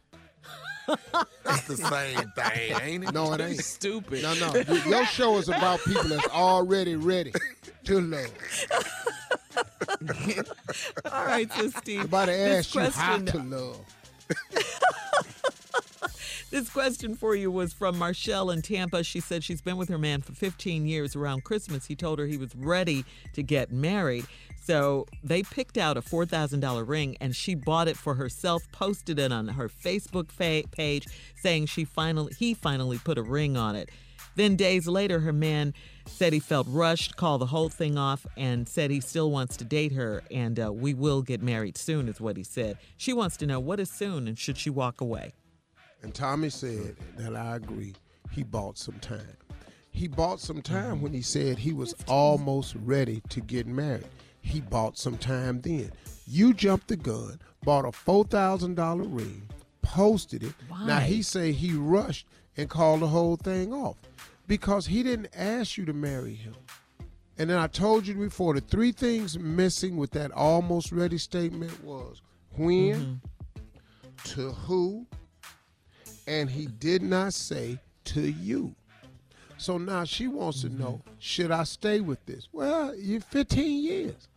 [1.46, 3.12] It's the same thing, ain't it?
[3.14, 3.62] No, it ain't.
[3.62, 4.22] Stupid.
[4.22, 4.54] No, no.
[4.88, 7.32] Your show is about people that's already ready
[7.84, 8.32] to love.
[11.12, 12.00] All right, so Steve.
[12.00, 13.80] Nobody this asked you how question- to love.
[16.52, 19.02] This question for you was from Marshall in Tampa.
[19.02, 21.16] She said she's been with her man for 15 years.
[21.16, 24.26] Around Christmas, he told her he was ready to get married.
[24.62, 29.32] So they picked out a $4,000 ring and she bought it for herself, posted it
[29.32, 31.06] on her Facebook fa- page
[31.36, 33.88] saying she finally he finally put a ring on it.
[34.36, 35.72] Then days later her man
[36.04, 39.64] said he felt rushed, called the whole thing off and said he still wants to
[39.64, 42.76] date her and uh, we will get married soon is what he said.
[42.98, 45.32] She wants to know what is soon and should she walk away?
[46.02, 47.94] And Tommy said that I agree.
[48.30, 49.36] He bought some time.
[49.90, 54.06] He bought some time when he said he was almost ready to get married.
[54.40, 55.92] He bought some time then.
[56.26, 59.48] You jumped the gun, bought a four thousand dollar ring,
[59.82, 60.54] posted it.
[60.68, 60.86] Why?
[60.86, 62.26] Now he say he rushed
[62.56, 63.96] and called the whole thing off
[64.46, 66.54] because he didn't ask you to marry him.
[67.38, 71.82] And then I told you before the three things missing with that almost ready statement
[71.82, 72.20] was
[72.56, 74.32] when, mm-hmm.
[74.34, 75.06] to who,
[76.26, 78.74] and he did not say to you.
[79.58, 81.10] So now she wants to know, mm-hmm.
[81.18, 82.48] should I stay with this?
[82.52, 84.28] Well, you're 15 years.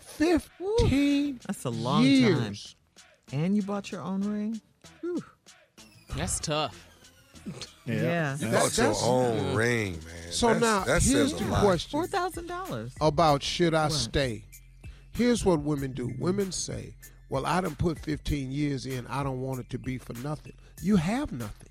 [0.00, 2.74] 15 That's a long years.
[3.30, 3.40] time.
[3.44, 4.60] And you bought your own ring?
[6.16, 6.88] That's tough.
[7.86, 8.38] Yeah.
[8.38, 10.32] You bought your own ring, man.
[10.32, 11.62] So That's- now that here's the lot.
[11.62, 12.94] question Four thousand dollars.
[13.02, 14.44] about should I stay.
[15.12, 16.10] Here's what women do.
[16.18, 16.94] Women say,
[17.28, 19.06] "Well, I done put 15 years in.
[19.08, 21.68] I don't want it to be for nothing." You have nothing.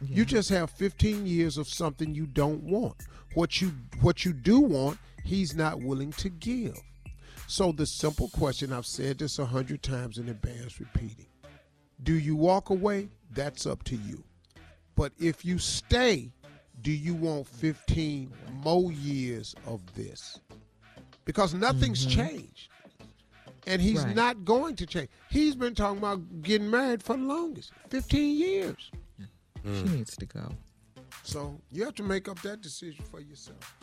[0.00, 2.96] You just have 15 years of something you don't want.
[3.34, 6.78] What you what you do want, he's not willing to give.
[7.46, 11.26] So the simple question I've said this a hundred times and it bears repeating.
[12.02, 13.08] Do you walk away?
[13.32, 14.24] That's up to you.
[14.96, 16.32] But if you stay,
[16.82, 18.32] do you want 15
[18.62, 20.40] more years of this?
[21.24, 22.20] Because nothing's mm-hmm.
[22.20, 22.68] changed.
[23.66, 24.14] And he's Right.
[24.14, 25.08] not going to change.
[25.30, 28.90] He's been talking about getting married for the longest 15 years.
[29.64, 30.52] She needs to go.
[31.24, 33.74] So you have to make up that decision for yourself.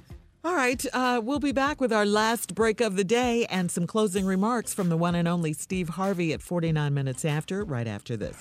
[0.46, 3.88] All right, uh, we'll be back with our last break of the day and some
[3.88, 8.18] closing remarks from the one and only Steve Harvey at 49 minutes after, right after
[8.18, 8.36] this.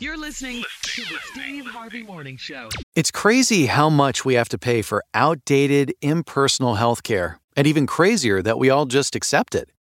[0.00, 2.70] You're listening to the Steve Harvey Morning Show.
[2.96, 8.42] It's crazy how much we have to pay for outdated, impersonal healthcare, and even crazier
[8.42, 9.68] that we all just accept it.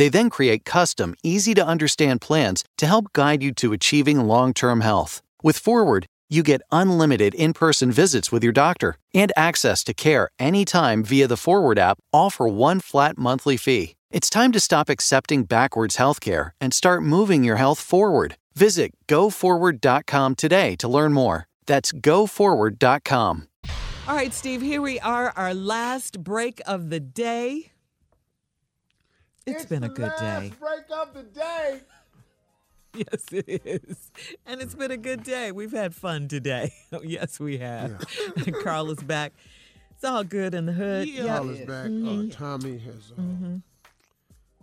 [0.00, 4.54] They then create custom, easy to understand plans to help guide you to achieving long
[4.54, 5.20] term health.
[5.42, 10.30] With Forward, you get unlimited in person visits with your doctor and access to care
[10.38, 13.94] anytime via the Forward app, all for one flat monthly fee.
[14.10, 18.36] It's time to stop accepting backwards healthcare and start moving your health forward.
[18.54, 21.46] Visit goforward.com today to learn more.
[21.66, 23.48] That's goforward.com.
[24.08, 27.72] All right, Steve, here we are, our last break of the day.
[29.50, 30.52] It's been a good day.
[30.58, 31.80] Break up the day.
[32.92, 34.10] Yes, it is.
[34.46, 35.52] And it's been a good day.
[35.52, 36.72] We've had fun today.
[37.04, 38.04] yes, we have.
[38.44, 39.32] And Carl is back.
[39.92, 41.06] It's all good in the hood.
[41.08, 41.22] Yeah.
[41.22, 41.28] Yep.
[41.36, 41.86] Carl is back.
[41.86, 42.30] Mhm.
[42.32, 43.12] Uh, Tommy has.
[43.16, 43.62] Uh, Mhm.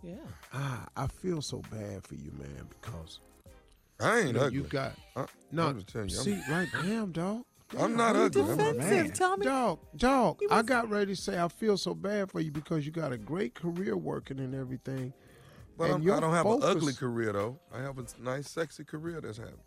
[0.04, 0.16] Yeah.
[0.54, 3.20] Ah, I feel so bad for you, man, because
[4.02, 4.58] I ain't you, know, ugly.
[4.58, 5.68] you got I- no.
[5.68, 7.46] I'm just telling you, I'm- see, right, damn, dog.
[7.78, 8.42] I'm not ugly.
[8.42, 9.12] I'm a Defensive, man.
[9.12, 9.46] Tommy.
[9.46, 10.40] Dog, dog.
[10.50, 13.18] I got ready to say I feel so bad for you because you got a
[13.18, 15.14] great career working and everything.
[15.78, 17.60] But and I'm, your I don't have an ugly career though.
[17.74, 19.60] I have a nice, sexy career that's happening.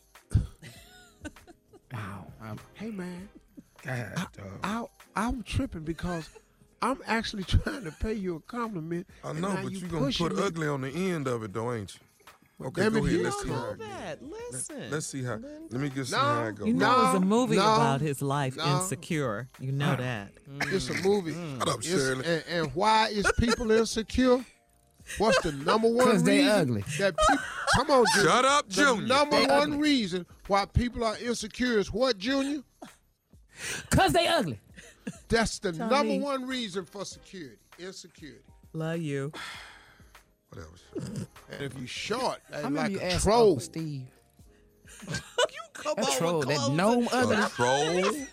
[1.93, 2.57] Wow.
[2.75, 3.29] Hey, man.
[3.83, 4.27] God, I,
[4.63, 4.85] I,
[5.17, 6.29] I'm tripping because
[6.83, 9.07] I'm actually trying to pay you a compliment.
[9.25, 10.43] I know, but you you gonna put me.
[10.43, 12.01] ugly on the end of it, though, ain't you?
[12.63, 13.21] Okay, damn go it, ahead.
[13.25, 13.75] Let's don't see know how.
[13.79, 14.19] that.
[14.53, 14.91] Listen.
[14.91, 15.39] Let's see how.
[15.71, 16.69] Let me get see No, how it goes.
[16.69, 18.77] You know, it was a movie no, about his life, no.
[18.77, 19.49] Insecure.
[19.59, 19.99] You know mm.
[19.99, 20.29] that.
[20.49, 20.73] Mm.
[20.73, 21.33] It's a movie.
[21.33, 21.59] Mm.
[21.59, 22.25] Shut up, Shirley.
[22.27, 24.45] and, and why is people insecure?
[25.19, 26.85] What's the number one 'Cause they reason ugly.
[26.99, 28.31] that people come on, Junior.
[28.31, 29.03] Shut up, Junior.
[29.03, 29.79] the number They one ugly.
[29.79, 32.63] reason why people are insecure is what, Junior?
[33.91, 34.61] Cause they ugly.
[35.29, 36.19] That's the Tommy.
[36.19, 37.57] number one reason for security.
[37.79, 38.45] Insecurity.
[38.73, 39.33] Love you.
[40.51, 41.27] Whatever.
[41.53, 43.49] And if you short, I that's remember like you a asked troll.
[43.49, 44.07] Uncle Steve.
[45.75, 46.77] Come That on, troll, with that clothes.
[46.77, 48.27] gnome A troll?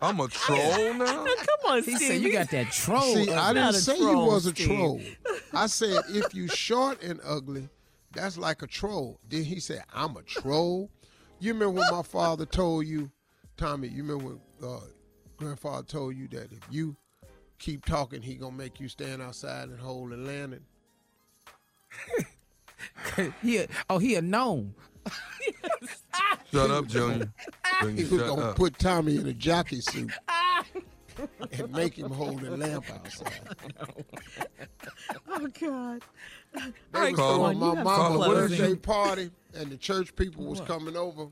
[0.00, 1.06] I'm a troll now.
[1.24, 2.08] Come on, He Steve.
[2.08, 3.14] said you got that troll.
[3.14, 4.66] See, I didn't not a say you troll, was a Steve.
[4.66, 5.00] troll.
[5.52, 7.68] I said if you short and ugly,
[8.12, 9.20] that's like a troll.
[9.28, 10.90] Then he said, I'm a troll.
[11.38, 13.10] You remember when my father told you,
[13.56, 14.80] Tommy, you remember when uh,
[15.36, 16.96] grandfather told you that if you
[17.58, 20.64] keep talking, he gonna make you stand outside and hold the lantern?
[23.42, 24.74] he a, oh, he a gnome.
[26.52, 27.32] Shut up, Junior.
[27.80, 28.56] Junior, He was shut gonna up.
[28.56, 30.12] put Tommy in a jockey suit
[31.52, 33.56] and make him hold the lamp outside.
[35.28, 36.02] Oh, God.
[36.54, 37.60] They All right, was Call throwing him.
[37.60, 41.26] my you have mama some birthday party, and the church people was coming over,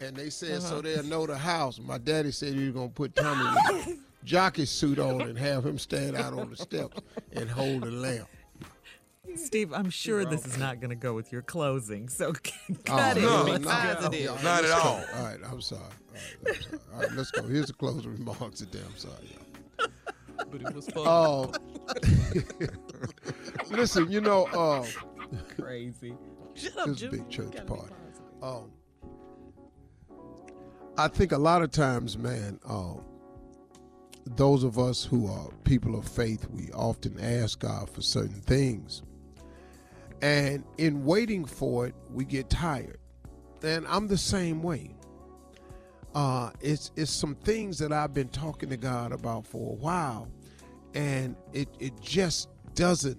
[0.00, 0.68] and they said Uh-huh.
[0.68, 1.80] so they'll know the house.
[1.80, 3.40] My daddy said he was gonna put Tommy
[3.86, 6.98] in a jockey suit on and have him stand out on the steps
[7.32, 8.28] and hold the lamp.
[9.36, 12.32] Steve, I'm sure this is not going to go with your closing, so
[12.84, 13.22] cut Oh, it.
[13.22, 14.42] no, Be no, positive.
[14.42, 15.04] Not let's at all.
[15.16, 15.82] All right, I'm sorry.
[15.82, 16.80] All right, I'm sorry.
[16.94, 17.42] All right, let's go.
[17.46, 18.80] Here's the closing remarks today.
[18.84, 19.14] I'm sorry,
[19.78, 19.88] y'all.
[20.50, 21.04] But it was fun.
[21.06, 21.52] Oh,
[23.70, 24.84] listen, you know, uh,
[25.58, 26.14] Crazy.
[26.54, 27.10] Shut up, this Jim.
[27.10, 27.68] big church party.
[27.68, 27.96] positive.
[28.42, 28.70] Um,
[30.98, 32.94] I think a lot of times, man, uh,
[34.26, 39.02] those of us who are people of faith, we often ask God for certain things.
[40.22, 42.98] And in waiting for it, we get tired.
[43.62, 44.94] And I'm the same way.
[46.14, 50.28] Uh, it's it's some things that I've been talking to God about for a while,
[50.92, 53.18] and it it just doesn't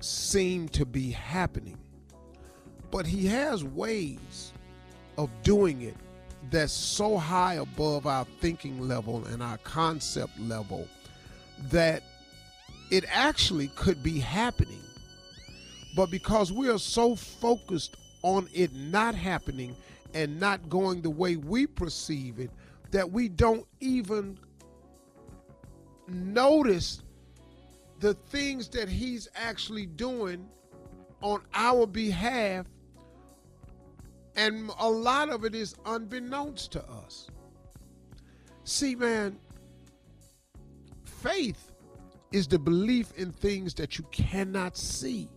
[0.00, 1.78] seem to be happening.
[2.90, 4.52] But He has ways
[5.16, 5.96] of doing it
[6.50, 10.86] that's so high above our thinking level and our concept level
[11.70, 12.02] that
[12.90, 14.80] it actually could be happening.
[15.96, 19.76] But because we are so focused on it not happening
[20.14, 22.50] and not going the way we perceive it,
[22.90, 24.38] that we don't even
[26.06, 27.02] notice
[28.00, 30.48] the things that he's actually doing
[31.20, 32.66] on our behalf.
[34.36, 37.28] And a lot of it is unbeknownst to us.
[38.64, 39.38] See, man,
[41.04, 41.72] faith
[42.30, 45.28] is the belief in things that you cannot see.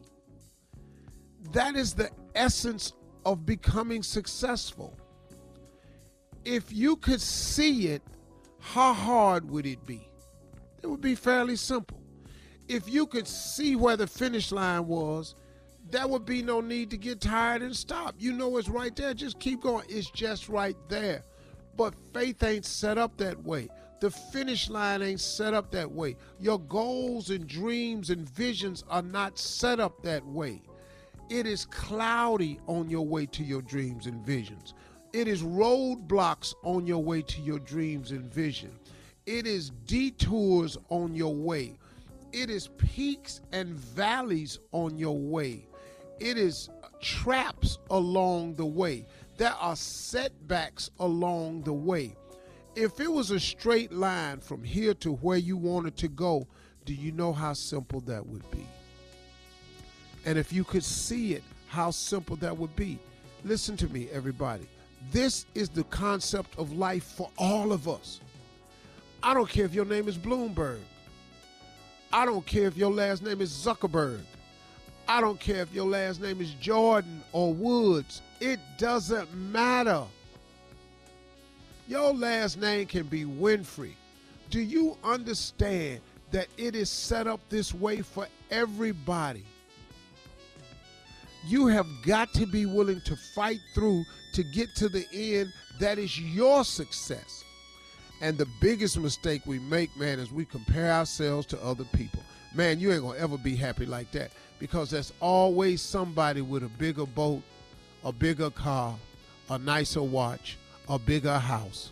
[1.51, 2.93] That is the essence
[3.25, 4.97] of becoming successful.
[6.45, 8.01] If you could see it,
[8.59, 10.07] how hard would it be?
[10.81, 12.01] It would be fairly simple.
[12.67, 15.35] If you could see where the finish line was,
[15.89, 18.15] there would be no need to get tired and stop.
[18.17, 19.13] You know it's right there.
[19.13, 19.85] Just keep going.
[19.89, 21.23] It's just right there.
[21.75, 23.67] But faith ain't set up that way.
[23.99, 26.15] The finish line ain't set up that way.
[26.39, 30.61] Your goals and dreams and visions are not set up that way.
[31.31, 34.73] It is cloudy on your way to your dreams and visions.
[35.13, 38.77] It is roadblocks on your way to your dreams and vision.
[39.25, 41.79] It is detours on your way.
[42.33, 45.69] It is peaks and valleys on your way.
[46.19, 49.05] It is traps along the way.
[49.37, 52.13] There are setbacks along the way.
[52.75, 56.45] If it was a straight line from here to where you wanted to go,
[56.83, 58.65] do you know how simple that would be?
[60.25, 62.99] And if you could see it, how simple that would be.
[63.43, 64.67] Listen to me, everybody.
[65.11, 68.19] This is the concept of life for all of us.
[69.23, 70.79] I don't care if your name is Bloomberg.
[72.13, 74.19] I don't care if your last name is Zuckerberg.
[75.07, 78.21] I don't care if your last name is Jordan or Woods.
[78.39, 80.03] It doesn't matter.
[81.87, 83.93] Your last name can be Winfrey.
[84.49, 89.43] Do you understand that it is set up this way for everybody?
[91.45, 95.97] You have got to be willing to fight through to get to the end that
[95.97, 97.43] is your success.
[98.21, 102.23] And the biggest mistake we make, man, is we compare ourselves to other people.
[102.53, 106.69] Man, you ain't gonna ever be happy like that because there's always somebody with a
[106.69, 107.41] bigger boat,
[108.03, 108.95] a bigger car,
[109.49, 110.57] a nicer watch,
[110.87, 111.91] a bigger house.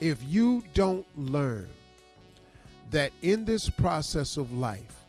[0.00, 1.66] If you don't learn
[2.92, 5.03] that in this process of life,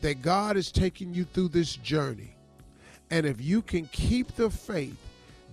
[0.00, 2.34] that God is taking you through this journey,
[3.10, 4.96] and if you can keep the faith,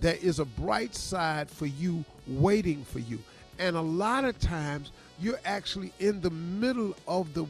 [0.00, 3.18] there is a bright side for you waiting for you.
[3.58, 4.90] And a lot of times
[5.20, 7.46] you're actually in the middle of the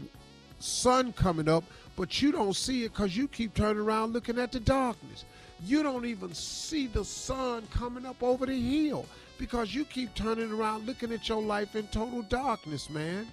[0.59, 1.65] sun coming up,
[1.97, 5.25] but you don't see it because you keep turning around looking at the darkness.
[5.65, 9.07] You don't even see the sun coming up over the hill
[9.39, 13.27] because you keep turning around looking at your life in total darkness, man.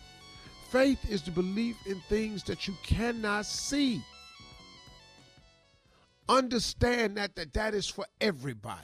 [0.72, 4.02] Faith is the belief in things that you cannot see.
[6.30, 8.80] Understand that that, that is for everybody.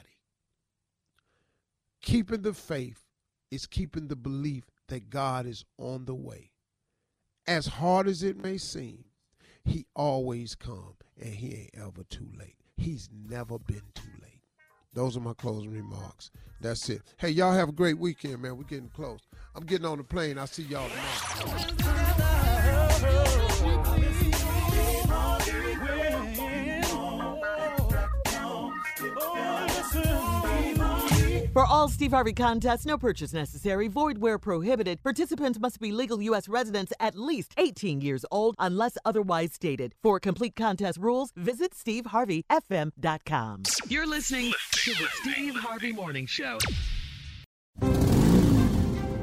[2.02, 3.02] Keeping the faith
[3.50, 6.50] is keeping the belief that God is on the way.
[7.46, 9.06] As hard as it may seem,
[9.64, 12.56] he always come and he ain't ever too late.
[12.76, 14.42] He's never been too late.
[14.92, 16.30] Those are my closing remarks.
[16.60, 17.00] That's it.
[17.16, 18.58] Hey, y'all have a great weekend, man.
[18.58, 19.20] We're getting close.
[19.58, 20.38] I'm getting on the plane.
[20.38, 21.68] I'll see y'all tomorrow.
[31.52, 35.02] For all Steve Harvey contests, no purchase necessary, void where prohibited.
[35.02, 36.48] Participants must be legal U.S.
[36.48, 39.92] residents at least 18 years old unless otherwise stated.
[40.00, 43.62] For complete contest rules, visit SteveHarveyFM.com.
[43.88, 46.58] You're listening to the Steve Harvey Morning Show.